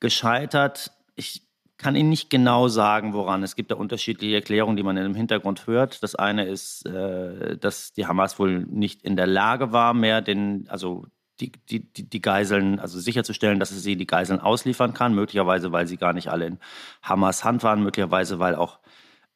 gescheitert. 0.00 0.92
Ich 1.14 1.42
kann 1.76 1.96
Ihnen 1.96 2.08
nicht 2.08 2.30
genau 2.30 2.68
sagen, 2.68 3.12
woran. 3.14 3.42
Es 3.42 3.56
gibt 3.56 3.70
da 3.70 3.74
unterschiedliche 3.74 4.36
Erklärungen, 4.36 4.76
die 4.76 4.82
man 4.82 4.96
im 4.96 5.14
Hintergrund 5.14 5.66
hört. 5.66 6.02
Das 6.02 6.14
eine 6.14 6.44
ist, 6.46 6.86
äh, 6.86 7.56
dass 7.56 7.92
die 7.92 8.06
Hamas 8.06 8.38
wohl 8.38 8.60
nicht 8.60 9.02
in 9.02 9.16
der 9.16 9.26
Lage 9.26 9.72
war, 9.72 9.92
mehr 9.94 10.22
den, 10.22 10.66
also 10.68 11.06
die, 11.40 11.52
die, 11.68 11.80
die 11.90 12.22
Geiseln, 12.22 12.78
also 12.78 13.00
sicherzustellen, 13.00 13.58
dass 13.58 13.70
sie 13.70 13.96
die 13.96 14.06
Geiseln 14.06 14.40
ausliefern 14.40 14.94
kann. 14.94 15.14
Möglicherweise, 15.14 15.72
weil 15.72 15.86
sie 15.86 15.96
gar 15.96 16.12
nicht 16.12 16.28
alle 16.28 16.46
in 16.46 16.58
Hamas 17.02 17.44
Hand 17.44 17.62
waren, 17.62 17.82
möglicherweise, 17.82 18.38
weil 18.38 18.54
auch 18.54 18.78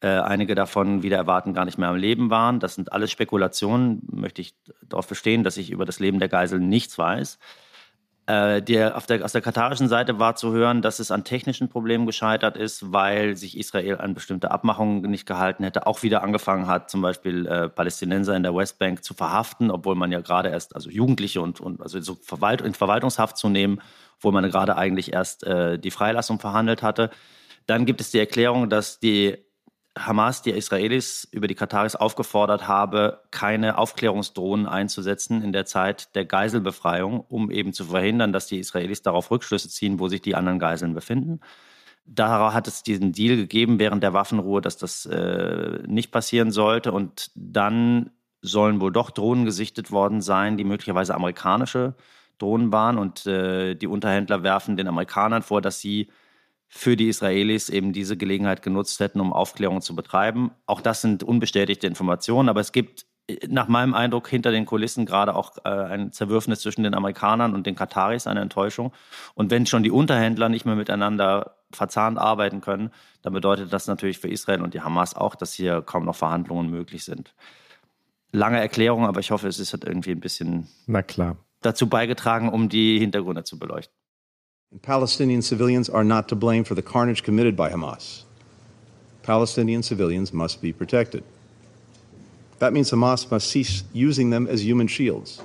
äh, 0.01 0.09
einige 0.09 0.55
davon 0.55 1.03
wieder 1.03 1.17
erwarten 1.17 1.55
gar 1.55 1.65
nicht 1.65 1.79
mehr 1.79 1.89
am 1.89 1.97
Leben 1.97 2.31
waren. 2.31 2.61
Das 2.61 2.75
sind 2.75 2.93
alles 2.93 3.11
Spekulationen. 3.11 4.03
Möchte 4.11 4.41
ich 4.41 4.55
darauf 4.83 5.09
bestehen, 5.09 5.43
dass 5.43 5.57
ich 5.57 5.71
über 5.71 5.85
das 5.85 5.99
Leben 5.99 6.19
der 6.19 6.29
Geiseln 6.29 6.69
nichts 6.69 6.99
weiß. 6.99 7.39
Äh, 8.29 8.61
der, 8.61 9.01
der, 9.09 9.25
aus 9.25 9.33
der 9.33 9.41
katarischen 9.41 9.89
Seite 9.89 10.19
war 10.19 10.37
zu 10.37 10.53
hören, 10.53 10.83
dass 10.83 10.99
es 10.99 11.11
an 11.11 11.25
technischen 11.25 11.71
Problemen 11.71 12.05
gescheitert 12.05 12.59
ist, 12.59 12.93
weil 12.93 13.37
sich 13.37 13.57
Israel 13.57 13.97
an 13.97 14.13
bestimmte 14.13 14.51
Abmachungen 14.51 15.11
nicht 15.11 15.25
gehalten 15.25 15.65
hätte, 15.65 15.87
auch 15.87 16.03
wieder 16.03 16.23
angefangen 16.23 16.67
hat, 16.67 16.91
zum 16.91 17.01
Beispiel 17.01 17.47
äh, 17.47 17.71
Palästinenser 17.71 18.37
in 18.37 18.43
der 18.43 18.55
Westbank 18.55 19.03
zu 19.03 19.15
verhaften, 19.15 19.71
obwohl 19.71 19.95
man 19.95 20.13
ja 20.13 20.21
gerade 20.21 20.51
erst, 20.51 20.77
also 20.77 20.91
Jugendliche 20.91 21.41
und, 21.41 21.59
und 21.59 21.81
also 21.81 21.99
so 22.03 22.17
Verwalt, 22.23 22.61
in 22.61 22.75
Verwaltungshaft 22.75 23.39
zu 23.39 23.49
nehmen, 23.49 23.81
obwohl 24.19 24.33
man 24.33 24.49
gerade 24.51 24.77
eigentlich 24.77 25.15
erst 25.15 25.45
äh, 25.45 25.79
die 25.79 25.91
Freilassung 25.91 26.39
verhandelt 26.39 26.83
hatte. 26.83 27.09
Dann 27.67 27.87
gibt 27.87 28.03
es 28.03 28.11
die 28.11 28.19
Erklärung, 28.19 28.69
dass 28.69 29.01
die 29.01 29.39
Hamas 29.99 30.43
die 30.43 30.51
Israelis 30.51 31.29
über 31.31 31.47
die 31.47 31.55
Kataris 31.55 31.97
aufgefordert 31.97 32.69
habe, 32.69 33.23
keine 33.31 33.79
Aufklärungsdrohnen 33.79 34.67
einzusetzen 34.67 35.43
in 35.43 35.53
der 35.53 35.67
Zeit 35.67 36.15
der 36.15 36.25
Geiselbefreiung, 36.25 37.21
um 37.21 37.51
eben 37.51 37.73
zu 37.73 37.87
verhindern, 37.87 38.33
dass 38.33 38.47
die 38.47 38.59
Israelis 38.59 39.03
darauf 39.03 39.31
Rückschlüsse 39.31 39.69
ziehen, 39.69 39.99
wo 39.99 40.09
sich 40.09 40.23
die 40.23 40.35
anderen 40.35 40.59
Geiseln 40.59 40.95
befinden. 40.95 41.41
Darauf 42.07 42.55
hat 42.55 42.67
es 42.67 42.83
diesen 42.83 43.13
Deal 43.13 43.37
gegeben 43.37 43.79
während 43.79 44.03
der 44.03 44.15
Waffenruhe, 44.15 44.63
dass 44.63 44.79
das 44.79 45.05
äh, 45.05 45.83
nicht 45.87 46.11
passieren 46.11 46.51
sollte. 46.51 46.93
Und 46.93 47.31
dann 47.35 48.11
sollen 48.41 48.81
wohl 48.81 48.93
doch 48.93 49.11
Drohnen 49.11 49.45
gesichtet 49.45 49.91
worden 49.91 50.23
sein, 50.23 50.57
die 50.57 50.65
möglicherweise 50.65 51.15
amerikanische 51.15 51.95
Drohnen 52.39 52.73
waren. 52.73 52.97
Und 52.97 53.27
äh, 53.27 53.75
die 53.75 53.87
Unterhändler 53.87 54.43
werfen 54.43 54.77
den 54.77 54.89
Amerikanern 54.89 55.43
vor, 55.43 55.61
dass 55.61 55.81
sie 55.81 56.09
für 56.69 56.97
die 56.97 57.09
Israelis 57.09 57.71
eben 57.71 57.93
diese 57.93 58.17
Gelegenheit 58.17 58.63
genutzt 58.63 59.01
hätten, 59.01 59.21
um 59.21 59.33
Aufklärung 59.33 59.81
zu 59.81 59.97
betreiben. 59.97 60.51
Auch 60.67 60.83
das 60.83 61.01
sind 61.01 61.23
unbestätigte 61.23 61.87
Informationen, 61.87 62.49
aber 62.51 62.61
es 62.61 62.73
gibt 62.73 63.07
äh, 63.27 63.47
nach 63.49 63.69
meinem 63.69 63.95
Eindruck 63.95 64.29
hinter 64.29 64.51
den 64.51 64.67
Kulissen 64.67 65.07
gerade 65.07 65.35
auch 65.35 65.57
äh, 65.65 65.69
ein 65.71 66.13
Zerwürfnis 66.13 66.61
zwischen 66.61 66.83
den 66.83 66.95
Amerikanern 66.95 67.55
und 67.55 67.67
den 67.67 67.75
Kataris, 67.75 68.27
eine 68.27 68.41
Enttäuschung. 68.41 68.93
Und 69.35 69.51
wenn 69.51 69.65
schon 69.65 69.83
die 69.83 69.91
Unterhändler 69.91 70.51
nicht 70.51 70.67
mehr 70.67 70.77
miteinander 70.77 71.57
verzahnt 71.73 72.19
arbeiten 72.19 72.61
können, 72.61 72.91
dann 73.23 73.33
bedeutet 73.33 73.73
das 73.73 73.87
natürlich 73.87 74.19
für 74.19 74.29
Israel 74.29 74.63
und 74.63 74.75
die 74.75 74.83
Hamas 74.83 75.17
auch, 75.17 75.35
dass 75.35 75.55
hier 75.55 75.83
kaum 75.83 76.05
noch 76.05 76.17
Verhandlungen 76.17 76.71
möglich 76.71 77.05
sind. 77.05 77.35
Lange 78.31 78.61
Erklärung, 78.61 79.07
aber 79.07 79.21
ich 79.21 79.31
hoffe, 79.31 79.49
es 79.49 79.59
ist 79.59 79.73
halt 79.73 79.85
irgendwie 79.85 80.11
ein 80.11 80.21
bisschen 80.21 80.69
Na 80.87 81.01
klar. 81.03 81.39
dazu 81.63 81.89
beigetragen, 81.89 82.51
um 82.51 82.69
die 82.69 82.99
Hintergründe 82.99 83.45
zu 83.45 83.59
beleuchten. 83.59 83.98
Palestinian 84.83 85.41
civilians 85.41 85.89
are 85.89 86.05
not 86.05 86.29
to 86.29 86.35
blame 86.35 86.63
for 86.63 86.75
the 86.75 86.83
carnage 86.83 87.23
committed 87.23 87.57
by 87.57 87.71
Hamas. 87.71 88.23
Palestinian 89.23 89.83
civilians 89.83 90.33
must 90.33 90.61
be 90.61 90.73
protected. 90.73 91.25
That 92.59 92.73
means 92.73 92.91
Hamas 92.91 93.31
must 93.31 93.49
cease 93.49 93.85
using 93.93 94.31
them 94.31 94.47
as 94.47 94.65
human 94.65 94.87
shields. 94.87 95.41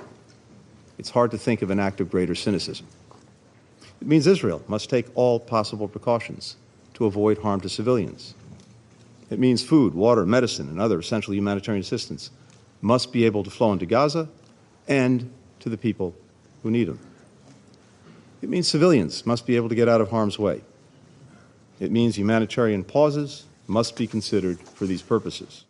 It's 0.98 1.10
hard 1.10 1.30
to 1.30 1.38
think 1.38 1.62
of 1.62 1.70
an 1.70 1.80
act 1.80 2.00
of 2.00 2.10
greater 2.10 2.34
cynicism. 2.34 2.86
It 4.00 4.06
means 4.06 4.26
Israel 4.26 4.62
must 4.68 4.90
take 4.90 5.06
all 5.14 5.40
possible 5.40 5.88
precautions 5.88 6.56
to 6.94 7.06
avoid 7.06 7.38
harm 7.38 7.60
to 7.62 7.68
civilians. 7.68 8.34
It 9.30 9.38
means 9.38 9.62
food, 9.62 9.94
water, 9.94 10.26
medicine, 10.26 10.68
and 10.68 10.80
other 10.80 10.98
essential 10.98 11.34
humanitarian 11.34 11.80
assistance 11.80 12.30
must 12.82 13.12
be 13.12 13.24
able 13.24 13.42
to 13.44 13.50
flow 13.50 13.72
into 13.72 13.86
Gaza 13.86 14.28
and 14.86 15.32
to 15.60 15.70
the 15.70 15.78
people 15.78 16.14
who 16.62 16.70
need 16.70 16.88
them. 16.88 17.00
It 18.44 18.50
means 18.50 18.68
civilians 18.68 19.24
must 19.24 19.46
be 19.46 19.56
able 19.56 19.70
to 19.70 19.74
get 19.74 19.88
out 19.88 20.02
of 20.02 20.12
harm's 20.12 20.38
way. 20.38 20.60
It 21.80 21.90
means 21.90 22.18
humanitarian 22.18 22.84
pauses 22.84 23.46
must 23.66 23.96
be 23.96 24.06
considered 24.06 24.58
for 24.74 24.86
these 24.86 25.02
purposes. 25.02 25.64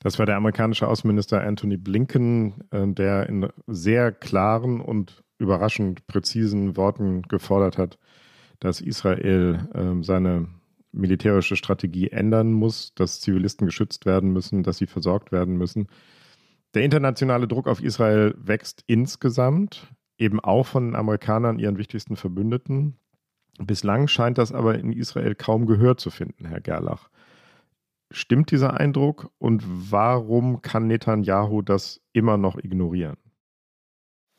Das 0.00 0.18
war 0.18 0.26
der 0.26 0.36
amerikanische 0.36 0.86
Außenminister 0.86 1.40
Anthony 1.40 1.78
Blinken, 1.78 2.62
äh, 2.72 2.86
der 2.88 3.26
in 3.30 3.48
sehr 3.66 4.12
klaren 4.12 4.82
und 4.82 5.24
überraschend 5.38 6.06
präzisen 6.06 6.76
Worten 6.76 7.22
gefordert 7.22 7.78
hat, 7.78 7.98
dass 8.60 8.82
Israel 8.82 9.66
ähm, 9.74 10.04
seine 10.04 10.46
militärische 10.92 11.56
Strategie 11.56 12.10
ändern 12.10 12.52
muss, 12.52 12.92
dass 12.96 13.22
Zivilisten 13.22 13.66
geschützt 13.66 14.04
werden 14.04 14.34
müssen, 14.34 14.62
dass 14.62 14.76
sie 14.76 14.86
versorgt 14.86 15.32
werden 15.32 15.56
müssen. 15.56 15.88
Der 16.74 16.84
internationale 16.84 17.48
Druck 17.48 17.66
auf 17.66 17.82
Israel 17.82 18.34
wächst 18.36 18.84
insgesamt 18.86 19.88
eben 20.18 20.40
auch 20.40 20.66
von 20.66 20.88
den 20.88 20.96
Amerikanern, 20.96 21.58
ihren 21.58 21.78
wichtigsten 21.78 22.16
Verbündeten. 22.16 22.98
Bislang 23.58 24.08
scheint 24.08 24.38
das 24.38 24.52
aber 24.52 24.78
in 24.78 24.92
Israel 24.92 25.34
kaum 25.34 25.66
Gehör 25.66 25.96
zu 25.96 26.10
finden, 26.10 26.44
Herr 26.44 26.60
Gerlach. 26.60 27.08
Stimmt 28.10 28.50
dieser 28.50 28.78
Eindruck 28.78 29.30
und 29.38 29.62
warum 29.66 30.62
kann 30.62 30.86
Netanyahu 30.86 31.62
das 31.62 32.00
immer 32.12 32.36
noch 32.36 32.56
ignorieren? 32.56 33.16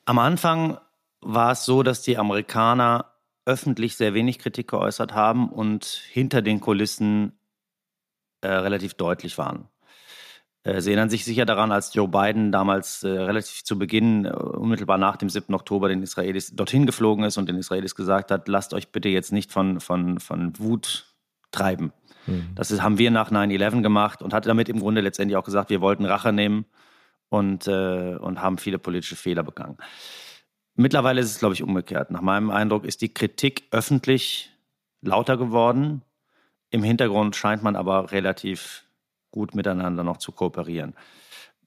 Am 0.05 0.17
Anfang 0.17 0.77
war 1.21 1.51
es 1.51 1.65
so, 1.65 1.83
dass 1.83 2.01
die 2.01 2.17
Amerikaner 2.17 3.13
öffentlich 3.45 3.95
sehr 3.95 4.13
wenig 4.13 4.39
Kritik 4.39 4.69
geäußert 4.69 5.13
haben 5.13 5.49
und 5.49 5.85
hinter 5.85 6.41
den 6.41 6.61
Kulissen 6.61 7.39
äh, 8.41 8.47
relativ 8.47 8.93
deutlich 8.93 9.37
waren. 9.37 9.67
Äh, 10.63 10.81
Sie 10.81 10.91
erinnern 10.91 11.09
sich 11.09 11.25
sicher 11.25 11.45
daran, 11.45 11.71
als 11.71 11.93
Joe 11.93 12.07
Biden 12.07 12.51
damals 12.51 13.03
äh, 13.03 13.09
relativ 13.09 13.63
zu 13.63 13.77
Beginn, 13.79 14.25
äh, 14.25 14.29
unmittelbar 14.29 14.97
nach 14.97 15.17
dem 15.17 15.29
7. 15.29 15.53
Oktober, 15.53 15.89
den 15.89 16.03
Israelis 16.03 16.55
dorthin 16.55 16.85
geflogen 16.85 17.23
ist 17.23 17.37
und 17.37 17.47
den 17.47 17.57
Israelis 17.57 17.95
gesagt 17.95 18.31
hat, 18.31 18.47
lasst 18.47 18.73
euch 18.73 18.91
bitte 18.91 19.09
jetzt 19.09 19.31
nicht 19.31 19.51
von, 19.51 19.79
von, 19.79 20.19
von 20.19 20.57
Wut 20.59 21.13
treiben. 21.51 21.93
Mhm. 22.27 22.49
Das 22.55 22.71
ist, 22.71 22.81
haben 22.81 22.97
wir 22.97 23.11
nach 23.11 23.31
9-11 23.31 23.81
gemacht 23.81 24.21
und 24.21 24.33
hat 24.33 24.45
damit 24.45 24.69
im 24.69 24.79
Grunde 24.79 25.01
letztendlich 25.01 25.37
auch 25.37 25.45
gesagt, 25.45 25.69
wir 25.69 25.81
wollten 25.81 26.05
Rache 26.05 26.33
nehmen 26.33 26.65
und, 27.29 27.67
äh, 27.67 28.15
und 28.15 28.41
haben 28.41 28.57
viele 28.57 28.79
politische 28.79 29.15
Fehler 29.15 29.43
begangen. 29.43 29.77
Mittlerweile 30.75 31.19
ist 31.21 31.31
es, 31.31 31.39
glaube 31.39 31.53
ich, 31.53 31.63
umgekehrt. 31.63 32.11
Nach 32.11 32.21
meinem 32.21 32.51
Eindruck 32.51 32.85
ist 32.85 33.01
die 33.01 33.13
Kritik 33.13 33.63
öffentlich 33.71 34.51
lauter 35.01 35.37
geworden. 35.37 36.03
Im 36.69 36.83
Hintergrund 36.83 37.35
scheint 37.35 37.63
man 37.63 37.75
aber 37.75 38.11
relativ 38.11 38.85
gut 39.31 39.55
miteinander 39.55 40.03
noch 40.03 40.17
zu 40.17 40.31
kooperieren. 40.31 40.95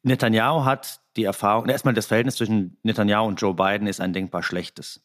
Netanyahu 0.02 0.64
hat 0.64 1.00
die 1.16 1.24
Erfahrung, 1.24 1.68
erstmal 1.68 1.94
das 1.94 2.06
Verhältnis 2.06 2.36
zwischen 2.36 2.78
Netanyahu 2.82 3.26
und 3.26 3.40
Joe 3.40 3.54
Biden 3.54 3.86
ist 3.86 4.00
ein 4.00 4.12
denkbar 4.12 4.42
schlechtes. 4.42 5.04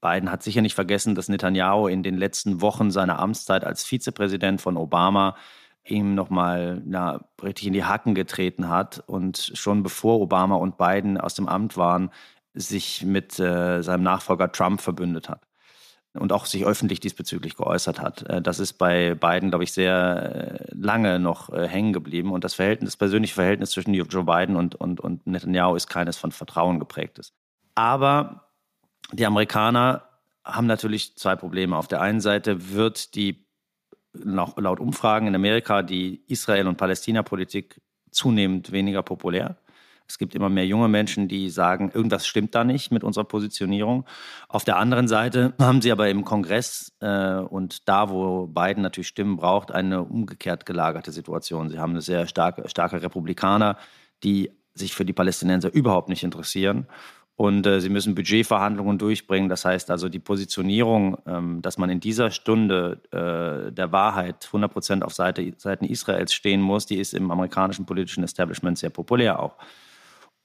Biden 0.00 0.30
hat 0.30 0.42
sicher 0.42 0.62
nicht 0.62 0.74
vergessen, 0.74 1.14
dass 1.14 1.28
Netanyahu 1.28 1.86
in 1.86 2.02
den 2.02 2.16
letzten 2.16 2.60
Wochen 2.60 2.90
seiner 2.90 3.18
Amtszeit 3.18 3.64
als 3.64 3.84
Vizepräsident 3.84 4.60
von 4.60 4.76
Obama 4.76 5.36
ihm 5.84 6.14
nochmal 6.14 6.82
na, 6.84 7.24
richtig 7.42 7.66
in 7.66 7.72
die 7.72 7.84
Hacken 7.84 8.14
getreten 8.14 8.68
hat 8.68 9.02
und 9.06 9.52
schon 9.54 9.82
bevor 9.82 10.20
Obama 10.20 10.56
und 10.56 10.78
Biden 10.78 11.18
aus 11.18 11.34
dem 11.34 11.48
Amt 11.48 11.76
waren, 11.76 12.10
sich 12.54 13.04
mit 13.04 13.38
äh, 13.38 13.82
seinem 13.82 14.02
Nachfolger 14.02 14.50
Trump 14.50 14.80
verbündet 14.80 15.28
hat 15.28 15.49
und 16.14 16.32
auch 16.32 16.46
sich 16.46 16.64
öffentlich 16.64 17.00
diesbezüglich 17.00 17.56
geäußert 17.56 18.00
hat. 18.00 18.22
Äh, 18.28 18.42
das 18.42 18.58
ist 18.58 18.74
bei 18.74 19.14
beiden, 19.14 19.50
glaube 19.50 19.64
ich, 19.64 19.72
sehr 19.72 20.60
äh, 20.60 20.74
lange 20.74 21.18
noch 21.18 21.52
äh, 21.52 21.68
hängen 21.68 21.92
geblieben. 21.92 22.32
Und 22.32 22.44
das 22.44 22.54
Verhältnis, 22.54 22.92
das 22.92 22.96
persönliche 22.96 23.34
Verhältnis 23.34 23.70
zwischen 23.70 23.94
Joe 23.94 24.24
Biden 24.24 24.56
und, 24.56 24.74
und, 24.74 25.00
und 25.00 25.26
Netanyahu 25.26 25.76
ist 25.76 25.88
keines 25.88 26.16
von 26.16 26.32
Vertrauen 26.32 26.78
geprägtes. 26.78 27.32
Aber 27.74 28.48
die 29.12 29.26
Amerikaner 29.26 30.02
haben 30.44 30.66
natürlich 30.66 31.16
zwei 31.16 31.36
Probleme. 31.36 31.76
Auf 31.76 31.88
der 31.88 32.00
einen 32.00 32.20
Seite 32.20 32.70
wird 32.72 33.14
die 33.14 33.44
laut 34.12 34.80
Umfragen 34.80 35.28
in 35.28 35.34
Amerika 35.34 35.82
die 35.82 36.22
Israel- 36.26 36.66
und 36.66 36.76
Palästina-Politik 36.76 37.80
zunehmend 38.10 38.72
weniger 38.72 39.02
populär. 39.02 39.56
Es 40.10 40.18
gibt 40.18 40.34
immer 40.34 40.48
mehr 40.48 40.66
junge 40.66 40.88
Menschen, 40.88 41.28
die 41.28 41.50
sagen, 41.50 41.92
irgendwas 41.94 42.26
stimmt 42.26 42.56
da 42.56 42.64
nicht 42.64 42.90
mit 42.90 43.04
unserer 43.04 43.22
Positionierung. 43.22 44.04
Auf 44.48 44.64
der 44.64 44.76
anderen 44.76 45.06
Seite 45.06 45.54
haben 45.60 45.80
sie 45.80 45.92
aber 45.92 46.08
im 46.08 46.24
Kongress 46.24 46.92
äh, 46.98 47.36
und 47.36 47.88
da, 47.88 48.10
wo 48.10 48.48
Biden 48.48 48.82
natürlich 48.82 49.06
Stimmen 49.06 49.36
braucht, 49.36 49.70
eine 49.70 50.02
umgekehrt 50.02 50.66
gelagerte 50.66 51.12
Situation. 51.12 51.70
Sie 51.70 51.78
haben 51.78 51.90
eine 51.90 52.02
sehr 52.02 52.26
starke, 52.26 52.68
starke 52.68 53.00
Republikaner, 53.02 53.76
die 54.24 54.50
sich 54.74 54.94
für 54.94 55.04
die 55.04 55.12
Palästinenser 55.12 55.72
überhaupt 55.72 56.08
nicht 56.08 56.24
interessieren. 56.24 56.88
Und 57.36 57.66
äh, 57.66 57.80
sie 57.80 57.88
müssen 57.88 58.16
Budgetverhandlungen 58.16 58.98
durchbringen. 58.98 59.48
Das 59.48 59.64
heißt 59.64 59.92
also, 59.92 60.08
die 60.08 60.18
Positionierung, 60.18 61.18
ähm, 61.24 61.62
dass 61.62 61.78
man 61.78 61.88
in 61.88 62.00
dieser 62.00 62.32
Stunde 62.32 63.00
äh, 63.12 63.72
der 63.72 63.92
Wahrheit 63.92 64.44
100 64.46 64.72
Prozent 64.72 65.04
auf 65.04 65.14
Seite, 65.14 65.54
Seiten 65.56 65.84
Israels 65.84 66.34
stehen 66.34 66.60
muss, 66.60 66.84
die 66.84 66.98
ist 66.98 67.14
im 67.14 67.30
amerikanischen 67.30 67.86
politischen 67.86 68.24
Establishment 68.24 68.76
sehr 68.76 68.90
populär 68.90 69.38
auch. 69.40 69.54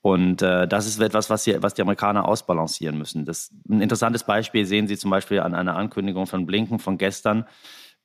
Und 0.06 0.44
äh, 0.44 0.68
das 0.68 0.86
ist 0.86 1.02
etwas, 1.02 1.32
was, 1.32 1.46
hier, 1.46 1.64
was 1.64 1.74
die 1.74 1.82
Amerikaner 1.82 2.28
ausbalancieren 2.28 2.96
müssen. 2.96 3.26
Das, 3.26 3.50
ein 3.68 3.82
interessantes 3.82 4.24
Beispiel 4.24 4.64
sehen 4.68 4.86
Sie 4.88 4.98
zum 4.98 5.10
Beispiel 5.10 5.40
an 5.40 5.56
einer 5.56 5.76
Ankündigung 5.78 6.28
von 6.28 6.46
Blinken 6.46 6.78
von 6.78 7.00
gestern, 7.00 7.46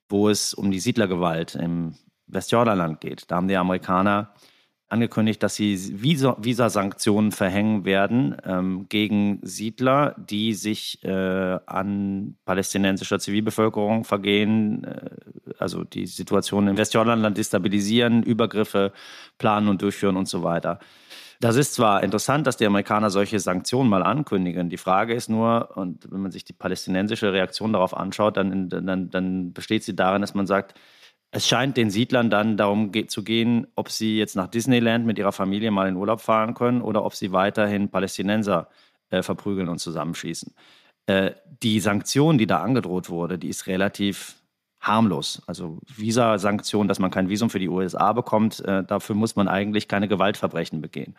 wo 0.08 0.30
es 0.30 0.54
um 0.54 0.70
die 0.70 0.80
Siedlergewalt 0.80 1.56
im 1.56 1.96
Westjordanland 2.26 3.02
geht. 3.02 3.30
Da 3.30 3.36
haben 3.36 3.48
die 3.48 3.56
Amerikaner 3.58 4.32
angekündigt, 4.88 5.42
dass 5.42 5.56
sie 5.56 5.76
Visasanktionen 6.02 7.32
verhängen 7.32 7.84
werden 7.84 8.34
ähm, 8.46 8.86
gegen 8.88 9.38
Siedler, 9.42 10.16
die 10.18 10.54
sich 10.54 11.04
äh, 11.04 11.58
an 11.66 12.36
palästinensischer 12.46 13.18
Zivilbevölkerung 13.18 14.04
vergehen, 14.04 14.84
äh, 14.84 15.10
also 15.58 15.84
die 15.84 16.06
Situation 16.06 16.66
im 16.66 16.78
Westjordanland 16.78 17.36
destabilisieren, 17.36 18.22
Übergriffe 18.22 18.94
planen 19.36 19.68
und 19.68 19.82
durchführen 19.82 20.16
und 20.16 20.28
so 20.28 20.42
weiter. 20.42 20.78
Das 21.40 21.56
ist 21.56 21.72
zwar 21.72 22.02
interessant, 22.02 22.46
dass 22.46 22.58
die 22.58 22.66
Amerikaner 22.66 23.08
solche 23.08 23.40
Sanktionen 23.40 23.88
mal 23.88 24.02
ankündigen. 24.02 24.68
Die 24.68 24.76
Frage 24.76 25.14
ist 25.14 25.30
nur, 25.30 25.74
und 25.74 26.06
wenn 26.12 26.20
man 26.20 26.30
sich 26.30 26.44
die 26.44 26.52
palästinensische 26.52 27.32
Reaktion 27.32 27.72
darauf 27.72 27.96
anschaut, 27.96 28.36
dann, 28.36 28.68
dann, 28.68 29.08
dann 29.10 29.52
besteht 29.54 29.82
sie 29.82 29.96
darin, 29.96 30.20
dass 30.20 30.34
man 30.34 30.46
sagt, 30.46 30.74
es 31.30 31.48
scheint 31.48 31.78
den 31.78 31.90
Siedlern 31.90 32.28
dann 32.28 32.58
darum 32.58 32.92
zu 33.08 33.24
gehen, 33.24 33.66
ob 33.74 33.88
sie 33.88 34.18
jetzt 34.18 34.36
nach 34.36 34.48
Disneyland 34.48 35.06
mit 35.06 35.18
ihrer 35.18 35.32
Familie 35.32 35.70
mal 35.70 35.88
in 35.88 35.96
Urlaub 35.96 36.20
fahren 36.20 36.52
können 36.54 36.82
oder 36.82 37.04
ob 37.04 37.14
sie 37.14 37.32
weiterhin 37.32 37.88
Palästinenser 37.88 38.68
äh, 39.08 39.22
verprügeln 39.22 39.68
und 39.68 39.78
zusammenschießen. 39.78 40.52
Äh, 41.06 41.32
die 41.62 41.80
Sanktion, 41.80 42.36
die 42.36 42.46
da 42.46 42.60
angedroht 42.60 43.08
wurde, 43.08 43.38
die 43.38 43.48
ist 43.48 43.66
relativ 43.66 44.39
harmlos. 44.80 45.42
Also 45.46 45.78
Visasanktionen, 45.86 46.88
dass 46.88 46.98
man 46.98 47.10
kein 47.10 47.28
Visum 47.28 47.50
für 47.50 47.58
die 47.58 47.68
USA 47.68 48.12
bekommt, 48.12 48.60
äh, 48.60 48.82
dafür 48.84 49.14
muss 49.14 49.36
man 49.36 49.48
eigentlich 49.48 49.88
keine 49.88 50.08
Gewaltverbrechen 50.08 50.80
begehen. 50.80 51.14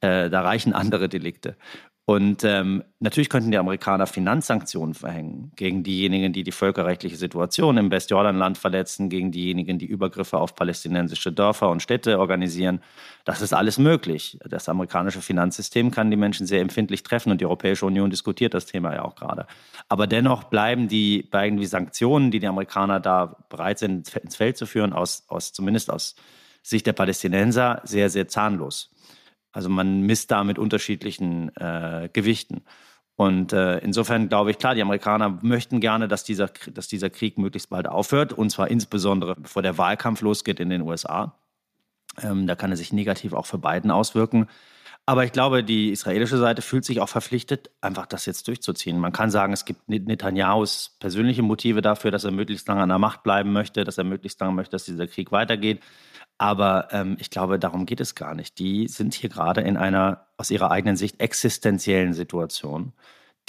Äh, 0.00 0.30
da 0.30 0.42
reichen 0.42 0.72
andere 0.72 1.08
Delikte. 1.08 1.56
Und 2.10 2.42
ähm, 2.42 2.82
natürlich 2.98 3.28
könnten 3.28 3.52
die 3.52 3.56
Amerikaner 3.56 4.08
Finanzsanktionen 4.08 4.94
verhängen 4.94 5.52
gegen 5.54 5.84
diejenigen, 5.84 6.32
die 6.32 6.42
die 6.42 6.50
völkerrechtliche 6.50 7.16
Situation 7.16 7.76
im 7.76 7.92
Westjordanland 7.92 8.58
verletzen, 8.58 9.08
gegen 9.08 9.30
diejenigen, 9.30 9.78
die 9.78 9.86
Übergriffe 9.86 10.38
auf 10.38 10.56
palästinensische 10.56 11.30
Dörfer 11.30 11.70
und 11.70 11.82
Städte 11.82 12.18
organisieren. 12.18 12.80
Das 13.24 13.40
ist 13.42 13.52
alles 13.52 13.78
möglich. 13.78 14.40
Das 14.44 14.68
amerikanische 14.68 15.20
Finanzsystem 15.20 15.92
kann 15.92 16.10
die 16.10 16.16
Menschen 16.16 16.48
sehr 16.48 16.62
empfindlich 16.62 17.04
treffen 17.04 17.30
und 17.30 17.40
die 17.40 17.46
Europäische 17.46 17.86
Union 17.86 18.10
diskutiert 18.10 18.54
das 18.54 18.66
Thema 18.66 18.92
ja 18.92 19.04
auch 19.04 19.14
gerade. 19.14 19.46
Aber 19.88 20.08
dennoch 20.08 20.42
bleiben 20.42 20.88
die, 20.88 21.22
bleiben 21.22 21.58
die 21.58 21.66
Sanktionen, 21.66 22.32
die 22.32 22.40
die 22.40 22.48
Amerikaner 22.48 22.98
da 22.98 23.36
bereit 23.48 23.78
sind, 23.78 24.16
ins 24.16 24.34
Feld 24.34 24.56
zu 24.56 24.66
führen, 24.66 24.92
aus, 24.92 25.26
aus, 25.28 25.52
zumindest 25.52 25.88
aus 25.92 26.16
Sicht 26.64 26.88
der 26.88 26.92
Palästinenser, 26.92 27.82
sehr, 27.84 28.10
sehr 28.10 28.26
zahnlos. 28.26 28.90
Also 29.52 29.68
man 29.68 30.02
misst 30.02 30.30
da 30.30 30.44
mit 30.44 30.58
unterschiedlichen 30.58 31.54
äh, 31.56 32.08
Gewichten. 32.12 32.62
Und 33.16 33.52
äh, 33.52 33.78
insofern 33.78 34.28
glaube 34.28 34.50
ich, 34.50 34.58
klar, 34.58 34.74
die 34.74 34.82
Amerikaner 34.82 35.38
möchten 35.42 35.80
gerne, 35.80 36.08
dass 36.08 36.24
dieser, 36.24 36.50
dass 36.72 36.88
dieser 36.88 37.10
Krieg 37.10 37.36
möglichst 37.36 37.68
bald 37.68 37.86
aufhört. 37.86 38.32
Und 38.32 38.50
zwar 38.50 38.70
insbesondere, 38.70 39.36
bevor 39.36 39.62
der 39.62 39.76
Wahlkampf 39.76 40.22
losgeht 40.22 40.58
in 40.58 40.70
den 40.70 40.82
USA. 40.82 41.36
Ähm, 42.22 42.46
da 42.46 42.54
kann 42.54 42.70
er 42.70 42.76
sich 42.76 42.92
negativ 42.92 43.32
auch 43.34 43.46
für 43.46 43.58
Biden 43.58 43.90
auswirken. 43.90 44.48
Aber 45.06 45.24
ich 45.24 45.32
glaube, 45.32 45.64
die 45.64 45.90
israelische 45.90 46.38
Seite 46.38 46.62
fühlt 46.62 46.84
sich 46.84 47.00
auch 47.00 47.08
verpflichtet, 47.08 47.70
einfach 47.80 48.06
das 48.06 48.26
jetzt 48.26 48.46
durchzuziehen. 48.46 48.98
Man 48.98 49.12
kann 49.12 49.30
sagen, 49.30 49.52
es 49.52 49.64
gibt 49.64 49.88
Netanyahus 49.88 50.96
persönliche 51.00 51.42
Motive 51.42 51.82
dafür, 51.82 52.10
dass 52.10 52.24
er 52.24 52.30
möglichst 52.30 52.68
lange 52.68 52.82
an 52.82 52.90
der 52.90 52.98
Macht 52.98 53.22
bleiben 53.22 53.52
möchte, 53.52 53.84
dass 53.84 53.98
er 53.98 54.04
möglichst 54.04 54.40
lange 54.40 54.52
möchte, 54.52 54.72
dass 54.72 54.84
dieser 54.84 55.08
Krieg 55.08 55.32
weitergeht. 55.32 55.82
Aber 56.40 56.88
ähm, 56.92 57.18
ich 57.20 57.28
glaube, 57.28 57.58
darum 57.58 57.84
geht 57.84 58.00
es 58.00 58.14
gar 58.14 58.34
nicht. 58.34 58.58
Die 58.58 58.88
sind 58.88 59.12
hier 59.12 59.28
gerade 59.28 59.60
in 59.60 59.76
einer 59.76 60.26
aus 60.38 60.50
ihrer 60.50 60.70
eigenen 60.70 60.96
Sicht 60.96 61.20
existenziellen 61.20 62.14
Situation, 62.14 62.94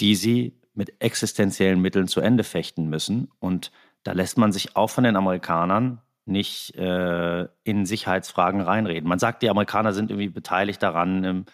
die 0.02 0.14
sie 0.14 0.60
mit 0.74 1.00
existenziellen 1.00 1.80
Mitteln 1.80 2.06
zu 2.06 2.20
Ende 2.20 2.44
fechten 2.44 2.90
müssen. 2.90 3.30
Und 3.38 3.72
da 4.02 4.12
lässt 4.12 4.36
man 4.36 4.52
sich 4.52 4.76
auch 4.76 4.90
von 4.90 5.04
den 5.04 5.16
Amerikanern 5.16 6.02
nicht 6.26 6.74
äh, 6.76 7.48
in 7.64 7.86
Sicherheitsfragen 7.86 8.60
reinreden. 8.60 9.08
Man 9.08 9.18
sagt, 9.18 9.40
die 9.42 9.48
Amerikaner 9.48 9.94
sind 9.94 10.10
irgendwie 10.10 10.28
beteiligt 10.28 10.82
daran, 10.82 11.24
im 11.24 11.44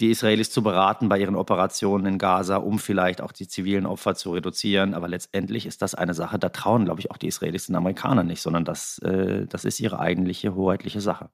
die 0.00 0.10
Israelis 0.10 0.50
zu 0.50 0.62
beraten 0.62 1.08
bei 1.08 1.18
ihren 1.18 1.36
Operationen 1.36 2.06
in 2.06 2.18
Gaza, 2.18 2.56
um 2.56 2.78
vielleicht 2.78 3.20
auch 3.20 3.32
die 3.32 3.48
zivilen 3.48 3.86
Opfer 3.86 4.14
zu 4.14 4.32
reduzieren. 4.32 4.94
Aber 4.94 5.08
letztendlich 5.08 5.66
ist 5.66 5.80
das 5.82 5.94
eine 5.94 6.14
Sache, 6.14 6.38
da 6.38 6.50
trauen, 6.50 6.84
glaube 6.84 7.00
ich, 7.00 7.10
auch 7.10 7.16
die 7.16 7.28
Israelis 7.28 7.66
den 7.66 7.76
Amerikanern 7.76 8.26
nicht, 8.26 8.42
sondern 8.42 8.64
das, 8.64 8.98
äh, 8.98 9.46
das 9.46 9.64
ist 9.64 9.80
ihre 9.80 9.98
eigentliche 9.98 10.54
hoheitliche 10.54 11.00
Sache. 11.00 11.30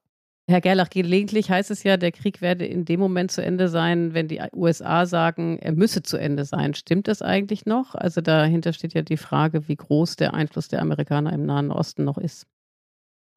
Herr 0.49 0.61
Gerlach, 0.61 0.91
gelegentlich 0.91 1.51
heißt 1.51 1.71
es 1.71 1.85
ja, 1.85 1.97
der 1.97 2.11
Krieg 2.11 2.41
werde 2.41 2.67
in 2.67 2.85
dem 2.85 2.99
Moment 2.99 3.31
zu 3.31 3.43
Ende 3.43 3.69
sein, 3.69 4.13
wenn 4.13 4.27
die 4.27 4.41
USA 4.53 5.07
sagen, 5.07 5.59
er 5.61 5.73
müsse 5.73 6.03
zu 6.03 6.17
Ende 6.17 6.45
sein. 6.45 6.75
Stimmt 6.75 7.07
das 7.07 7.23
eigentlich 7.23 7.65
noch? 7.65 7.95
Also 7.95 8.21
dahinter 8.21 8.73
steht 8.73 8.93
ja 8.93 9.03
die 9.03 9.17
Frage, 9.17 9.69
wie 9.69 9.77
groß 9.77 10.17
der 10.17 10.35
Einfluss 10.35 10.67
der 10.67 10.83
Amerikaner 10.83 11.33
im 11.33 11.47
Nahen 11.47 11.71
Osten 11.71 12.05
noch 12.05 12.19
ist. 12.19 12.47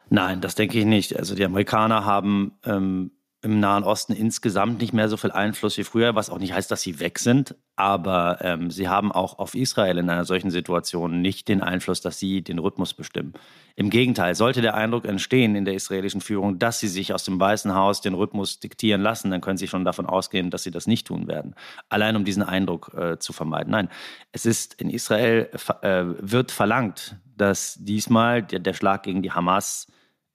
Nein, 0.10 0.42
das 0.42 0.56
denke 0.56 0.80
ich 0.80 0.86
nicht. 0.86 1.18
Also 1.18 1.36
die 1.36 1.46
Amerikaner 1.46 2.06
haben 2.06 2.54
ähm, 2.66 3.12
im 3.46 3.60
Nahen 3.60 3.84
Osten 3.84 4.14
insgesamt 4.14 4.82
nicht 4.82 4.92
mehr 4.92 5.08
so 5.08 5.18
viel 5.18 5.32
Einfluss 5.32 5.78
wie 5.78 5.84
früher, 5.84 6.16
was 6.16 6.32
auch 6.32 6.40
nicht 6.40 6.54
heißt, 6.54 6.72
dass 6.72 6.82
sie 6.82 7.00
weg 7.00 7.20
sind. 7.20 7.56
Aber 7.76 8.40
ähm, 8.42 8.72
sie 8.72 8.90
haben 8.90 9.12
auch 9.12 9.38
auf 9.38 9.54
Israel 9.54 10.00
in 10.00 10.10
einer 10.10 10.26
solchen 10.26 10.50
Situation 10.50 11.22
nicht 11.22 11.48
den 11.48 11.62
Einfluss, 11.62 12.02
dass 12.02 12.18
sie 12.18 12.42
den 12.42 12.58
Rhythmus 12.58 12.96
bestimmen. 12.96 13.34
Im 13.76 13.92
Gegenteil, 13.92 14.34
sollte 14.34 14.62
der 14.62 14.74
Eindruck 14.74 15.06
entstehen 15.06 15.56
in 15.56 15.64
der 15.64 15.76
israelischen 15.76 16.22
Führung, 16.22 16.58
dass 16.58 16.80
sie 16.80 16.88
sich 16.88 17.14
aus 17.14 17.24
dem 17.24 17.40
Weißen 17.40 17.76
Haus 17.76 18.02
den 18.02 18.16
Rhythmus 18.16 18.60
diktieren 18.60 19.02
lassen, 19.02 19.30
dann 19.30 19.42
können 19.42 19.58
sie 19.58 19.68
schon 19.68 19.86
davon 19.86 20.08
ausgehen, 20.08 20.50
dass 20.50 20.64
sie 20.64 20.72
das 20.72 20.88
nicht 20.88 21.06
tun 21.06 21.28
werden. 21.28 21.54
Allein 21.88 22.16
um 22.16 22.26
diesen 22.26 22.42
Eindruck 22.42 22.96
äh, 22.96 23.20
zu 23.20 23.32
vermeiden. 23.32 23.70
Nein, 23.70 23.90
es 24.32 24.48
ist 24.48 24.74
in 24.82 24.90
Israel 24.90 25.52
äh, 25.84 26.04
wird 26.20 26.52
verlangt, 26.52 27.18
dass 27.38 27.78
diesmal 27.80 28.42
der, 28.42 28.60
der 28.60 28.74
Schlag 28.74 29.04
gegen 29.04 29.22
die 29.22 29.34
Hamas 29.34 29.86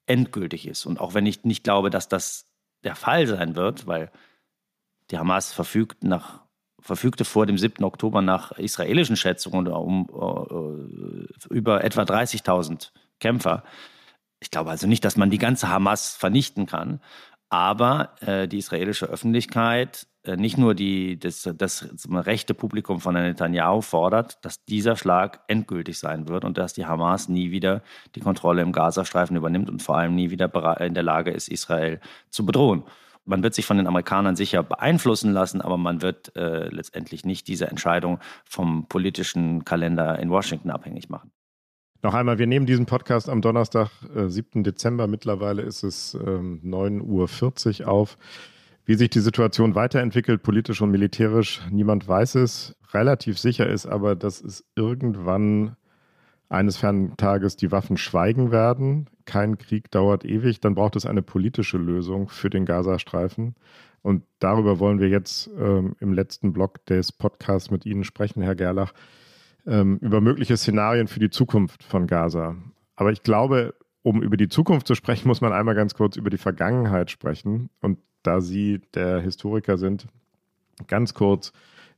endgültig 0.06 0.68
ist. 0.68 0.86
Und 0.86 1.00
auch 1.00 1.14
wenn 1.14 1.26
ich 1.26 1.44
nicht 1.44 1.64
glaube, 1.64 1.90
dass 1.90 2.08
das 2.08 2.49
der 2.84 2.94
Fall 2.94 3.26
sein 3.26 3.56
wird, 3.56 3.86
weil 3.86 4.10
die 5.10 5.18
Hamas 5.18 5.52
verfügt 5.52 6.04
nach, 6.04 6.42
verfügte 6.80 7.24
vor 7.24 7.46
dem 7.46 7.58
7. 7.58 7.84
Oktober 7.84 8.22
nach 8.22 8.52
israelischen 8.52 9.16
Schätzungen 9.16 9.66
um, 9.68 10.08
uh, 10.08 11.26
über 11.50 11.84
etwa 11.84 12.02
30.000 12.02 12.90
Kämpfer. 13.18 13.64
Ich 14.40 14.50
glaube 14.50 14.70
also 14.70 14.86
nicht, 14.86 15.04
dass 15.04 15.16
man 15.16 15.30
die 15.30 15.38
ganze 15.38 15.68
Hamas 15.68 16.14
vernichten 16.14 16.66
kann. 16.66 17.00
Aber 17.50 18.14
äh, 18.20 18.46
die 18.46 18.58
israelische 18.58 19.06
Öffentlichkeit, 19.06 20.04
äh, 20.04 20.09
nicht 20.26 20.58
nur 20.58 20.74
die, 20.74 21.18
das, 21.18 21.42
das, 21.42 21.88
das 21.90 22.08
rechte 22.10 22.52
Publikum 22.54 23.00
von 23.00 23.14
Netanyahu 23.14 23.80
fordert, 23.80 24.44
dass 24.44 24.64
dieser 24.64 24.96
Schlag 24.96 25.40
endgültig 25.48 25.98
sein 25.98 26.28
wird 26.28 26.44
und 26.44 26.58
dass 26.58 26.74
die 26.74 26.86
Hamas 26.86 27.28
nie 27.28 27.50
wieder 27.50 27.82
die 28.14 28.20
Kontrolle 28.20 28.62
im 28.62 28.72
Gazastreifen 28.72 29.36
übernimmt 29.36 29.70
und 29.70 29.82
vor 29.82 29.96
allem 29.96 30.14
nie 30.14 30.30
wieder 30.30 30.80
in 30.80 30.94
der 30.94 31.02
Lage 31.02 31.30
ist, 31.30 31.48
Israel 31.48 32.00
zu 32.28 32.44
bedrohen. 32.44 32.84
Man 33.24 33.42
wird 33.42 33.54
sich 33.54 33.64
von 33.64 33.76
den 33.76 33.86
Amerikanern 33.86 34.36
sicher 34.36 34.62
beeinflussen 34.62 35.32
lassen, 35.32 35.60
aber 35.60 35.76
man 35.76 36.02
wird 36.02 36.34
äh, 36.36 36.68
letztendlich 36.68 37.24
nicht 37.24 37.48
diese 37.48 37.68
Entscheidung 37.68 38.18
vom 38.44 38.88
politischen 38.88 39.64
Kalender 39.64 40.18
in 40.18 40.30
Washington 40.30 40.70
abhängig 40.70 41.08
machen. 41.08 41.30
Noch 42.02 42.14
einmal, 42.14 42.38
wir 42.38 42.46
nehmen 42.46 42.64
diesen 42.64 42.86
Podcast 42.86 43.28
am 43.28 43.42
Donnerstag, 43.42 43.90
äh, 44.14 44.28
7. 44.28 44.64
Dezember. 44.64 45.06
Mittlerweile 45.06 45.62
ist 45.62 45.82
es 45.82 46.14
ähm, 46.14 46.60
9.40 46.64 47.82
Uhr 47.82 47.88
auf. 47.88 48.16
Wie 48.90 48.96
sich 48.96 49.10
die 49.10 49.20
Situation 49.20 49.76
weiterentwickelt, 49.76 50.42
politisch 50.42 50.82
und 50.82 50.90
militärisch, 50.90 51.60
niemand 51.70 52.08
weiß 52.08 52.34
es. 52.34 52.74
Relativ 52.92 53.38
sicher 53.38 53.68
ist 53.68 53.86
aber, 53.86 54.16
dass 54.16 54.42
es 54.42 54.64
irgendwann 54.74 55.76
eines 56.48 56.76
fernen 56.76 57.16
Tages 57.16 57.54
die 57.54 57.70
Waffen 57.70 57.96
schweigen 57.96 58.50
werden. 58.50 59.08
Kein 59.26 59.58
Krieg 59.58 59.92
dauert 59.92 60.24
ewig. 60.24 60.58
Dann 60.58 60.74
braucht 60.74 60.96
es 60.96 61.06
eine 61.06 61.22
politische 61.22 61.78
Lösung 61.78 62.28
für 62.30 62.50
den 62.50 62.64
Gazastreifen. 62.64 63.54
Und 64.02 64.24
darüber 64.40 64.80
wollen 64.80 64.98
wir 64.98 65.08
jetzt 65.08 65.48
ähm, 65.56 65.94
im 66.00 66.12
letzten 66.12 66.52
Block 66.52 66.84
des 66.86 67.12
Podcasts 67.12 67.70
mit 67.70 67.86
Ihnen 67.86 68.02
sprechen, 68.02 68.42
Herr 68.42 68.56
Gerlach 68.56 68.92
ähm, 69.68 69.98
über 69.98 70.20
mögliche 70.20 70.56
Szenarien 70.56 71.06
für 71.06 71.20
die 71.20 71.30
Zukunft 71.30 71.84
von 71.84 72.08
Gaza. 72.08 72.56
Aber 72.96 73.12
ich 73.12 73.22
glaube, 73.22 73.76
um 74.02 74.20
über 74.20 74.36
die 74.36 74.48
Zukunft 74.48 74.88
zu 74.88 74.96
sprechen, 74.96 75.28
muss 75.28 75.40
man 75.40 75.52
einmal 75.52 75.76
ganz 75.76 75.94
kurz 75.94 76.16
über 76.16 76.30
die 76.30 76.38
Vergangenheit 76.38 77.12
sprechen. 77.12 77.70
Und 77.80 77.98
da 78.22 78.40
Sie 78.40 78.80
der 78.94 79.20
Historiker 79.20 79.78
sind, 79.78 80.06
ganz 80.86 81.14
kurz, 81.14 81.52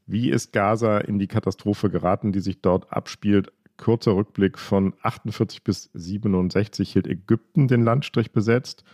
wie 0.07 0.31
ist 0.31 0.53
Gaza 0.53 0.99
in 0.99 1.19
die 1.19 1.29
Katastrophe 1.29 1.91
geraten, 1.91 2.33
die 2.33 2.41
sich 2.41 2.61
dort 2.61 2.93
abspielt? 2.93 3.53
Kurzer 3.77 4.15
Rückblick 4.15 4.59
von 4.59 4.95
48 5.03 5.65
bis 5.65 5.91
67 5.95 6.93
hielt 6.93 7.07
Ägypten 7.07 7.69
den 7.69 7.83
Landstrich 7.83 8.33
besetzt. 8.33 8.85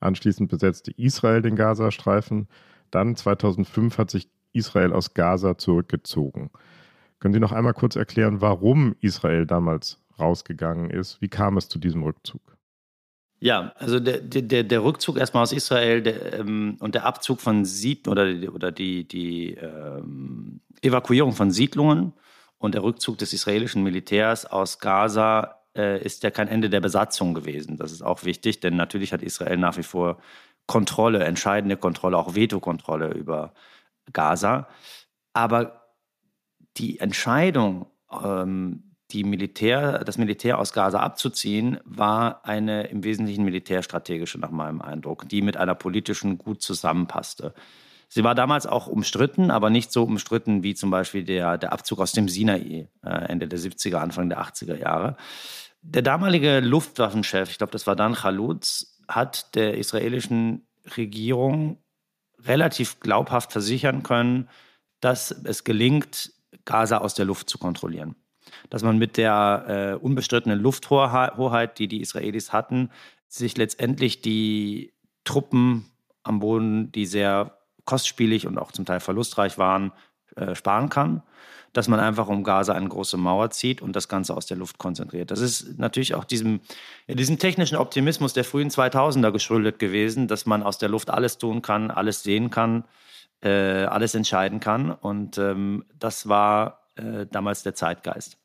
Anschließend 0.00 0.48
besetzte 0.48 0.92
Israel 0.92 1.42
den 1.42 1.56
Gazastreifen. 1.56 2.48
Dann 2.90 3.16
2005 3.16 3.98
hat 3.98 4.10
sich 4.10 4.28
Israel 4.52 4.92
aus 4.92 5.14
Gaza 5.14 5.58
zurückgezogen. 5.58 6.50
Können 7.18 7.34
Sie 7.34 7.40
noch 7.40 7.52
einmal 7.52 7.74
kurz 7.74 7.96
erklären, 7.96 8.40
warum 8.40 8.94
Israel 9.00 9.44
damals 9.44 9.98
rausgegangen 10.18 10.90
ist? 10.90 11.20
Wie 11.20 11.28
kam 11.28 11.56
es 11.56 11.68
zu 11.68 11.78
diesem 11.78 12.02
Rückzug? 12.02 12.57
Ja, 13.40 13.72
also 13.76 14.00
der, 14.00 14.20
der, 14.20 14.64
der 14.64 14.82
Rückzug 14.82 15.16
erstmal 15.16 15.44
aus 15.44 15.52
Israel 15.52 16.02
der, 16.02 16.40
ähm, 16.40 16.76
und 16.80 16.94
der 16.94 17.04
Abzug 17.04 17.40
von 17.40 17.64
Siedlungen 17.64 18.42
oder, 18.42 18.54
oder 18.54 18.72
die, 18.72 19.06
die 19.06 19.54
ähm, 19.54 20.60
Evakuierung 20.82 21.32
von 21.32 21.52
Siedlungen 21.52 22.14
und 22.58 22.74
der 22.74 22.82
Rückzug 22.82 23.18
des 23.18 23.32
israelischen 23.32 23.84
Militärs 23.84 24.44
aus 24.44 24.80
Gaza 24.80 25.62
äh, 25.76 26.02
ist 26.02 26.24
ja 26.24 26.30
kein 26.30 26.48
Ende 26.48 26.68
der 26.68 26.80
Besatzung 26.80 27.32
gewesen. 27.34 27.76
Das 27.76 27.92
ist 27.92 28.02
auch 28.02 28.24
wichtig, 28.24 28.58
denn 28.58 28.74
natürlich 28.74 29.12
hat 29.12 29.22
Israel 29.22 29.56
nach 29.56 29.76
wie 29.76 29.84
vor 29.84 30.18
Kontrolle, 30.66 31.24
entscheidende 31.24 31.76
Kontrolle, 31.76 32.18
auch 32.18 32.34
Vetokontrolle 32.34 33.12
über 33.14 33.54
Gaza. 34.12 34.68
Aber 35.32 35.94
die 36.76 36.98
Entscheidung, 36.98 37.86
ähm, 38.24 38.87
die 39.10 39.24
Militär, 39.24 40.04
das 40.04 40.18
Militär 40.18 40.58
aus 40.58 40.72
Gaza 40.72 41.00
abzuziehen, 41.00 41.78
war 41.84 42.44
eine 42.44 42.88
im 42.88 43.04
Wesentlichen 43.04 43.44
militärstrategische, 43.44 44.38
nach 44.38 44.50
meinem 44.50 44.82
Eindruck, 44.82 45.28
die 45.28 45.42
mit 45.42 45.56
einer 45.56 45.74
politischen 45.74 46.38
gut 46.38 46.62
zusammenpasste. 46.62 47.54
Sie 48.08 48.24
war 48.24 48.34
damals 48.34 48.66
auch 48.66 48.86
umstritten, 48.86 49.50
aber 49.50 49.70
nicht 49.70 49.92
so 49.92 50.04
umstritten 50.04 50.62
wie 50.62 50.74
zum 50.74 50.90
Beispiel 50.90 51.24
der, 51.24 51.58
der 51.58 51.72
Abzug 51.72 52.00
aus 52.00 52.12
dem 52.12 52.28
Sinai 52.28 52.88
äh, 53.04 53.08
Ende 53.08 53.48
der 53.48 53.58
70er, 53.58 53.96
Anfang 53.96 54.28
der 54.28 54.40
80er 54.40 54.76
Jahre. 54.76 55.16
Der 55.82 56.02
damalige 56.02 56.60
Luftwaffenchef, 56.60 57.50
ich 57.50 57.58
glaube, 57.58 57.72
das 57.72 57.86
war 57.86 57.96
Dan 57.96 58.14
Khalutz, 58.14 58.98
hat 59.08 59.54
der 59.54 59.76
israelischen 59.76 60.66
Regierung 60.96 61.78
relativ 62.44 63.00
glaubhaft 63.00 63.52
versichern 63.52 64.02
können, 64.02 64.48
dass 65.00 65.30
es 65.30 65.64
gelingt, 65.64 66.32
Gaza 66.64 66.98
aus 66.98 67.14
der 67.14 67.24
Luft 67.24 67.48
zu 67.48 67.58
kontrollieren. 67.58 68.14
Dass 68.70 68.82
man 68.82 68.98
mit 68.98 69.16
der 69.16 69.98
äh, 70.00 70.04
unbestrittenen 70.04 70.60
Lufthoheit, 70.60 71.78
die 71.78 71.88
die 71.88 72.00
Israelis 72.00 72.52
hatten, 72.52 72.90
sich 73.28 73.56
letztendlich 73.56 74.22
die 74.22 74.92
Truppen 75.24 75.90
am 76.22 76.40
Boden, 76.40 76.92
die 76.92 77.06
sehr 77.06 77.58
kostspielig 77.84 78.46
und 78.46 78.58
auch 78.58 78.72
zum 78.72 78.84
Teil 78.84 79.00
verlustreich 79.00 79.58
waren, 79.58 79.92
äh, 80.36 80.54
sparen 80.54 80.88
kann. 80.88 81.22
Dass 81.74 81.86
man 81.86 82.00
einfach 82.00 82.28
um 82.28 82.44
Gaza 82.44 82.72
eine 82.72 82.88
große 82.88 83.18
Mauer 83.18 83.50
zieht 83.50 83.82
und 83.82 83.94
das 83.94 84.08
Ganze 84.08 84.34
aus 84.34 84.46
der 84.46 84.56
Luft 84.56 84.78
konzentriert. 84.78 85.30
Das 85.30 85.40
ist 85.40 85.78
natürlich 85.78 86.14
auch 86.14 86.24
diesem, 86.24 86.60
ja, 87.06 87.14
diesem 87.14 87.38
technischen 87.38 87.76
Optimismus 87.76 88.32
der 88.32 88.44
frühen 88.44 88.70
2000er 88.70 89.30
geschuldet 89.30 89.78
gewesen, 89.78 90.28
dass 90.28 90.46
man 90.46 90.62
aus 90.62 90.78
der 90.78 90.88
Luft 90.88 91.10
alles 91.10 91.36
tun 91.36 91.60
kann, 91.60 91.90
alles 91.90 92.22
sehen 92.22 92.50
kann 92.50 92.84
äh, 93.42 93.84
alles 93.84 94.14
entscheiden 94.14 94.60
kann. 94.60 94.90
Und 94.90 95.38
ähm, 95.38 95.84
das 95.98 96.28
war 96.28 96.87
äh, 96.98 97.26
damals 97.26 97.62
der 97.62 97.74
Zeitgeist. 97.74 98.38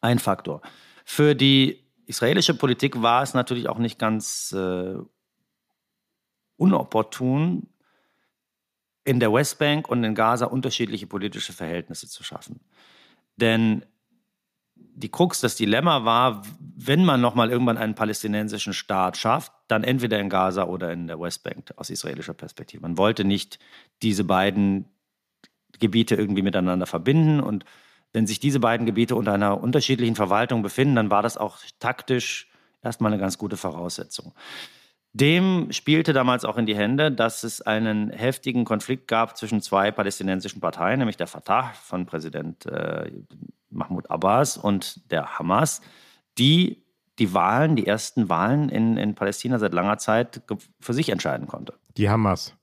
Ein 0.00 0.18
Faktor. 0.18 0.62
Für 1.04 1.34
die 1.34 1.84
israelische 2.06 2.54
Politik 2.54 3.02
war 3.02 3.22
es 3.22 3.34
natürlich 3.34 3.68
auch 3.68 3.78
nicht 3.78 3.98
ganz 3.98 4.52
äh, 4.52 4.94
unopportun, 6.56 7.68
in 9.04 9.20
der 9.20 9.32
Westbank 9.32 9.88
und 9.88 10.02
in 10.02 10.16
Gaza 10.16 10.46
unterschiedliche 10.46 11.06
politische 11.06 11.52
Verhältnisse 11.52 12.08
zu 12.08 12.24
schaffen. 12.24 12.60
Denn 13.36 13.84
die 14.74 15.10
Krux, 15.10 15.40
das 15.40 15.56
Dilemma 15.56 16.04
war, 16.04 16.42
wenn 16.58 17.04
man 17.04 17.20
nochmal 17.20 17.50
irgendwann 17.50 17.78
einen 17.78 17.94
palästinensischen 17.94 18.72
Staat 18.72 19.16
schafft, 19.16 19.52
dann 19.68 19.84
entweder 19.84 20.18
in 20.18 20.28
Gaza 20.28 20.64
oder 20.64 20.92
in 20.92 21.06
der 21.06 21.20
Westbank 21.20 21.72
aus 21.76 21.90
israelischer 21.90 22.34
Perspektive. 22.34 22.82
Man 22.82 22.98
wollte 22.98 23.24
nicht 23.24 23.58
diese 24.02 24.24
beiden 24.24 24.86
Gebiete 25.80 26.14
irgendwie 26.14 26.42
miteinander 26.42 26.86
verbinden 26.86 27.40
und 27.40 27.64
wenn 28.12 28.26
sich 28.26 28.40
diese 28.40 28.60
beiden 28.60 28.86
Gebiete 28.86 29.14
unter 29.14 29.34
einer 29.34 29.60
unterschiedlichen 29.62 30.14
Verwaltung 30.14 30.62
befinden, 30.62 30.96
dann 30.96 31.10
war 31.10 31.22
das 31.22 31.36
auch 31.36 31.58
taktisch 31.80 32.48
erstmal 32.82 33.12
eine 33.12 33.20
ganz 33.20 33.36
gute 33.36 33.56
Voraussetzung. 33.56 34.32
Dem 35.12 35.68
spielte 35.72 36.12
damals 36.12 36.44
auch 36.44 36.58
in 36.58 36.66
die 36.66 36.76
Hände, 36.76 37.10
dass 37.10 37.42
es 37.42 37.62
einen 37.62 38.10
heftigen 38.10 38.64
Konflikt 38.64 39.08
gab 39.08 39.36
zwischen 39.36 39.62
zwei 39.62 39.90
palästinensischen 39.90 40.60
Parteien, 40.60 40.98
nämlich 40.98 41.16
der 41.16 41.26
Fatah 41.26 41.72
von 41.82 42.04
Präsident 42.06 42.66
äh, 42.66 43.10
Mahmoud 43.70 44.10
Abbas 44.10 44.56
und 44.56 45.10
der 45.10 45.38
Hamas, 45.38 45.80
die 46.38 46.84
die 47.18 47.32
Wahlen, 47.32 47.76
die 47.76 47.86
ersten 47.86 48.28
Wahlen 48.28 48.68
in, 48.68 48.98
in 48.98 49.14
Palästina 49.14 49.58
seit 49.58 49.72
langer 49.72 49.96
Zeit 49.96 50.42
für 50.80 50.92
sich 50.92 51.08
entscheiden 51.08 51.46
konnte. 51.46 51.74
Die 51.96 52.10
Hamas. 52.10 52.54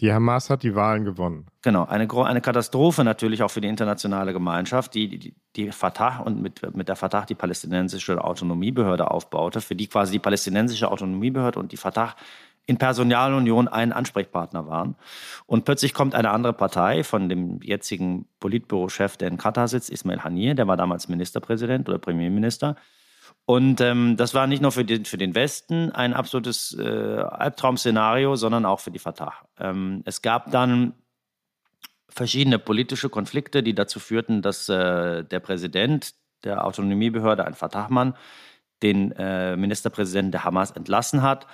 Die 0.00 0.12
Hamas 0.12 0.50
hat 0.50 0.62
die 0.62 0.74
Wahlen 0.74 1.04
gewonnen. 1.04 1.46
Genau, 1.62 1.84
eine, 1.84 2.08
eine 2.10 2.40
Katastrophe 2.40 3.04
natürlich 3.04 3.42
auch 3.42 3.50
für 3.50 3.60
die 3.60 3.68
internationale 3.68 4.32
Gemeinschaft, 4.32 4.94
die 4.94 5.18
die, 5.18 5.34
die 5.54 5.70
Fatah 5.70 6.18
und 6.18 6.42
mit, 6.42 6.74
mit 6.74 6.88
der 6.88 6.96
Fatah 6.96 7.24
die 7.24 7.34
palästinensische 7.34 8.22
Autonomiebehörde 8.24 9.10
aufbaute, 9.10 9.60
für 9.60 9.76
die 9.76 9.86
quasi 9.86 10.12
die 10.12 10.18
palästinensische 10.18 10.90
Autonomiebehörde 10.90 11.60
und 11.60 11.72
die 11.72 11.76
Fatah 11.76 12.16
in 12.66 12.78
Personalunion 12.78 13.68
ein 13.68 13.92
Ansprechpartner 13.92 14.66
waren. 14.66 14.96
Und 15.46 15.64
plötzlich 15.64 15.94
kommt 15.94 16.14
eine 16.14 16.30
andere 16.30 16.52
Partei 16.52 17.04
von 17.04 17.28
dem 17.28 17.60
jetzigen 17.62 18.26
Politbürochef, 18.40 19.16
der 19.16 19.28
in 19.28 19.36
Katar 19.36 19.68
sitzt, 19.68 19.90
Ismail 19.90 20.22
Haniyeh, 20.22 20.54
der 20.54 20.68
war 20.68 20.76
damals 20.76 21.08
Ministerpräsident 21.08 21.88
oder 21.88 21.98
Premierminister. 21.98 22.76
Und 23.44 23.80
ähm, 23.80 24.16
das 24.16 24.34
war 24.34 24.46
nicht 24.46 24.62
nur 24.62 24.72
für 24.72 24.84
den, 24.84 25.04
für 25.04 25.18
den 25.18 25.34
Westen 25.34 25.90
ein 25.90 26.14
absolutes 26.14 26.76
äh, 26.78 26.82
Albtraum-Szenario, 26.82 28.36
sondern 28.36 28.64
auch 28.64 28.80
für 28.80 28.90
die 28.90 29.00
Fatah. 29.00 29.34
Ähm, 29.58 30.02
es 30.04 30.22
gab 30.22 30.50
dann 30.52 30.94
verschiedene 32.08 32.58
politische 32.58 33.08
Konflikte, 33.08 33.62
die 33.62 33.74
dazu 33.74 33.98
führten, 33.98 34.42
dass 34.42 34.68
äh, 34.68 35.24
der 35.24 35.40
Präsident 35.40 36.14
der 36.44 36.64
Autonomiebehörde, 36.66 37.44
ein 37.44 37.54
Fatah-Mann, 37.54 38.14
den 38.82 39.12
äh, 39.12 39.56
Ministerpräsidenten 39.56 40.32
der 40.32 40.44
Hamas 40.44 40.72
entlassen 40.72 41.22
hat. 41.22 41.46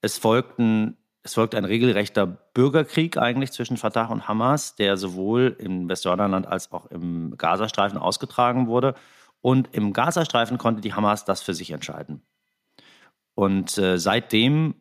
Es 0.00 0.18
folgten 0.18 0.96
es 1.24 1.34
folgte 1.34 1.56
ein 1.56 1.64
regelrechter 1.64 2.26
Bürgerkrieg 2.26 3.16
eigentlich 3.16 3.52
zwischen 3.52 3.76
Fatah 3.76 4.06
und 4.06 4.26
Hamas, 4.26 4.74
der 4.74 4.96
sowohl 4.96 5.56
im 5.58 5.88
Westjordanland 5.88 6.46
als 6.48 6.72
auch 6.72 6.86
im 6.86 7.36
Gazastreifen 7.36 7.96
ausgetragen 7.96 8.66
wurde. 8.66 8.94
Und 9.42 9.68
im 9.72 9.92
Gazastreifen 9.92 10.56
konnte 10.56 10.80
die 10.80 10.94
Hamas 10.94 11.24
das 11.24 11.42
für 11.42 11.52
sich 11.52 11.70
entscheiden. 11.72 12.22
Und 13.34 13.76
äh, 13.76 13.98
seitdem 13.98 14.74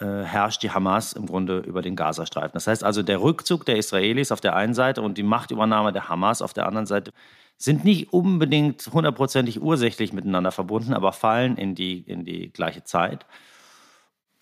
äh, 0.00 0.24
herrscht 0.24 0.62
die 0.62 0.70
Hamas 0.70 1.12
im 1.12 1.26
Grunde 1.26 1.58
über 1.58 1.82
den 1.82 1.94
Gazastreifen. 1.94 2.54
Das 2.54 2.66
heißt 2.66 2.82
also, 2.82 3.02
der 3.02 3.22
Rückzug 3.22 3.64
der 3.64 3.76
Israelis 3.76 4.32
auf 4.32 4.40
der 4.40 4.56
einen 4.56 4.74
Seite 4.74 5.02
und 5.02 5.16
die 5.16 5.22
Machtübernahme 5.22 5.92
der 5.92 6.08
Hamas 6.08 6.42
auf 6.42 6.52
der 6.52 6.66
anderen 6.66 6.86
Seite 6.86 7.12
sind 7.56 7.84
nicht 7.84 8.12
unbedingt 8.12 8.88
hundertprozentig 8.92 9.62
ursächlich 9.62 10.12
miteinander 10.12 10.50
verbunden, 10.50 10.94
aber 10.94 11.12
fallen 11.12 11.56
in 11.56 11.76
die, 11.76 12.00
in 12.00 12.24
die 12.24 12.52
gleiche 12.52 12.82
Zeit. 12.82 13.24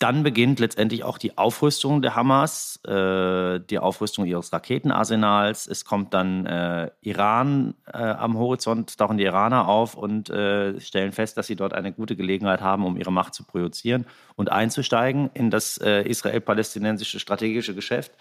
Dann 0.01 0.23
beginnt 0.23 0.59
letztendlich 0.59 1.03
auch 1.03 1.19
die 1.19 1.37
Aufrüstung 1.37 2.01
der 2.01 2.15
Hamas, 2.15 2.83
äh, 2.87 3.59
die 3.59 3.77
Aufrüstung 3.77 4.25
ihres 4.25 4.51
Raketenarsenals. 4.51 5.67
Es 5.67 5.85
kommt 5.85 6.15
dann 6.15 6.47
äh, 6.47 6.89
Iran 7.01 7.75
äh, 7.85 7.97
am 7.99 8.35
Horizont, 8.35 8.97
tauchen 8.97 9.19
die 9.19 9.25
Iraner 9.25 9.67
auf 9.67 9.93
und 9.93 10.31
äh, 10.31 10.79
stellen 10.79 11.11
fest, 11.11 11.37
dass 11.37 11.45
sie 11.45 11.55
dort 11.55 11.75
eine 11.75 11.93
gute 11.93 12.15
Gelegenheit 12.15 12.61
haben, 12.61 12.83
um 12.83 12.97
ihre 12.97 13.11
Macht 13.11 13.35
zu 13.35 13.43
projizieren 13.43 14.07
und 14.35 14.51
einzusteigen 14.51 15.29
in 15.35 15.51
das 15.51 15.77
äh, 15.77 16.01
israel-palästinensische 16.01 17.19
strategische 17.19 17.75
Geschäft. 17.75 18.13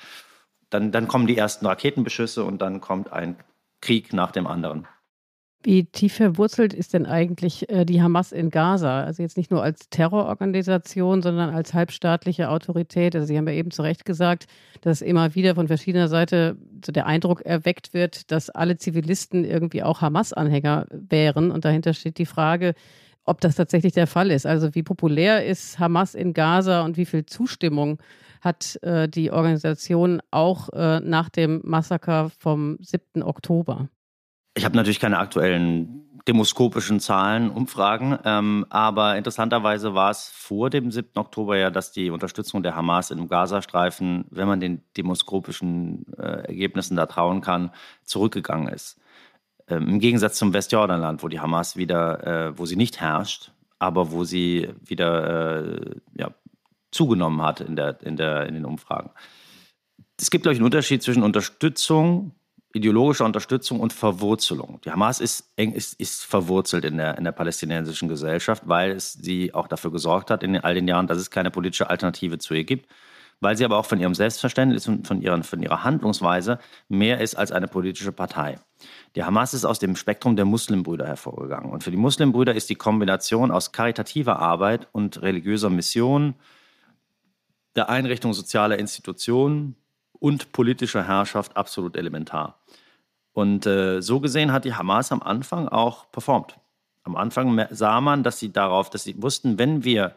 Dann, 0.68 0.93
dann 0.93 1.09
kommen 1.09 1.26
die 1.26 1.39
ersten 1.39 1.64
Raketenbeschüsse 1.64 2.45
und 2.45 2.61
dann 2.61 2.83
kommt 2.83 3.11
ein 3.11 3.37
Krieg 3.81 4.12
nach 4.12 4.33
dem 4.33 4.47
anderen. 4.47 4.87
Wie 5.62 5.84
tief 5.84 6.14
verwurzelt 6.14 6.72
ist 6.72 6.94
denn 6.94 7.04
eigentlich 7.04 7.68
äh, 7.68 7.84
die 7.84 8.00
Hamas 8.00 8.32
in 8.32 8.48
Gaza? 8.48 9.04
Also 9.04 9.22
jetzt 9.22 9.36
nicht 9.36 9.50
nur 9.50 9.62
als 9.62 9.90
Terrororganisation, 9.90 11.20
sondern 11.20 11.50
als 11.50 11.74
halbstaatliche 11.74 12.48
Autorität. 12.48 13.14
Also 13.14 13.26
Sie 13.26 13.36
haben 13.36 13.46
ja 13.46 13.52
eben 13.52 13.70
zu 13.70 13.82
Recht 13.82 14.06
gesagt, 14.06 14.46
dass 14.80 15.02
immer 15.02 15.34
wieder 15.34 15.54
von 15.54 15.68
verschiedener 15.68 16.08
Seite 16.08 16.56
der 16.88 17.04
Eindruck 17.04 17.42
erweckt 17.42 17.92
wird, 17.92 18.30
dass 18.30 18.48
alle 18.48 18.78
Zivilisten 18.78 19.44
irgendwie 19.44 19.82
auch 19.82 20.00
Hamas-Anhänger 20.00 20.86
wären. 20.90 21.50
Und 21.50 21.66
dahinter 21.66 21.92
steht 21.92 22.16
die 22.16 22.24
Frage, 22.24 22.72
ob 23.24 23.42
das 23.42 23.56
tatsächlich 23.56 23.92
der 23.92 24.06
Fall 24.06 24.30
ist. 24.30 24.46
Also 24.46 24.74
wie 24.74 24.82
populär 24.82 25.44
ist 25.44 25.78
Hamas 25.78 26.14
in 26.14 26.32
Gaza 26.32 26.82
und 26.86 26.96
wie 26.96 27.04
viel 27.04 27.26
Zustimmung 27.26 27.98
hat 28.40 28.82
äh, 28.82 29.11
die 29.11 29.30
Organisation 29.30 30.22
auch 30.30 30.70
äh, 30.70 31.00
nach 31.00 31.28
dem 31.28 31.61
Massaker 31.64 32.30
vom 32.38 32.78
7. 32.80 33.22
Oktober? 33.22 33.90
Ich 34.61 34.66
habe 34.66 34.76
natürlich 34.76 35.00
keine 35.00 35.16
aktuellen 35.18 36.20
demoskopischen 36.28 37.00
Zahlen, 37.00 37.48
Umfragen, 37.48 38.18
ähm, 38.26 38.66
aber 38.68 39.16
interessanterweise 39.16 39.94
war 39.94 40.11
es 40.11 40.28
vor 40.28 40.68
dem 40.68 40.90
7. 40.90 41.12
Oktober 41.14 41.56
ja, 41.56 41.70
dass 41.70 41.92
die 41.92 42.11
Unterstützung 42.11 42.62
der 42.62 42.76
Hamas 42.76 43.11
im 43.11 43.26
Gazastreifen, 43.26 44.26
wenn 44.28 44.46
man 44.46 44.61
den 44.61 44.82
demoskopischen 44.98 46.04
äh, 46.18 46.46
Ergebnissen 46.48 46.94
da 46.94 47.06
trauen 47.06 47.40
kann, 47.40 47.70
zurückgegangen 48.04 48.68
ist. 48.68 49.00
Ähm, 49.66 49.88
Im 49.88 49.98
Gegensatz 49.98 50.36
zum 50.36 50.52
Westjordanland, 50.52 51.22
wo 51.22 51.28
die 51.28 51.40
Hamas 51.40 51.78
wieder, 51.78 52.26
äh, 52.26 52.58
wo 52.58 52.66
sie 52.66 52.76
nicht 52.76 53.00
herrscht, 53.00 53.52
aber 53.78 54.12
wo 54.12 54.24
sie 54.24 54.68
wieder 54.84 55.64
äh, 55.64 55.90
ja, 56.18 56.32
zugenommen 56.90 57.40
hat 57.40 57.62
in, 57.62 57.76
der, 57.76 57.98
in, 58.02 58.18
der, 58.18 58.46
in 58.46 58.52
den 58.52 58.66
Umfragen. 58.66 59.08
Es 60.20 60.30
gibt, 60.30 60.42
glaube 60.42 60.52
ich, 60.52 60.58
einen 60.58 60.66
Unterschied 60.66 61.02
zwischen 61.02 61.22
Unterstützung 61.22 62.32
ideologischer 62.72 63.24
Unterstützung 63.24 63.80
und 63.80 63.92
Verwurzelung. 63.92 64.80
Die 64.84 64.92
Hamas 64.92 65.20
ist, 65.20 65.50
eng, 65.56 65.72
ist, 65.72 65.98
ist 65.98 66.24
verwurzelt 66.24 66.84
in 66.84 66.96
der, 66.98 67.18
in 67.18 67.24
der 67.24 67.32
palästinensischen 67.32 68.08
Gesellschaft, 68.08 68.62
weil 68.66 68.92
es 68.92 69.12
sie 69.14 69.52
auch 69.54 69.66
dafür 69.66 69.90
gesorgt 69.90 70.30
hat 70.30 70.42
in 70.42 70.56
all 70.56 70.74
den 70.74 70.86
Jahren, 70.86 71.06
dass 71.06 71.18
es 71.18 71.30
keine 71.30 71.50
politische 71.50 71.90
Alternative 71.90 72.38
zu 72.38 72.54
ihr 72.54 72.64
gibt, 72.64 72.88
weil 73.40 73.56
sie 73.56 73.64
aber 73.64 73.76
auch 73.76 73.86
von 73.86 73.98
ihrem 73.98 74.14
Selbstverständnis 74.14 74.86
und 74.86 75.06
von, 75.06 75.20
ihren, 75.20 75.42
von 75.42 75.62
ihrer 75.62 75.82
Handlungsweise 75.82 76.58
mehr 76.88 77.20
ist 77.20 77.34
als 77.34 77.50
eine 77.50 77.66
politische 77.66 78.12
Partei. 78.12 78.60
Die 79.16 79.24
Hamas 79.24 79.52
ist 79.52 79.64
aus 79.64 79.80
dem 79.80 79.96
Spektrum 79.96 80.36
der 80.36 80.44
Muslimbrüder 80.44 81.06
hervorgegangen. 81.06 81.70
Und 81.70 81.82
für 81.82 81.90
die 81.90 81.96
Muslimbrüder 81.96 82.54
ist 82.54 82.70
die 82.70 82.76
Kombination 82.76 83.50
aus 83.50 83.72
karitativer 83.72 84.38
Arbeit 84.38 84.86
und 84.92 85.20
religiöser 85.22 85.70
Mission, 85.70 86.34
der 87.74 87.88
Einrichtung 87.88 88.32
sozialer 88.32 88.78
Institutionen 88.78 89.76
und 90.12 90.52
politischer 90.52 91.06
Herrschaft 91.06 91.56
absolut 91.56 91.96
elementar. 91.96 92.59
Und 93.33 93.66
äh, 93.66 94.01
so 94.01 94.20
gesehen 94.20 94.53
hat 94.53 94.64
die 94.64 94.74
Hamas 94.74 95.12
am 95.12 95.22
Anfang 95.22 95.68
auch 95.68 96.11
performt. 96.11 96.59
Am 97.03 97.16
Anfang 97.16 97.66
sah 97.70 98.01
man, 98.01 98.22
dass 98.22 98.39
sie 98.39 98.53
darauf, 98.53 98.91
dass 98.91 99.05
sie 99.05 99.22
wussten, 99.22 99.59
wenn 99.59 99.85
wir 99.85 100.14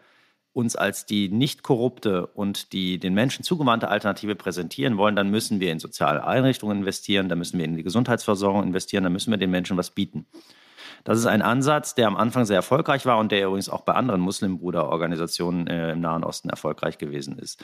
uns 0.54 0.76
als 0.76 1.06
die 1.06 1.30
nicht 1.30 1.64
korrupte 1.64 2.28
und 2.28 2.74
die 2.74 3.00
den 3.00 3.14
Menschen 3.14 3.44
zugewandte 3.44 3.88
Alternative 3.88 4.36
präsentieren 4.36 4.98
wollen, 4.98 5.16
dann 5.16 5.32
müssen 5.32 5.60
wir 5.60 5.72
in 5.72 5.80
soziale 5.80 6.26
Einrichtungen 6.26 6.80
investieren, 6.80 7.28
dann 7.28 7.40
müssen 7.40 7.58
wir 7.58 7.66
in 7.66 7.76
die 7.76 7.84
Gesundheitsversorgung 7.84 8.62
investieren, 8.62 9.04
dann 9.04 9.14
müssen 9.14 9.32
wir 9.32 9.38
den 9.38 9.50
Menschen 9.50 9.78
was 9.78 9.90
bieten. 9.90 10.28
Das 11.04 11.18
ist 11.18 11.26
ein 11.26 11.42
Ansatz, 11.42 11.96
der 11.96 12.08
am 12.08 12.16
Anfang 12.16 12.46
sehr 12.46 12.58
erfolgreich 12.58 13.06
war 13.06 13.18
und 13.18 13.32
der 13.32 13.46
übrigens 13.48 13.68
auch 13.68 13.82
bei 13.82 13.94
anderen 13.94 14.22
Muslimbruderorganisationen 14.22 15.68
äh, 15.68 15.92
im 15.92 16.02
Nahen 16.02 16.24
Osten 16.24 16.50
erfolgreich 16.50 16.98
gewesen 16.98 17.40
ist. 17.40 17.64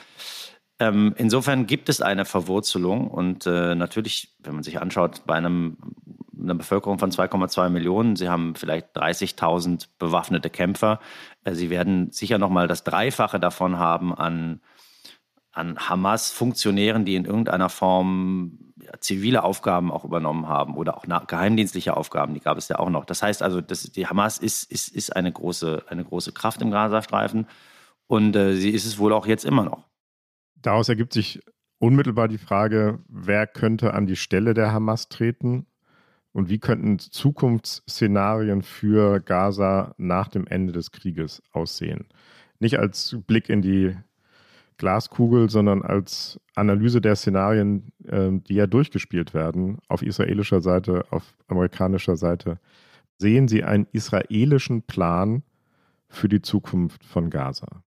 Ähm, 0.80 1.14
insofern 1.18 1.66
gibt 1.66 1.90
es 1.90 2.00
eine 2.00 2.24
Verwurzelung 2.24 3.08
und 3.08 3.46
äh, 3.46 3.74
natürlich, 3.74 4.34
wenn 4.42 4.54
man 4.54 4.62
sich 4.62 4.80
anschaut, 4.80 5.22
bei 5.26 5.34
einem, 5.34 5.76
einer 6.42 6.54
Bevölkerung 6.54 6.98
von 6.98 7.10
2,2 7.10 7.68
Millionen, 7.68 8.16
sie 8.16 8.30
haben 8.30 8.54
vielleicht 8.54 8.96
30.000 8.96 9.88
bewaffnete 9.98 10.48
Kämpfer, 10.48 10.98
äh, 11.44 11.54
sie 11.54 11.68
werden 11.68 12.10
sicher 12.12 12.38
noch 12.38 12.48
mal 12.48 12.66
das 12.66 12.82
Dreifache 12.82 13.38
davon 13.38 13.78
haben 13.78 14.14
an, 14.14 14.62
an 15.52 15.78
Hamas-Funktionären, 15.78 17.04
die 17.04 17.14
in 17.14 17.26
irgendeiner 17.26 17.68
Form 17.68 18.72
zivile 19.00 19.44
Aufgaben 19.44 19.92
auch 19.92 20.06
übernommen 20.06 20.48
haben 20.48 20.76
oder 20.76 20.96
auch 20.96 21.04
geheimdienstliche 21.26 21.94
Aufgaben, 21.94 22.32
die 22.32 22.40
gab 22.40 22.56
es 22.56 22.68
ja 22.68 22.78
auch 22.78 22.88
noch. 22.88 23.04
Das 23.04 23.22
heißt 23.22 23.42
also, 23.42 23.60
das, 23.60 23.82
die 23.82 24.06
Hamas 24.06 24.38
ist, 24.38 24.64
ist, 24.72 24.88
ist 24.88 25.14
eine, 25.14 25.30
große, 25.30 25.84
eine 25.88 26.04
große 26.04 26.32
Kraft 26.32 26.62
im 26.62 26.70
Gazastreifen 26.70 27.46
und 28.06 28.34
äh, 28.34 28.54
sie 28.54 28.70
ist 28.70 28.86
es 28.86 28.98
wohl 28.98 29.12
auch 29.12 29.26
jetzt 29.26 29.44
immer 29.44 29.64
noch. 29.64 29.89
Daraus 30.62 30.88
ergibt 30.88 31.12
sich 31.12 31.40
unmittelbar 31.78 32.28
die 32.28 32.38
Frage, 32.38 32.98
wer 33.08 33.46
könnte 33.46 33.94
an 33.94 34.06
die 34.06 34.16
Stelle 34.16 34.54
der 34.54 34.72
Hamas 34.72 35.08
treten 35.08 35.66
und 36.32 36.48
wie 36.48 36.58
könnten 36.58 36.98
Zukunftsszenarien 36.98 38.62
für 38.62 39.20
Gaza 39.20 39.94
nach 39.96 40.28
dem 40.28 40.46
Ende 40.46 40.72
des 40.72 40.92
Krieges 40.92 41.42
aussehen. 41.52 42.06
Nicht 42.58 42.78
als 42.78 43.16
Blick 43.26 43.48
in 43.48 43.62
die 43.62 43.96
Glaskugel, 44.76 45.50
sondern 45.50 45.82
als 45.82 46.40
Analyse 46.54 47.00
der 47.00 47.16
Szenarien, 47.16 47.92
ähm, 48.08 48.44
die 48.44 48.54
ja 48.54 48.66
durchgespielt 48.66 49.34
werden, 49.34 49.78
auf 49.88 50.02
israelischer 50.02 50.60
Seite, 50.60 51.04
auf 51.10 51.34
amerikanischer 51.48 52.16
Seite. 52.16 52.60
Sehen 53.18 53.48
Sie 53.48 53.62
einen 53.64 53.86
israelischen 53.92 54.82
Plan 54.82 55.42
für 56.08 56.28
die 56.28 56.40
Zukunft 56.40 57.04
von 57.04 57.28
Gaza? 57.28 57.82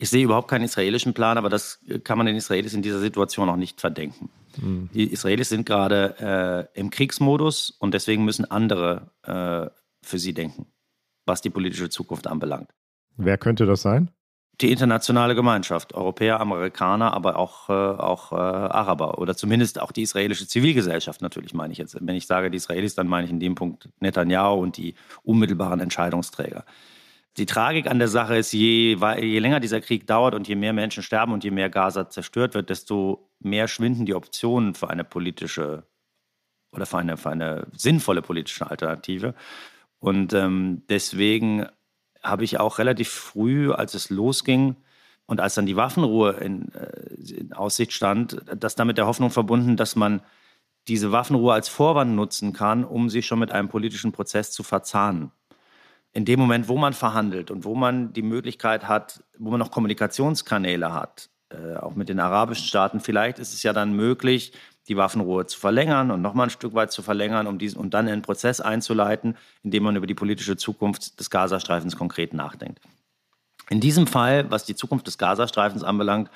Ich 0.00 0.10
sehe 0.10 0.24
überhaupt 0.24 0.48
keinen 0.48 0.64
israelischen 0.64 1.12
Plan, 1.12 1.38
aber 1.38 1.48
das 1.48 1.80
kann 2.04 2.18
man 2.18 2.26
den 2.26 2.36
Israelis 2.36 2.72
in 2.72 2.82
dieser 2.82 3.00
Situation 3.00 3.48
auch 3.48 3.56
nicht 3.56 3.80
verdenken. 3.80 4.30
Mhm. 4.56 4.88
Die 4.94 5.12
Israelis 5.12 5.48
sind 5.48 5.66
gerade 5.66 6.68
äh, 6.74 6.78
im 6.78 6.90
Kriegsmodus 6.90 7.70
und 7.70 7.94
deswegen 7.94 8.24
müssen 8.24 8.48
andere 8.48 9.10
äh, 9.24 9.68
für 10.06 10.18
sie 10.18 10.34
denken, 10.34 10.66
was 11.26 11.40
die 11.40 11.50
politische 11.50 11.88
Zukunft 11.88 12.28
anbelangt. 12.28 12.70
Wer 13.16 13.38
könnte 13.38 13.66
das 13.66 13.82
sein? 13.82 14.12
Die 14.60 14.72
internationale 14.72 15.34
Gemeinschaft, 15.34 15.94
Europäer, 15.94 16.40
Amerikaner, 16.40 17.12
aber 17.12 17.36
auch, 17.36 17.68
äh, 17.68 17.72
auch 17.72 18.32
äh, 18.32 18.36
Araber 18.36 19.18
oder 19.18 19.36
zumindest 19.36 19.80
auch 19.80 19.92
die 19.92 20.02
israelische 20.02 20.46
Zivilgesellschaft 20.46 21.22
natürlich, 21.22 21.54
meine 21.54 21.72
ich 21.72 21.78
jetzt. 21.78 21.96
Wenn 22.00 22.16
ich 22.16 22.26
sage 22.26 22.50
die 22.50 22.56
Israelis, 22.56 22.94
dann 22.94 23.08
meine 23.08 23.24
ich 23.24 23.32
in 23.32 23.40
dem 23.40 23.56
Punkt 23.56 23.88
Netanyahu 24.00 24.60
und 24.60 24.76
die 24.76 24.94
unmittelbaren 25.22 25.80
Entscheidungsträger. 25.80 26.64
Die 27.38 27.46
Tragik 27.46 27.86
an 27.86 28.00
der 28.00 28.08
Sache 28.08 28.36
ist, 28.36 28.52
je, 28.52 28.96
je 28.96 29.38
länger 29.38 29.60
dieser 29.60 29.80
Krieg 29.80 30.08
dauert 30.08 30.34
und 30.34 30.48
je 30.48 30.56
mehr 30.56 30.72
Menschen 30.72 31.04
sterben 31.04 31.32
und 31.32 31.44
je 31.44 31.52
mehr 31.52 31.70
Gaza 31.70 32.10
zerstört 32.10 32.54
wird, 32.54 32.68
desto 32.68 33.30
mehr 33.38 33.68
schwinden 33.68 34.06
die 34.06 34.14
Optionen 34.14 34.74
für 34.74 34.90
eine 34.90 35.04
politische 35.04 35.84
oder 36.72 36.84
für 36.84 36.98
eine, 36.98 37.16
für 37.16 37.30
eine 37.30 37.68
sinnvolle 37.72 38.22
politische 38.22 38.68
Alternative. 38.68 39.34
Und 40.00 40.32
ähm, 40.32 40.82
deswegen 40.88 41.66
habe 42.24 42.42
ich 42.42 42.58
auch 42.58 42.78
relativ 42.78 43.08
früh, 43.08 43.72
als 43.72 43.94
es 43.94 44.10
losging 44.10 44.74
und 45.26 45.40
als 45.40 45.54
dann 45.54 45.66
die 45.66 45.76
Waffenruhe 45.76 46.32
in, 46.32 46.72
äh, 46.72 47.34
in 47.34 47.52
Aussicht 47.52 47.92
stand, 47.92 48.42
das 48.56 48.74
damit 48.74 48.98
der 48.98 49.06
Hoffnung 49.06 49.30
verbunden, 49.30 49.76
dass 49.76 49.94
man 49.94 50.22
diese 50.88 51.12
Waffenruhe 51.12 51.52
als 51.52 51.68
Vorwand 51.68 52.16
nutzen 52.16 52.52
kann, 52.52 52.84
um 52.84 53.08
sich 53.08 53.26
schon 53.26 53.38
mit 53.38 53.52
einem 53.52 53.68
politischen 53.68 54.10
Prozess 54.10 54.50
zu 54.50 54.64
verzahnen 54.64 55.30
in 56.12 56.24
dem 56.24 56.40
Moment, 56.40 56.68
wo 56.68 56.76
man 56.76 56.92
verhandelt 56.92 57.50
und 57.50 57.64
wo 57.64 57.74
man 57.74 58.12
die 58.12 58.22
Möglichkeit 58.22 58.88
hat, 58.88 59.22
wo 59.38 59.50
man 59.50 59.60
noch 59.60 59.70
Kommunikationskanäle 59.70 60.92
hat, 60.92 61.30
äh, 61.50 61.76
auch 61.76 61.94
mit 61.94 62.08
den 62.08 62.20
arabischen 62.20 62.66
Staaten, 62.66 63.00
vielleicht 63.00 63.38
ist 63.38 63.54
es 63.54 63.62
ja 63.62 63.72
dann 63.72 63.92
möglich, 63.92 64.52
die 64.88 64.96
Waffenruhe 64.96 65.46
zu 65.46 65.58
verlängern 65.60 66.10
und 66.10 66.22
nochmal 66.22 66.46
ein 66.46 66.50
Stück 66.50 66.74
weit 66.74 66.90
zu 66.92 67.02
verlängern, 67.02 67.46
um 67.46 67.58
diesen, 67.58 67.78
und 67.78 67.92
dann 67.92 68.08
einen 68.08 68.22
Prozess 68.22 68.60
einzuleiten, 68.60 69.36
in 69.62 69.70
dem 69.70 69.82
man 69.82 69.96
über 69.96 70.06
die 70.06 70.14
politische 70.14 70.56
Zukunft 70.56 71.20
des 71.20 71.30
Gazastreifens 71.30 71.96
konkret 71.96 72.32
nachdenkt. 72.32 72.80
In 73.70 73.80
diesem 73.80 74.06
Fall, 74.06 74.50
was 74.50 74.64
die 74.64 74.74
Zukunft 74.74 75.06
des 75.06 75.18
Gazastreifens 75.18 75.84
anbelangt, 75.84 76.30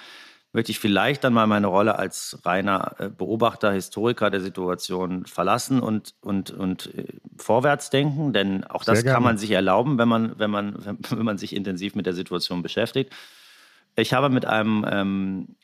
möchte 0.52 0.70
ich 0.70 0.78
vielleicht 0.78 1.24
dann 1.24 1.32
mal 1.32 1.46
meine 1.46 1.66
Rolle 1.66 1.98
als 1.98 2.38
reiner 2.44 2.94
äh, 2.98 3.08
Beobachter, 3.08 3.72
Historiker 3.72 4.30
der 4.30 4.40
Situation 4.40 5.24
verlassen 5.24 5.80
und, 5.80 6.14
und, 6.20 6.50
und 6.50 6.94
äh, 6.94 7.06
vorwärts 7.38 7.90
denken, 7.90 8.32
denn 8.32 8.64
auch 8.64 8.84
das 8.84 9.04
kann 9.04 9.22
man 9.22 9.38
sich 9.38 9.50
erlauben, 9.50 9.98
wenn 9.98 10.08
man, 10.08 10.38
wenn, 10.38 10.50
man, 10.50 10.74
wenn 11.10 11.24
man 11.24 11.38
sich 11.38 11.56
intensiv 11.56 11.94
mit 11.94 12.06
der 12.06 12.14
Situation 12.14 12.62
beschäftigt. 12.62 13.12
Ich 13.96 14.12
habe 14.14 14.28
mit 14.28 14.44
einem 14.44 14.86
ähm, 14.88 15.56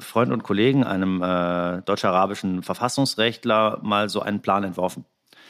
Freund 0.00 0.32
und 0.32 0.42
Kollegen, 0.42 0.84
einem 0.84 1.22
äh, 1.22 1.82
deutsch-arabischen 1.82 2.62
Verfassungsrechtler, 2.62 3.78
mal 3.82 4.08
so 4.08 4.20
einen 4.20 4.40
Plan 4.40 4.64
entworfen 4.64 5.04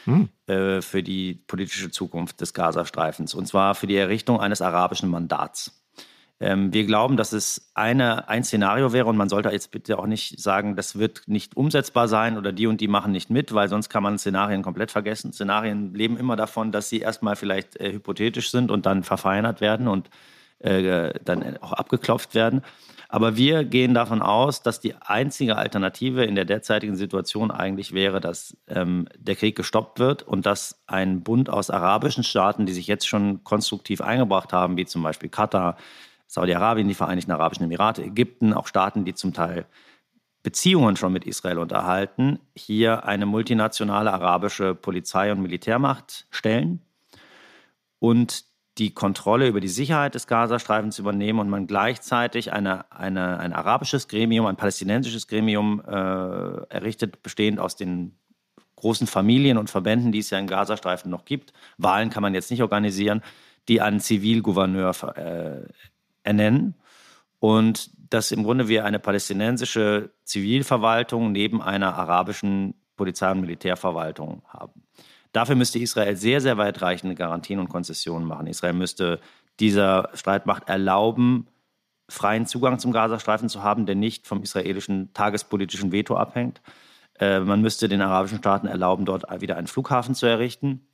hm. 0.05 0.29
äh, 0.47 0.81
für 0.81 1.03
die 1.03 1.35
politische 1.47 1.91
Zukunft 1.91 2.39
des 2.39 2.53
Gazastreifens, 2.53 3.33
und 3.33 3.45
zwar 3.47 3.75
für 3.75 3.87
die 3.87 3.97
Errichtung 3.97 4.39
eines 4.39 4.61
arabischen 4.61 5.09
Mandats. 5.09 5.75
Ähm, 6.41 6.73
wir 6.73 6.85
glauben, 6.85 7.17
dass 7.17 7.33
es 7.33 7.69
eine, 7.73 8.29
ein 8.29 8.43
Szenario 8.43 8.93
wäre 8.93 9.07
und 9.07 9.17
man 9.17 9.27
sollte 9.27 9.49
jetzt 9.49 9.71
bitte 9.71 9.99
auch 9.99 10.05
nicht 10.05 10.39
sagen, 10.39 10.75
das 10.75 10.97
wird 10.97 11.23
nicht 11.27 11.57
umsetzbar 11.57 12.07
sein 12.07 12.37
oder 12.37 12.53
die 12.53 12.67
und 12.67 12.79
die 12.79 12.87
machen 12.87 13.11
nicht 13.11 13.29
mit, 13.29 13.53
weil 13.53 13.67
sonst 13.67 13.89
kann 13.89 14.03
man 14.03 14.17
Szenarien 14.17 14.63
komplett 14.63 14.91
vergessen. 14.91 15.33
Szenarien 15.33 15.93
leben 15.93 16.17
immer 16.17 16.37
davon, 16.37 16.71
dass 16.71 16.87
sie 16.89 16.99
erstmal 16.99 17.35
vielleicht 17.35 17.75
äh, 17.77 17.91
hypothetisch 17.91 18.51
sind 18.51 18.71
und 18.71 18.85
dann 18.85 19.03
verfeinert 19.03 19.59
werden 19.59 19.87
und 19.89 20.09
äh, 20.59 21.13
dann 21.25 21.57
auch 21.57 21.73
abgeklopft 21.73 22.35
werden. 22.35 22.61
Aber 23.11 23.35
wir 23.35 23.63
gehen 23.63 23.95
davon 23.95 24.21
aus, 24.21 24.61
dass 24.61 24.79
die 24.79 24.93
einzige 24.95 25.57
Alternative 25.57 26.23
in 26.25 26.35
der 26.35 26.45
derzeitigen 26.45 26.95
Situation 26.95 27.49
eigentlich 27.49 27.91
wäre, 27.91 28.21
dass 28.21 28.55
ähm, 28.67 29.07
der 29.17 29.35
Krieg 29.35 29.55
gestoppt 29.55 29.97
wird 29.97 30.21
und 30.21 30.45
dass 30.45 30.79
ein 30.85 31.23
Bund 31.23 31.49
aus 31.49 31.71
arabischen 31.71 32.23
Staaten, 32.23 32.67
die 32.67 32.73
sich 32.73 32.85
jetzt 32.85 33.07
schon 33.07 33.43
konstruktiv 33.43 34.01
eingebracht 34.01 34.53
haben, 34.53 34.77
wie 34.77 34.85
zum 34.85 35.01
Beispiel 35.01 35.29
Katar, 35.29 35.75
Saudi-Arabien, 36.29 36.87
die 36.87 36.93
Vereinigten 36.93 37.31
Arabischen 37.31 37.63
Emirate, 37.63 38.03
Ägypten, 38.03 38.53
auch 38.53 38.67
Staaten, 38.67 39.03
die 39.03 39.15
zum 39.15 39.33
Teil 39.33 39.65
Beziehungen 40.43 40.95
schon 40.95 41.11
mit 41.11 41.25
Israel 41.25 41.57
unterhalten, 41.57 42.39
hier 42.55 43.03
eine 43.03 43.25
multinationale 43.25 44.13
arabische 44.13 44.75
Polizei- 44.75 45.31
und 45.31 45.41
Militärmacht 45.41 46.27
stellen 46.29 46.81
und 47.97 48.45
die 48.77 48.93
Kontrolle 48.93 49.47
über 49.47 49.59
die 49.59 49.67
Sicherheit 49.67 50.15
des 50.15 50.27
Gazastreifens 50.27 50.99
übernehmen 50.99 51.39
und 51.39 51.49
man 51.49 51.67
gleichzeitig 51.67 52.53
eine, 52.53 52.89
eine, 52.91 53.39
ein 53.39 53.51
arabisches 53.51 54.07
Gremium, 54.07 54.45
ein 54.45 54.55
palästinensisches 54.55 55.27
Gremium 55.27 55.81
äh, 55.85 55.91
errichtet, 55.91 57.23
bestehend 57.23 57.59
aus 57.59 57.75
den 57.75 58.15
großen 58.75 59.07
Familien 59.07 59.57
und 59.57 59.69
Verbänden, 59.69 60.11
die 60.11 60.19
es 60.19 60.29
ja 60.29 60.37
im 60.37 60.47
Gazastreifen 60.47 61.11
noch 61.11 61.25
gibt. 61.25 61.53
Wahlen 61.77 62.11
kann 62.11 62.21
man 62.21 62.35
jetzt 62.35 62.51
nicht 62.51 62.61
organisieren, 62.61 63.21
die 63.67 63.81
einen 63.81 63.99
Zivilgouverneur 63.99 64.93
äh, 65.17 65.73
ernennen 66.23 66.75
und 67.39 67.91
dass 68.13 68.31
im 68.31 68.43
Grunde 68.43 68.67
wir 68.67 68.85
eine 68.85 68.99
palästinensische 68.99 70.11
Zivilverwaltung 70.23 71.31
neben 71.31 71.61
einer 71.61 71.95
arabischen 71.95 72.73
Polizei- 72.95 73.31
und 73.31 73.41
Militärverwaltung 73.41 74.43
haben. 74.47 74.83
Dafür 75.31 75.55
müsste 75.55 75.79
Israel 75.79 76.15
sehr, 76.15 76.41
sehr 76.41 76.57
weitreichende 76.57 77.15
Garantien 77.15 77.59
und 77.59 77.69
Konzessionen 77.69 78.27
machen. 78.27 78.47
Israel 78.47 78.73
müsste 78.73 79.19
dieser 79.59 80.09
Streitmacht 80.13 80.67
erlauben, 80.67 81.47
freien 82.09 82.47
Zugang 82.47 82.79
zum 82.79 82.91
Gazastreifen 82.91 83.49
zu 83.49 83.63
haben, 83.63 83.85
der 83.85 83.95
nicht 83.95 84.25
vom 84.25 84.41
israelischen 84.41 85.13
tagespolitischen 85.13 85.91
Veto 85.91 86.15
abhängt. 86.15 86.61
Äh, 87.19 87.41
man 87.41 87.61
müsste 87.61 87.87
den 87.87 88.01
arabischen 88.01 88.39
Staaten 88.39 88.67
erlauben, 88.67 89.05
dort 89.05 89.25
wieder 89.41 89.57
einen 89.57 89.67
Flughafen 89.67 90.15
zu 90.15 90.25
errichten, 90.25 90.87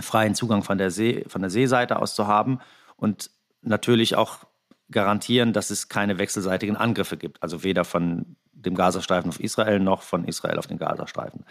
freien 0.00 0.34
Zugang 0.34 0.62
von 0.62 0.78
der, 0.78 0.90
See, 0.90 1.24
von 1.28 1.42
der 1.42 1.50
Seeseite 1.50 1.98
aus 1.98 2.14
zu 2.14 2.26
haben 2.26 2.60
und 2.96 3.30
natürlich 3.60 4.16
auch 4.16 4.38
garantieren, 4.90 5.52
dass 5.52 5.70
es 5.70 5.88
keine 5.88 6.18
wechselseitigen 6.18 6.76
Angriffe 6.76 7.16
gibt. 7.16 7.42
Also 7.42 7.64
weder 7.64 7.84
von 7.84 8.36
dem 8.52 8.74
Gazastreifen 8.74 9.28
auf 9.28 9.40
Israel 9.40 9.80
noch 9.80 10.02
von 10.02 10.24
Israel 10.24 10.58
auf 10.58 10.66
den 10.66 10.78
Gazastreifen. 10.78 11.44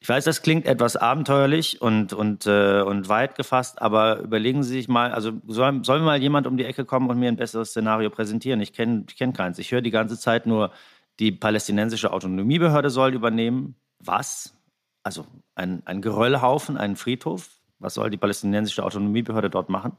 Ich 0.00 0.08
weiß, 0.08 0.24
das 0.24 0.42
klingt 0.42 0.66
etwas 0.66 0.96
abenteuerlich 0.96 1.80
und, 1.80 2.12
und, 2.12 2.46
äh, 2.46 2.82
und 2.82 3.08
weit 3.08 3.36
gefasst, 3.36 3.80
aber 3.80 4.18
überlegen 4.18 4.64
Sie 4.64 4.72
sich 4.72 4.88
mal, 4.88 5.12
also 5.12 5.32
soll, 5.46 5.84
soll 5.84 6.00
mal 6.00 6.20
jemand 6.20 6.48
um 6.48 6.56
die 6.56 6.64
Ecke 6.64 6.84
kommen 6.84 7.08
und 7.08 7.20
mir 7.20 7.28
ein 7.28 7.36
besseres 7.36 7.70
Szenario 7.70 8.10
präsentieren? 8.10 8.60
Ich 8.60 8.72
kenne 8.72 9.04
ich 9.08 9.16
kenn 9.16 9.32
keins. 9.32 9.60
Ich 9.60 9.70
höre 9.70 9.80
die 9.80 9.92
ganze 9.92 10.18
Zeit 10.18 10.44
nur, 10.44 10.72
die 11.20 11.30
palästinensische 11.30 12.12
Autonomiebehörde 12.12 12.90
soll 12.90 13.14
übernehmen. 13.14 13.76
Was? 14.00 14.56
Also 15.04 15.24
ein, 15.54 15.82
ein 15.84 16.02
Geröllhaufen, 16.02 16.76
einen 16.76 16.96
Friedhof? 16.96 17.50
Was 17.78 17.94
soll 17.94 18.10
die 18.10 18.16
palästinensische 18.16 18.84
Autonomiebehörde 18.84 19.50
dort 19.50 19.68
machen? 19.68 19.96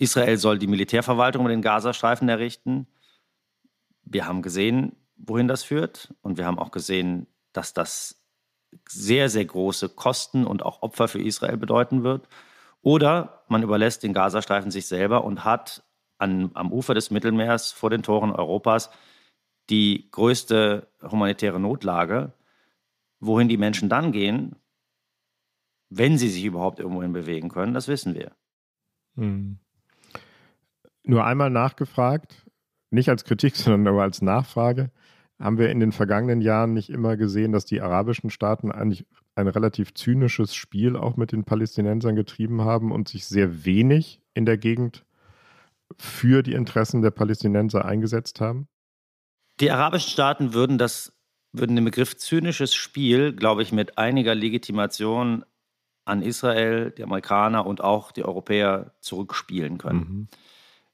Israel 0.00 0.38
soll 0.38 0.58
die 0.58 0.66
Militärverwaltung 0.66 1.44
in 1.44 1.50
den 1.50 1.62
Gazastreifen 1.62 2.28
errichten. 2.30 2.86
Wir 4.02 4.26
haben 4.26 4.40
gesehen, 4.40 4.96
wohin 5.16 5.46
das 5.46 5.62
führt. 5.62 6.14
Und 6.22 6.38
wir 6.38 6.46
haben 6.46 6.58
auch 6.58 6.70
gesehen, 6.70 7.26
dass 7.52 7.74
das 7.74 8.24
sehr, 8.88 9.28
sehr 9.28 9.44
große 9.44 9.90
Kosten 9.90 10.46
und 10.46 10.62
auch 10.62 10.80
Opfer 10.80 11.06
für 11.06 11.20
Israel 11.20 11.58
bedeuten 11.58 12.02
wird. 12.02 12.28
Oder 12.80 13.44
man 13.48 13.62
überlässt 13.62 14.02
den 14.02 14.14
Gazastreifen 14.14 14.70
sich 14.70 14.86
selber 14.86 15.22
und 15.22 15.44
hat 15.44 15.82
an, 16.16 16.50
am 16.54 16.72
Ufer 16.72 16.94
des 16.94 17.10
Mittelmeers 17.10 17.70
vor 17.70 17.90
den 17.90 18.02
Toren 18.02 18.32
Europas 18.32 18.90
die 19.68 20.10
größte 20.10 20.88
humanitäre 21.02 21.60
Notlage. 21.60 22.32
Wohin 23.18 23.50
die 23.50 23.58
Menschen 23.58 23.90
dann 23.90 24.12
gehen, 24.12 24.56
wenn 25.90 26.16
sie 26.16 26.30
sich 26.30 26.44
überhaupt 26.44 26.78
irgendwohin 26.78 27.12
bewegen 27.12 27.50
können, 27.50 27.74
das 27.74 27.86
wissen 27.86 28.14
wir. 28.14 28.32
Hm 29.16 29.58
nur 31.10 31.24
einmal 31.24 31.50
nachgefragt, 31.50 32.46
nicht 32.90 33.08
als 33.08 33.24
Kritik, 33.24 33.56
sondern 33.56 33.86
aber 33.86 34.02
als 34.02 34.22
Nachfrage. 34.22 34.90
Haben 35.38 35.58
wir 35.58 35.70
in 35.70 35.80
den 35.80 35.92
vergangenen 35.92 36.42
Jahren 36.42 36.74
nicht 36.74 36.90
immer 36.90 37.16
gesehen, 37.16 37.52
dass 37.52 37.64
die 37.64 37.80
arabischen 37.80 38.30
Staaten 38.30 38.70
eigentlich 38.70 39.06
ein 39.34 39.48
relativ 39.48 39.94
zynisches 39.94 40.54
Spiel 40.54 40.96
auch 40.96 41.16
mit 41.16 41.32
den 41.32 41.44
Palästinensern 41.44 42.14
getrieben 42.14 42.62
haben 42.62 42.92
und 42.92 43.08
sich 43.08 43.24
sehr 43.26 43.64
wenig 43.64 44.20
in 44.34 44.44
der 44.44 44.58
Gegend 44.58 45.06
für 45.98 46.42
die 46.42 46.52
Interessen 46.52 47.00
der 47.00 47.10
Palästinenser 47.10 47.84
eingesetzt 47.86 48.40
haben? 48.40 48.68
Die 49.60 49.70
arabischen 49.70 50.10
Staaten 50.10 50.52
würden 50.52 50.78
das 50.78 51.12
würden 51.52 51.74
den 51.74 51.84
Begriff 51.84 52.16
zynisches 52.16 52.74
Spiel, 52.74 53.32
glaube 53.32 53.62
ich, 53.62 53.72
mit 53.72 53.98
einiger 53.98 54.36
Legitimation 54.36 55.44
an 56.04 56.22
Israel, 56.22 56.92
die 56.92 57.02
Amerikaner 57.02 57.66
und 57.66 57.82
auch 57.82 58.12
die 58.12 58.24
Europäer 58.24 58.94
zurückspielen 59.00 59.78
können. 59.78 59.98
Mhm. 59.98 60.28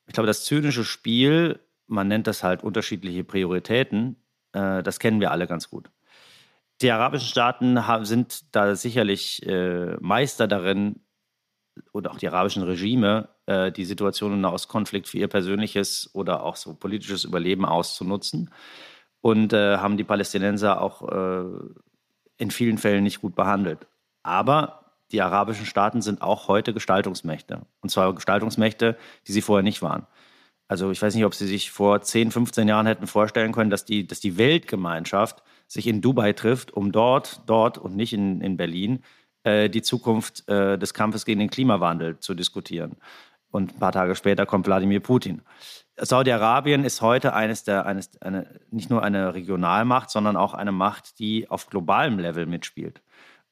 Ich 0.07 0.15
glaube, 0.15 0.27
das 0.27 0.45
zynische 0.45 0.85
Spiel, 0.85 1.61
man 1.87 2.09
nennt 2.09 2.27
das 2.27 2.43
halt 2.43 2.63
unterschiedliche 2.63 3.25
Prioritäten, 3.25 4.17
äh, 4.53 4.83
das 4.83 4.99
kennen 4.99 5.21
wir 5.21 5.31
alle 5.31 5.47
ganz 5.47 5.71
gut. 5.71 5.91
Die 6.83 6.91
arabischen 6.91 7.29
Staaten 7.29 7.79
sind 8.03 8.55
da 8.55 8.77
sicherlich 8.77 9.45
äh, 9.47 9.97
Meister 10.01 10.47
darin, 10.47 11.01
oder 11.93 12.11
auch 12.11 12.19
die 12.19 12.29
arabischen 12.29 12.63
Regime, 12.63 13.29
äh, 13.47 13.73
die 13.73 13.85
Situation 13.85 14.33
im 14.33 14.41
Nahostkonflikt 14.41 15.09
für 15.09 15.19
ihr 15.19 15.29
persönliches 15.29 16.11
oder 16.15 16.43
auch 16.43 16.57
so 16.57 16.75
politisches 16.75 17.25
Überleben 17.25 17.65
auszunutzen 17.65 18.51
und 19.21 19.53
äh, 19.53 19.79
haben 19.79 19.97
die 19.97 20.05
Palästinenser 20.05 20.81
auch 20.81 21.09
äh, 21.09 21.45
in 22.39 22.51
vielen 22.51 22.79
Fällen 22.79 23.05
nicht 23.05 23.21
gut 23.21 23.35
behandelt. 23.35 23.87
Aber 24.23 24.86
die 25.13 25.23
arabischen 25.23 25.67
Staaten 25.67 26.03
sind 26.03 26.23
auch 26.23 26.49
heute 26.49 26.73
Gestaltungsmächte. 26.73 27.63
Und 27.81 27.91
zwar 27.91 28.15
Gestaltungsmächte, 28.15 28.97
die 29.27 29.33
sie 29.33 29.43
vorher 29.43 29.63
nicht 29.63 29.83
waren. 29.83 30.07
Also 30.69 30.91
ich 30.91 31.01
weiß 31.01 31.15
nicht, 31.15 31.25
ob 31.25 31.35
Sie 31.35 31.47
sich 31.47 31.71
vor 31.71 32.03
10, 32.03 32.33
15 32.33 32.67
Jahren 32.67 32.87
hätten 32.87 33.07
vorstellen 33.07 33.53
können, 33.53 33.71
dass 33.71 33.85
die, 33.85 34.07
dass 34.07 34.19
die 34.19 34.37
Weltgemeinschaft 34.37 35.43
sich 35.69 35.87
in 35.87 36.01
Dubai 36.01 36.33
trifft, 36.33 36.73
um 36.73 36.91
dort, 36.91 37.43
dort 37.47 37.79
und 37.79 37.95
nicht 37.95 38.13
in, 38.13 38.41
in 38.41 38.57
Berlin 38.57 39.05
äh, 39.45 39.71
die 39.71 39.83
Zukunft 39.83 40.49
äh, 40.49 40.77
des 40.77 40.93
Kampfes 40.93 41.25
gegen 41.25 41.39
den 41.39 41.51
Klimawandel 41.51 42.19
zu 42.19 42.35
diskutieren. 42.35 42.97
Und 43.53 43.75
ein 43.75 43.79
paar 43.79 43.93
Tage 43.93 44.17
später 44.17 44.45
kommt 44.45 44.67
Wladimir 44.67 45.01
Putin. 45.01 45.43
Saudi-Arabien 45.97 46.85
ist 46.85 47.01
heute 47.01 47.33
eines 47.33 47.63
der, 47.65 47.87
eines, 47.87 48.21
eine, 48.21 48.61
nicht 48.71 48.91
nur 48.91 49.03
eine 49.03 49.35
Regionalmacht, 49.35 50.11
sondern 50.11 50.37
auch 50.37 50.53
eine 50.53 50.73
Macht, 50.73 51.21
die 51.21 51.49
auf 51.49 51.69
globalem 51.69 52.19
Level 52.19 52.47
mitspielt. 52.47 53.03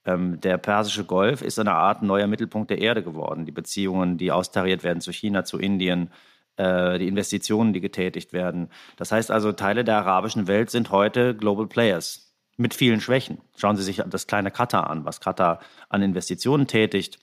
Ähm, 0.07 0.41
der 0.41 0.59
Persische 0.59 1.05
Golf 1.05 1.43
ist 1.43 1.59
eine 1.59 1.73
Art 1.73 2.03
neuer 2.03 2.27
Mittelpunkt 2.27 2.71
der 2.71 2.81
Erde 2.81 3.03
geworden. 3.03 3.47
Die 3.47 3.53
Beziehungen, 3.53 4.19
die 4.19 4.33
austariert 4.33 4.85
werden 4.85 5.01
zu 5.01 5.13
China, 5.13 5.45
zu 5.45 5.59
Indien, 5.59 6.11
äh, 6.57 6.99
die 6.99 7.09
Investitionen, 7.09 7.73
die 7.73 7.81
getätigt 7.81 8.33
werden. 8.33 8.69
Das 8.97 9.13
heißt 9.13 9.31
also, 9.31 9.53
Teile 9.53 9.85
der 9.85 9.97
arabischen 9.99 10.47
Welt 10.47 10.71
sind 10.71 10.91
heute 10.91 11.35
Global 11.35 11.67
Players 11.67 12.35
mit 12.57 12.75
vielen 12.75 13.01
Schwächen. 13.01 13.39
Schauen 13.57 13.77
Sie 13.77 13.83
sich 13.83 14.03
das 14.07 14.27
kleine 14.27 14.51
Katar 14.51 14.89
an, 14.89 15.05
was 15.05 15.21
Katar 15.21 15.61
an 15.89 16.03
Investitionen 16.03 16.67
tätigt 16.67 17.19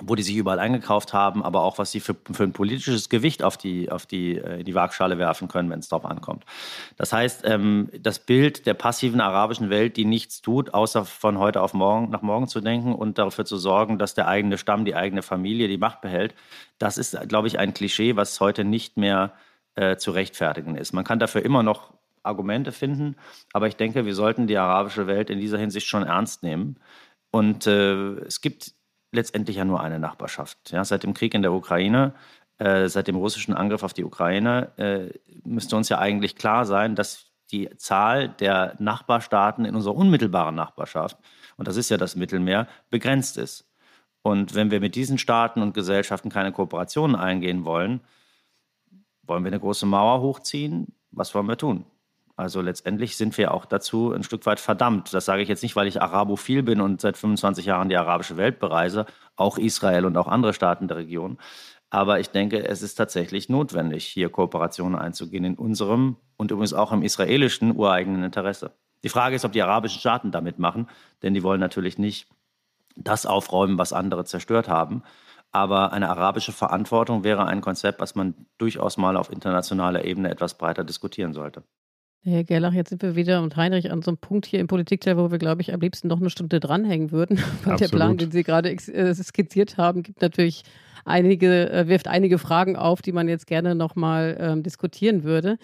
wo 0.00 0.16
die 0.16 0.24
sich 0.24 0.34
überall 0.34 0.58
eingekauft 0.58 1.12
haben, 1.12 1.44
aber 1.44 1.62
auch 1.62 1.78
was 1.78 1.92
sie 1.92 2.00
für, 2.00 2.16
für 2.32 2.42
ein 2.42 2.52
politisches 2.52 3.08
Gewicht 3.08 3.44
auf 3.44 3.56
die, 3.56 3.92
auf 3.92 4.06
die, 4.06 4.36
äh, 4.38 4.58
in 4.58 4.64
die 4.64 4.74
Waagschale 4.74 5.18
werfen 5.18 5.46
können, 5.46 5.70
wenn 5.70 5.78
es 5.78 5.88
darauf 5.88 6.04
ankommt. 6.04 6.44
Das 6.96 7.12
heißt, 7.12 7.42
ähm, 7.44 7.90
das 8.00 8.18
Bild 8.18 8.66
der 8.66 8.74
passiven 8.74 9.20
arabischen 9.20 9.70
Welt, 9.70 9.96
die 9.96 10.04
nichts 10.04 10.42
tut, 10.42 10.74
außer 10.74 11.04
von 11.04 11.38
heute 11.38 11.62
auf 11.62 11.74
morgen 11.74 12.10
nach 12.10 12.22
morgen 12.22 12.48
zu 12.48 12.60
denken 12.60 12.92
und 12.92 13.18
dafür 13.18 13.44
zu 13.44 13.56
sorgen, 13.56 13.98
dass 13.98 14.14
der 14.14 14.26
eigene 14.26 14.58
Stamm, 14.58 14.84
die 14.84 14.96
eigene 14.96 15.22
Familie 15.22 15.68
die 15.68 15.78
Macht 15.78 16.00
behält, 16.00 16.34
das 16.78 16.98
ist, 16.98 17.16
glaube 17.28 17.46
ich, 17.46 17.60
ein 17.60 17.72
Klischee, 17.72 18.16
was 18.16 18.40
heute 18.40 18.64
nicht 18.64 18.96
mehr 18.96 19.32
äh, 19.76 19.96
zu 19.96 20.10
rechtfertigen 20.10 20.76
ist. 20.76 20.92
Man 20.92 21.04
kann 21.04 21.20
dafür 21.20 21.44
immer 21.44 21.62
noch 21.62 21.92
Argumente 22.24 22.72
finden, 22.72 23.14
aber 23.52 23.68
ich 23.68 23.76
denke, 23.76 24.06
wir 24.06 24.14
sollten 24.14 24.48
die 24.48 24.56
arabische 24.56 25.06
Welt 25.06 25.30
in 25.30 25.38
dieser 25.38 25.58
Hinsicht 25.58 25.86
schon 25.86 26.02
ernst 26.02 26.42
nehmen. 26.42 26.80
Und 27.30 27.66
äh, 27.66 28.14
es 28.20 28.40
gibt 28.40 28.72
letztendlich 29.14 29.56
ja 29.56 29.64
nur 29.64 29.80
eine 29.80 29.98
Nachbarschaft. 29.98 30.70
Ja, 30.70 30.84
seit 30.84 31.02
dem 31.02 31.14
Krieg 31.14 31.34
in 31.34 31.42
der 31.42 31.52
Ukraine, 31.52 32.14
äh, 32.58 32.88
seit 32.88 33.08
dem 33.08 33.16
russischen 33.16 33.54
Angriff 33.54 33.82
auf 33.82 33.94
die 33.94 34.04
Ukraine, 34.04 34.72
äh, 34.76 35.18
müsste 35.44 35.76
uns 35.76 35.88
ja 35.88 35.98
eigentlich 35.98 36.36
klar 36.36 36.66
sein, 36.66 36.94
dass 36.94 37.26
die 37.50 37.68
Zahl 37.76 38.28
der 38.28 38.74
Nachbarstaaten 38.78 39.64
in 39.64 39.74
unserer 39.74 39.96
unmittelbaren 39.96 40.54
Nachbarschaft, 40.54 41.18
und 41.56 41.68
das 41.68 41.76
ist 41.76 41.90
ja 41.90 41.96
das 41.96 42.16
Mittelmeer, 42.16 42.66
begrenzt 42.90 43.36
ist. 43.38 43.66
Und 44.22 44.54
wenn 44.54 44.70
wir 44.70 44.80
mit 44.80 44.94
diesen 44.94 45.18
Staaten 45.18 45.60
und 45.60 45.74
Gesellschaften 45.74 46.30
keine 46.30 46.52
Kooperationen 46.52 47.14
eingehen 47.14 47.64
wollen, 47.64 48.00
wollen 49.22 49.44
wir 49.44 49.50
eine 49.50 49.60
große 49.60 49.86
Mauer 49.86 50.20
hochziehen? 50.20 50.94
Was 51.10 51.34
wollen 51.34 51.46
wir 51.46 51.58
tun? 51.58 51.84
Also 52.36 52.60
letztendlich 52.60 53.16
sind 53.16 53.38
wir 53.38 53.54
auch 53.54 53.64
dazu 53.64 54.12
ein 54.12 54.24
Stück 54.24 54.44
weit 54.46 54.58
verdammt. 54.58 55.14
Das 55.14 55.24
sage 55.24 55.42
ich 55.42 55.48
jetzt 55.48 55.62
nicht, 55.62 55.76
weil 55.76 55.86
ich 55.86 56.02
Arabophil 56.02 56.64
bin 56.64 56.80
und 56.80 57.00
seit 57.00 57.16
25 57.16 57.66
Jahren 57.66 57.88
die 57.88 57.96
arabische 57.96 58.36
Welt 58.36 58.58
bereise, 58.58 59.06
auch 59.36 59.56
Israel 59.56 60.04
und 60.04 60.16
auch 60.16 60.26
andere 60.26 60.52
Staaten 60.52 60.88
der 60.88 60.96
Region. 60.96 61.38
Aber 61.90 62.18
ich 62.18 62.30
denke, 62.30 62.66
es 62.66 62.82
ist 62.82 62.96
tatsächlich 62.96 63.48
notwendig, 63.48 64.04
hier 64.04 64.28
Kooperationen 64.28 64.98
einzugehen 64.98 65.44
in 65.44 65.54
unserem 65.54 66.16
und 66.36 66.50
übrigens 66.50 66.74
auch 66.74 66.90
im 66.90 67.02
israelischen 67.02 67.76
ureigenen 67.76 68.24
Interesse. 68.24 68.72
Die 69.04 69.08
Frage 69.08 69.36
ist, 69.36 69.44
ob 69.44 69.52
die 69.52 69.62
arabischen 69.62 70.00
Staaten 70.00 70.32
damit 70.32 70.58
machen, 70.58 70.88
denn 71.22 71.34
die 71.34 71.44
wollen 71.44 71.60
natürlich 71.60 71.98
nicht 71.98 72.26
das 72.96 73.26
aufräumen, 73.26 73.78
was 73.78 73.92
andere 73.92 74.24
zerstört 74.24 74.68
haben. 74.68 75.04
Aber 75.52 75.92
eine 75.92 76.10
arabische 76.10 76.50
Verantwortung 76.50 77.22
wäre 77.22 77.46
ein 77.46 77.60
Konzept, 77.60 78.00
was 78.00 78.16
man 78.16 78.34
durchaus 78.58 78.96
mal 78.96 79.16
auf 79.16 79.30
internationaler 79.30 80.04
Ebene 80.04 80.30
etwas 80.30 80.58
breiter 80.58 80.82
diskutieren 80.82 81.32
sollte. 81.32 81.62
Herr 82.26 82.42
Gerlach, 82.42 82.72
jetzt 82.72 82.88
sind 82.88 83.02
wir 83.02 83.16
wieder 83.16 83.42
und 83.42 83.54
Heinrich 83.56 83.90
an 83.90 84.00
so 84.00 84.10
einem 84.10 84.16
Punkt 84.16 84.46
hier 84.46 84.58
im 84.58 84.66
Politikteil, 84.66 85.18
wo 85.18 85.30
wir, 85.30 85.36
glaube 85.36 85.60
ich, 85.60 85.74
am 85.74 85.80
liebsten 85.80 86.08
noch 86.08 86.20
eine 86.20 86.30
Stunde 86.30 86.58
dranhängen 86.58 87.12
würden. 87.12 87.38
Weil 87.64 87.76
der 87.76 87.88
Plan, 87.88 88.16
den 88.16 88.30
Sie 88.30 88.42
gerade 88.42 88.70
äh, 88.70 89.14
skizziert 89.14 89.76
haben, 89.76 90.02
gibt 90.02 90.22
natürlich 90.22 90.62
einige, 91.04 91.70
äh, 91.70 91.86
wirft 91.86 92.08
einige 92.08 92.38
Fragen 92.38 92.76
auf, 92.76 93.02
die 93.02 93.12
man 93.12 93.28
jetzt 93.28 93.46
gerne 93.46 93.74
nochmal 93.74 94.38
ähm, 94.40 94.62
diskutieren 94.62 95.22
würde. 95.22 95.58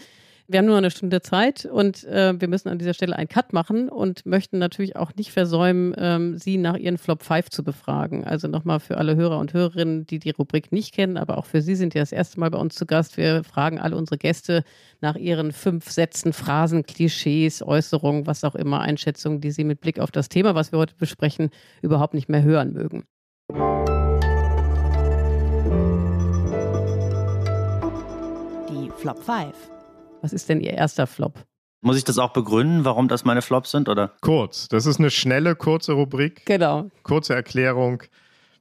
Wir 0.50 0.58
haben 0.58 0.66
nur 0.66 0.78
eine 0.78 0.90
Stunde 0.90 1.22
Zeit 1.22 1.64
und 1.64 2.02
äh, 2.06 2.34
wir 2.40 2.48
müssen 2.48 2.70
an 2.70 2.78
dieser 2.80 2.92
Stelle 2.92 3.14
einen 3.14 3.28
Cut 3.28 3.52
machen 3.52 3.88
und 3.88 4.26
möchten 4.26 4.58
natürlich 4.58 4.96
auch 4.96 5.14
nicht 5.14 5.30
versäumen, 5.30 5.94
ähm, 5.96 6.38
Sie 6.38 6.58
nach 6.58 6.76
Ihren 6.76 6.98
Flop 6.98 7.22
5 7.22 7.50
zu 7.50 7.62
befragen. 7.62 8.24
Also 8.24 8.48
nochmal 8.48 8.80
für 8.80 8.98
alle 8.98 9.14
Hörer 9.14 9.38
und 9.38 9.52
Hörerinnen, 9.52 10.06
die 10.06 10.18
die 10.18 10.30
Rubrik 10.30 10.72
nicht 10.72 10.92
kennen, 10.92 11.18
aber 11.18 11.38
auch 11.38 11.46
für 11.46 11.62
Sie 11.62 11.76
sind 11.76 11.94
ja 11.94 12.02
das 12.02 12.10
erste 12.10 12.40
Mal 12.40 12.50
bei 12.50 12.58
uns 12.58 12.74
zu 12.74 12.84
Gast. 12.84 13.16
Wir 13.16 13.44
fragen 13.44 13.78
alle 13.78 13.94
unsere 13.94 14.18
Gäste 14.18 14.64
nach 15.00 15.14
ihren 15.14 15.52
fünf 15.52 15.88
Sätzen, 15.88 16.32
Phrasen, 16.32 16.82
Klischees, 16.82 17.62
Äußerungen, 17.62 18.26
was 18.26 18.42
auch 18.42 18.56
immer, 18.56 18.80
Einschätzungen, 18.80 19.40
die 19.40 19.52
Sie 19.52 19.62
mit 19.62 19.80
Blick 19.80 20.00
auf 20.00 20.10
das 20.10 20.28
Thema, 20.28 20.56
was 20.56 20.72
wir 20.72 20.80
heute 20.80 20.96
besprechen, 20.96 21.50
überhaupt 21.80 22.14
nicht 22.14 22.28
mehr 22.28 22.42
hören 22.42 22.72
mögen. 22.72 23.04
Die 28.68 28.90
Flop 28.98 29.22
5. 29.22 29.79
Was 30.20 30.32
ist 30.32 30.48
denn 30.48 30.60
Ihr 30.60 30.74
erster 30.74 31.06
Flop? 31.06 31.44
Muss 31.82 31.96
ich 31.96 32.04
das 32.04 32.18
auch 32.18 32.32
begründen, 32.32 32.84
warum 32.84 33.08
das 33.08 33.24
meine 33.24 33.40
Flops 33.40 33.70
sind? 33.70 33.88
Oder? 33.88 34.12
Kurz. 34.20 34.68
Das 34.68 34.84
ist 34.84 34.98
eine 34.98 35.10
schnelle, 35.10 35.56
kurze 35.56 35.92
Rubrik. 35.92 36.44
Genau. 36.44 36.90
Kurze 37.02 37.34
Erklärung. 37.34 38.02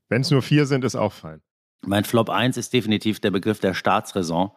Wenn 0.08 0.22
es 0.22 0.32
nur 0.32 0.42
vier 0.42 0.66
sind, 0.66 0.86
ist 0.86 0.96
auch 0.96 1.12
fein. 1.12 1.42
Mein 1.86 2.06
Flop 2.06 2.30
1 2.30 2.58
ist 2.58 2.74
definitiv 2.74 3.20
der 3.20 3.32
Begriff 3.32 3.60
der 3.60 3.74
Staatsräson. 3.74 4.52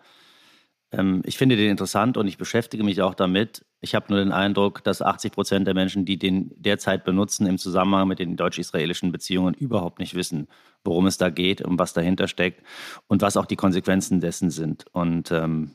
Ähm, 0.92 1.22
ich 1.24 1.38
finde 1.38 1.56
den 1.56 1.70
interessant 1.70 2.16
und 2.16 2.28
ich 2.28 2.38
beschäftige 2.38 2.84
mich 2.84 3.02
auch 3.02 3.14
damit. 3.14 3.64
Ich 3.80 3.94
habe 3.94 4.06
nur 4.10 4.18
den 4.18 4.32
Eindruck, 4.32 4.84
dass 4.84 5.02
80 5.02 5.32
Prozent 5.32 5.66
der 5.66 5.74
Menschen, 5.74 6.04
die 6.04 6.18
den 6.18 6.52
derzeit 6.56 7.04
benutzen 7.04 7.46
im 7.46 7.58
Zusammenhang 7.58 8.06
mit 8.06 8.20
den 8.20 8.36
deutsch-israelischen 8.36 9.10
Beziehungen, 9.10 9.54
überhaupt 9.54 9.98
nicht 9.98 10.14
wissen, 10.14 10.46
worum 10.84 11.06
es 11.06 11.18
da 11.18 11.30
geht 11.30 11.62
und 11.62 11.78
was 11.78 11.92
dahinter 11.92 12.28
steckt 12.28 12.62
und 13.08 13.22
was 13.22 13.36
auch 13.36 13.46
die 13.46 13.56
Konsequenzen 13.56 14.20
dessen 14.20 14.50
sind. 14.50 14.84
Und 14.92 15.32
ähm, 15.32 15.72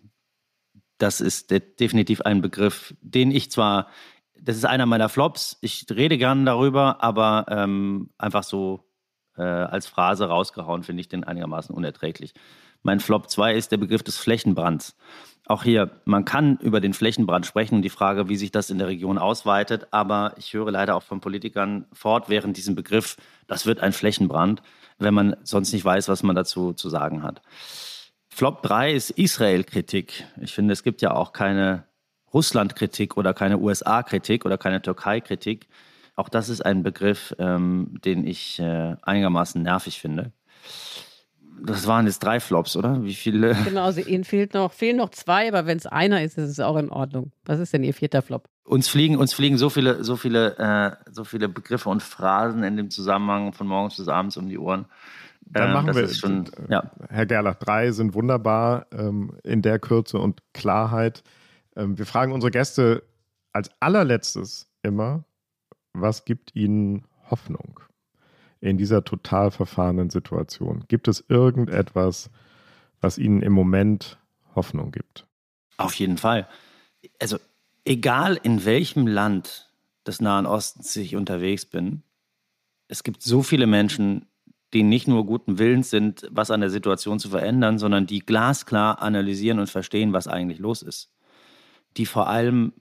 das 0.97 1.21
ist 1.21 1.51
de 1.51 1.59
definitiv 1.59 2.21
ein 2.21 2.41
Begriff, 2.41 2.93
den 3.01 3.31
ich 3.31 3.51
zwar, 3.51 3.87
das 4.39 4.57
ist 4.57 4.65
einer 4.65 4.85
meiner 4.85 5.09
Flops, 5.09 5.57
ich 5.61 5.85
rede 5.89 6.17
gern 6.17 6.45
darüber, 6.45 7.03
aber 7.03 7.45
ähm, 7.49 8.09
einfach 8.17 8.43
so 8.43 8.83
äh, 9.37 9.41
als 9.41 9.87
Phrase 9.87 10.25
rausgehauen 10.25 10.83
finde 10.83 11.01
ich 11.01 11.09
den 11.09 11.23
einigermaßen 11.23 11.73
unerträglich. 11.75 12.33
Mein 12.83 12.99
Flop 12.99 13.29
2 13.29 13.55
ist 13.55 13.71
der 13.71 13.77
Begriff 13.77 14.03
des 14.03 14.17
Flächenbrands. 14.17 14.95
Auch 15.45 15.63
hier, 15.63 16.01
man 16.05 16.25
kann 16.25 16.57
über 16.57 16.81
den 16.81 16.93
Flächenbrand 16.93 17.45
sprechen 17.45 17.75
und 17.75 17.81
die 17.81 17.89
Frage, 17.89 18.27
wie 18.27 18.35
sich 18.35 18.51
das 18.51 18.69
in 18.69 18.79
der 18.79 18.87
Region 18.87 19.17
ausweitet, 19.17 19.87
aber 19.91 20.33
ich 20.37 20.53
höre 20.53 20.71
leider 20.71 20.95
auch 20.95 21.03
von 21.03 21.21
Politikern 21.21 21.85
fortwährend 21.93 22.57
diesen 22.57 22.75
Begriff, 22.75 23.17
das 23.47 23.65
wird 23.65 23.79
ein 23.79 23.93
Flächenbrand, 23.93 24.61
wenn 24.99 25.13
man 25.13 25.37
sonst 25.43 25.71
nicht 25.71 25.85
weiß, 25.85 26.09
was 26.09 26.23
man 26.23 26.35
dazu 26.35 26.73
zu 26.73 26.89
sagen 26.89 27.23
hat. 27.23 27.41
Flop 28.37 28.61
3 28.61 28.93
ist 28.93 29.09
Israel-Kritik. 29.09 30.23
Ich 30.39 30.53
finde, 30.53 30.71
es 30.71 30.83
gibt 30.83 31.01
ja 31.01 31.09
auch 31.15 31.33
keine 31.33 31.85
Russland-Kritik 32.35 33.17
oder 33.17 33.33
keine 33.33 33.57
USA-Kritik 33.57 34.45
oder 34.45 34.59
keine 34.59 34.79
Türkei-Kritik. 34.79 35.67
Auch 36.15 36.29
das 36.29 36.47
ist 36.47 36.63
ein 36.63 36.83
Begriff, 36.83 37.33
ähm, 37.39 37.97
den 38.05 38.27
ich 38.27 38.59
äh, 38.59 38.95
einigermaßen 39.01 39.63
nervig 39.63 39.99
finde. 39.99 40.33
Das 41.63 41.87
waren 41.87 42.05
jetzt 42.05 42.19
drei 42.19 42.39
Flops, 42.39 42.75
oder? 42.75 43.03
Wie 43.03 43.15
viele? 43.15 43.55
Genau, 43.65 43.85
also 43.85 44.01
Ihnen 44.01 44.23
fehlt 44.23 44.53
noch, 44.53 44.71
fehlen 44.71 44.97
noch 44.97 45.09
zwei, 45.09 45.47
aber 45.47 45.65
wenn 45.65 45.79
es 45.79 45.87
einer 45.87 46.21
ist, 46.21 46.37
ist 46.37 46.51
es 46.51 46.59
auch 46.59 46.77
in 46.77 46.91
Ordnung. 46.91 47.31
Was 47.45 47.59
ist 47.59 47.73
denn 47.73 47.83
Ihr 47.83 47.95
vierter 47.95 48.21
Flop? 48.21 48.47
Uns 48.65 48.87
fliegen, 48.87 49.17
uns 49.17 49.33
fliegen 49.33 49.57
so 49.57 49.71
viele, 49.71 50.03
so 50.03 50.15
viele, 50.15 50.59
äh, 50.59 51.11
so 51.11 51.23
viele 51.23 51.49
Begriffe 51.49 51.89
und 51.89 52.03
Phrasen 52.03 52.61
in 52.61 52.77
dem 52.77 52.91
Zusammenhang 52.91 53.53
von 53.53 53.65
morgens 53.65 53.97
bis 53.97 54.07
abends 54.07 54.37
um 54.37 54.47
die 54.47 54.59
Ohren. 54.59 54.85
Dann 55.49 55.73
machen 55.73 55.95
wir, 55.95 56.07
schon, 56.09 56.45
äh, 56.47 56.71
ja. 56.71 56.91
Herr 57.09 57.25
Gerlach, 57.25 57.55
drei 57.55 57.91
sind 57.91 58.13
wunderbar 58.13 58.87
ähm, 58.91 59.37
in 59.43 59.61
der 59.61 59.79
Kürze 59.79 60.19
und 60.19 60.41
Klarheit. 60.53 61.23
Ähm, 61.75 61.97
wir 61.97 62.05
fragen 62.05 62.31
unsere 62.31 62.51
Gäste 62.51 63.03
als 63.53 63.69
allerletztes 63.79 64.69
immer, 64.83 65.23
was 65.93 66.25
gibt 66.25 66.55
ihnen 66.55 67.05
Hoffnung 67.29 67.79
in 68.59 68.77
dieser 68.77 69.03
total 69.03 69.51
verfahrenen 69.51 70.09
Situation? 70.09 70.83
Gibt 70.87 71.07
es 71.07 71.23
irgendetwas, 71.27 72.29
was 73.01 73.17
ihnen 73.17 73.41
im 73.41 73.53
Moment 73.53 74.17
Hoffnung 74.55 74.91
gibt? 74.91 75.25
Auf 75.77 75.93
jeden 75.93 76.17
Fall. 76.17 76.47
Also 77.19 77.37
egal 77.85 78.39
in 78.41 78.65
welchem 78.65 79.07
Land 79.07 79.69
des 80.05 80.21
Nahen 80.21 80.45
Ostens 80.45 80.95
ich 80.95 81.15
unterwegs 81.15 81.65
bin, 81.65 82.03
es 82.87 83.03
gibt 83.03 83.21
so 83.21 83.43
viele 83.43 83.67
Menschen, 83.67 84.25
die 84.73 84.83
nicht 84.83 85.07
nur 85.07 85.25
guten 85.25 85.59
Willens 85.59 85.89
sind, 85.89 86.27
was 86.29 86.51
an 86.51 86.59
der 86.59 86.69
Situation 86.69 87.19
zu 87.19 87.29
verändern, 87.29 87.77
sondern 87.77 88.05
die 88.05 88.19
glasklar 88.19 89.01
analysieren 89.01 89.59
und 89.59 89.69
verstehen, 89.69 90.13
was 90.13 90.27
eigentlich 90.27 90.59
los 90.59 90.81
ist. 90.81 91.11
Die 91.95 92.05
vor 92.05 92.27
allem 92.27 92.73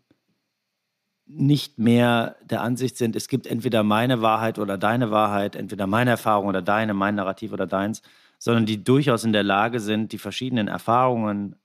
nicht 1.27 1.79
mehr 1.79 2.37
der 2.45 2.63
Ansicht 2.63 2.97
sind, 2.97 3.17
es 3.17 3.29
gibt 3.29 3.47
entweder 3.47 3.83
meine 3.83 4.23
Wahrheit 4.23 4.59
oder 4.59 4.79
deine 4.79 5.11
Wahrheit, 5.11 5.57
entweder 5.57 5.87
meine 5.87 6.11
Erfahrung 6.11 6.47
oder 6.47 6.63
deine, 6.63 6.95
mein 6.95 7.17
Narrativ 7.17 7.53
oder 7.53 7.67
deins, 7.67 8.03
sondern 8.39 8.67
die 8.67 8.83
durchaus 8.83 9.25
in 9.25 9.33
der 9.33 9.43
Lage 9.43 9.81
sind, 9.81 10.13
die 10.13 10.19
verschiedenen 10.19 10.69
Erfahrungen, 10.69 11.57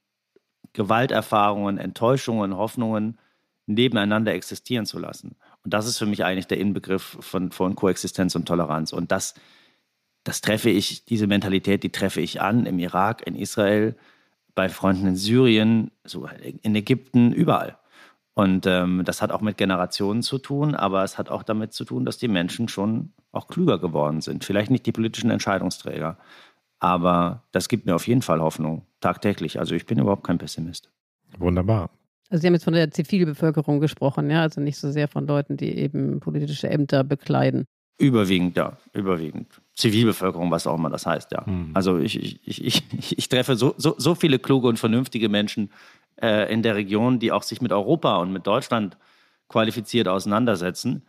Gewalterfahrungen, 0.74 1.78
Enttäuschungen, 1.78 2.55
Hoffnungen 2.55 3.19
nebeneinander 3.67 4.34
existieren 4.34 4.86
zu 4.86 4.97
lassen. 4.97 5.36
Und 5.63 5.74
das 5.74 5.88
ist 5.88 5.97
für 5.97 6.05
mich 6.05 6.24
eigentlich 6.24 6.47
der 6.47 6.59
Inbegriff 6.59 7.17
von, 7.19 7.51
von 7.51 7.76
Koexistenz 7.76 8.36
und 8.36 8.47
Toleranz. 8.47 8.93
Und 8.93 9.11
das 9.11 9.36
das 10.24 10.41
treffe 10.41 10.69
ich, 10.69 11.05
diese 11.05 11.28
Mentalität, 11.28 11.84
die 11.84 11.91
treffe 11.91 12.22
ich 12.22 12.41
an 12.41 12.65
im 12.65 12.80
Irak, 12.80 13.26
in 13.26 13.36
Israel, 13.36 13.95
bei 14.53 14.69
Freunden 14.69 15.07
in 15.07 15.15
Syrien, 15.15 15.91
so 16.03 16.28
in 16.61 16.76
Ägypten, 16.76 17.32
überall. 17.32 17.78
Und 18.34 18.65
ähm, 18.65 19.03
das 19.05 19.22
hat 19.22 19.32
auch 19.32 19.41
mit 19.41 19.57
Generationen 19.57 20.24
zu 20.24 20.38
tun, 20.38 20.76
aber 20.76 21.03
es 21.03 21.17
hat 21.17 21.30
auch 21.30 21.43
damit 21.43 21.74
zu 21.74 21.84
tun, 21.84 22.05
dass 22.05 22.17
die 22.17 22.28
Menschen 22.28 22.67
schon 22.67 23.11
auch 23.32 23.47
klüger 23.47 23.78
geworden 23.78 24.22
sind. 24.22 24.45
Vielleicht 24.45 24.72
nicht 24.72 24.86
die 24.86 24.91
politischen 24.91 25.32
Entscheidungsträger, 25.32 26.17
aber 26.80 27.43
das 27.51 27.67
gibt 27.67 27.86
mir 27.86 27.95
auf 27.95 28.07
jeden 28.07 28.22
Fall 28.22 28.41
Hoffnung, 28.41 28.86
tagtäglich. 29.01 29.59
Also 29.59 29.76
ich 29.76 29.86
bin 29.86 29.99
überhaupt 29.99 30.24
kein 30.24 30.38
Pessimist. 30.38 30.89
Wunderbar. 31.38 31.89
Also 32.30 32.41
Sie 32.41 32.47
haben 32.47 32.53
jetzt 32.53 32.63
von 32.63 32.74
der 32.74 32.89
Zivilbevölkerung 32.91 33.82
gesprochen, 33.82 34.30
ja, 34.30 34.41
also 34.41 34.61
nicht 34.61 34.78
so 34.78 34.89
sehr 34.91 35.09
von 35.09 35.28
Leuten, 35.28 35.57
die 35.57 35.78
eben 35.78 36.22
politische 36.22 36.69
Ämter 36.69 37.03
bekleiden. 37.03 37.65
Überwiegend, 38.02 38.58
ja, 38.58 38.78
überwiegend. 38.93 39.47
Zivilbevölkerung, 39.76 40.49
was 40.49 40.66
auch 40.66 40.76
immer 40.76 40.89
das 40.89 41.06
heißt, 41.06 41.32
ja. 41.32 41.43
Mhm. 41.45 41.72
Also 41.74 41.99
ich, 41.99 42.20
ich, 42.47 42.66
ich, 42.66 42.84
ich, 43.18 43.30
treffe 43.30 43.56
so, 43.56 43.76
so, 43.78 43.95
so 43.97 44.16
viele 44.16 44.39
kluge 44.39 44.68
und 44.68 44.80
vernünftige 44.80 45.30
Menschen 45.30 45.72
äh, 46.22 46.52
in 46.52 46.64
der 46.64 46.76
Region, 46.76 47.20
die 47.20 47.32
auch 47.32 47.43
sich 47.43 47.62
mit 47.62 47.72
Europa 47.72 48.18
und 48.18 48.34
mit 48.34 48.47
Deutschland 48.47 48.97
qualifiziert 49.49 50.08
auseinandersetzen. 50.08 51.04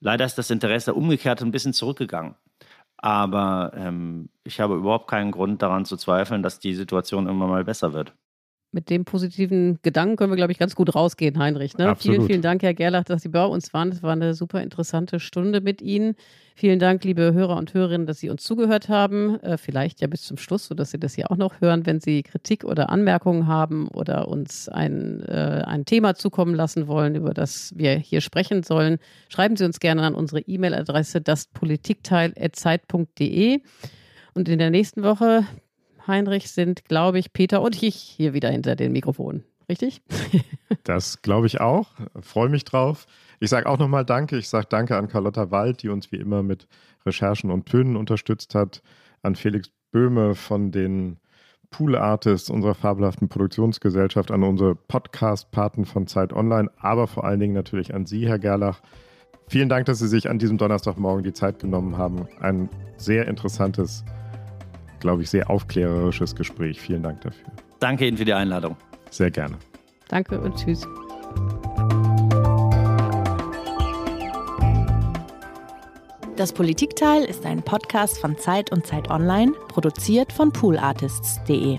Leider 0.00 0.24
ist 0.24 0.36
das 0.36 0.50
Interesse 0.50 0.94
umgekehrt 0.94 1.42
ein 1.42 1.52
bisschen 1.52 1.72
zurückgegangen. 1.72 2.34
Aber 2.96 3.72
ähm, 3.76 4.28
ich 4.44 4.60
habe 4.60 4.74
überhaupt 4.74 5.08
keinen 5.08 5.30
Grund 5.30 5.62
daran 5.62 5.84
zu 5.84 5.96
zweifeln, 5.96 6.42
dass 6.42 6.58
die 6.58 6.74
Situation 6.74 7.28
immer 7.28 7.46
mal 7.46 7.64
besser 7.64 7.92
wird. 7.92 8.14
Mit 8.72 8.88
dem 8.88 9.04
positiven 9.04 9.78
Gedanken 9.82 10.16
können 10.16 10.32
wir, 10.32 10.36
glaube 10.36 10.52
ich, 10.52 10.58
ganz 10.58 10.74
gut 10.74 10.94
rausgehen, 10.94 11.38
Heinrich. 11.38 11.76
Ne? 11.76 11.88
Absolut. 11.88 12.16
Vielen, 12.16 12.26
vielen 12.26 12.40
Dank, 12.42 12.62
Herr 12.62 12.72
Gerlach, 12.74 13.04
dass 13.04 13.22
Sie 13.22 13.28
bei 13.28 13.44
uns 13.44 13.74
waren. 13.74 13.90
Es 13.90 14.02
war 14.02 14.12
eine 14.12 14.32
super 14.34 14.62
interessante 14.62 15.20
Stunde 15.20 15.60
mit 15.60 15.82
Ihnen. 15.82 16.16
Vielen 16.54 16.78
Dank, 16.78 17.04
liebe 17.04 17.34
Hörer 17.34 17.56
und 17.56 17.74
Hörerinnen, 17.74 18.06
dass 18.06 18.20
Sie 18.20 18.30
uns 18.30 18.42
zugehört 18.42 18.88
haben. 18.88 19.38
Äh, 19.40 19.58
vielleicht 19.58 20.00
ja 20.00 20.06
bis 20.06 20.22
zum 20.22 20.38
Schluss, 20.38 20.64
sodass 20.66 20.90
Sie 20.90 20.98
das 20.98 21.14
hier 21.14 21.30
auch 21.30 21.36
noch 21.36 21.60
hören. 21.60 21.84
Wenn 21.86 22.00
Sie 22.00 22.22
Kritik 22.22 22.64
oder 22.64 22.88
Anmerkungen 22.90 23.46
haben 23.46 23.88
oder 23.88 24.28
uns 24.28 24.70
ein, 24.70 25.20
äh, 25.22 25.64
ein 25.66 25.84
Thema 25.84 26.14
zukommen 26.14 26.54
lassen 26.54 26.86
wollen, 26.88 27.14
über 27.14 27.34
das 27.34 27.74
wir 27.76 27.96
hier 27.96 28.22
sprechen 28.22 28.62
sollen, 28.62 28.98
schreiben 29.28 29.56
Sie 29.56 29.64
uns 29.64 29.80
gerne 29.80 30.02
an 30.02 30.14
unsere 30.14 30.40
E-Mail-Adresse 30.40 31.20
daspolitikteil.zeit.de. 31.20 33.60
Und 34.34 34.48
in 34.48 34.58
der 34.58 34.70
nächsten 34.70 35.02
Woche 35.02 35.44
Heinrich, 36.06 36.50
sind, 36.50 36.84
glaube 36.86 37.18
ich, 37.18 37.32
Peter 37.32 37.62
und 37.62 37.82
ich 37.82 37.94
hier 37.94 38.34
wieder 38.34 38.50
hinter 38.50 38.76
den 38.76 38.92
Mikrofonen. 38.92 39.44
Richtig? 39.68 40.02
das 40.84 41.22
glaube 41.22 41.46
ich 41.46 41.60
auch. 41.60 41.90
Freue 42.20 42.48
mich 42.48 42.64
drauf. 42.64 43.06
Ich 43.40 43.50
sage 43.50 43.68
auch 43.68 43.78
nochmal 43.78 44.04
Danke. 44.04 44.36
Ich 44.36 44.48
sage 44.48 44.66
Danke 44.68 44.96
an 44.96 45.08
Carlotta 45.08 45.50
Wald, 45.50 45.82
die 45.82 45.88
uns 45.88 46.12
wie 46.12 46.16
immer 46.16 46.42
mit 46.42 46.66
Recherchen 47.06 47.50
und 47.50 47.66
Tönen 47.66 47.96
unterstützt 47.96 48.54
hat, 48.54 48.82
an 49.22 49.34
Felix 49.34 49.70
Böhme 49.90 50.34
von 50.34 50.70
den 50.72 51.18
Pool 51.70 51.96
Artists 51.96 52.50
unserer 52.50 52.74
fabelhaften 52.74 53.28
Produktionsgesellschaft, 53.28 54.30
an 54.30 54.42
unsere 54.42 54.74
Podcast-Paten 54.74 55.86
von 55.86 56.06
Zeit 56.06 56.32
Online, 56.32 56.70
aber 56.78 57.06
vor 57.06 57.24
allen 57.24 57.40
Dingen 57.40 57.54
natürlich 57.54 57.94
an 57.94 58.06
Sie, 58.06 58.28
Herr 58.28 58.38
Gerlach. 58.38 58.80
Vielen 59.48 59.68
Dank, 59.68 59.86
dass 59.86 59.98
Sie 59.98 60.08
sich 60.08 60.28
an 60.28 60.38
diesem 60.38 60.58
Donnerstagmorgen 60.58 61.24
die 61.24 61.32
Zeit 61.32 61.58
genommen 61.58 61.96
haben. 61.96 62.28
Ein 62.40 62.68
sehr 62.96 63.26
interessantes 63.26 64.04
glaube 65.02 65.22
ich, 65.22 65.30
sehr 65.30 65.50
aufklärerisches 65.50 66.34
Gespräch. 66.34 66.80
Vielen 66.80 67.02
Dank 67.02 67.20
dafür. 67.20 67.52
Danke 67.78 68.06
Ihnen 68.06 68.16
für 68.16 68.24
die 68.24 68.32
Einladung. 68.32 68.76
Sehr 69.10 69.30
gerne. 69.30 69.56
Danke 70.08 70.40
und 70.40 70.56
tschüss. 70.56 70.86
Das 76.36 76.52
Politikteil 76.52 77.24
ist 77.24 77.44
ein 77.44 77.62
Podcast 77.62 78.18
von 78.18 78.38
Zeit 78.38 78.72
und 78.72 78.86
Zeit 78.86 79.10
Online, 79.10 79.52
produziert 79.68 80.32
von 80.32 80.50
poolartists.de. 80.50 81.78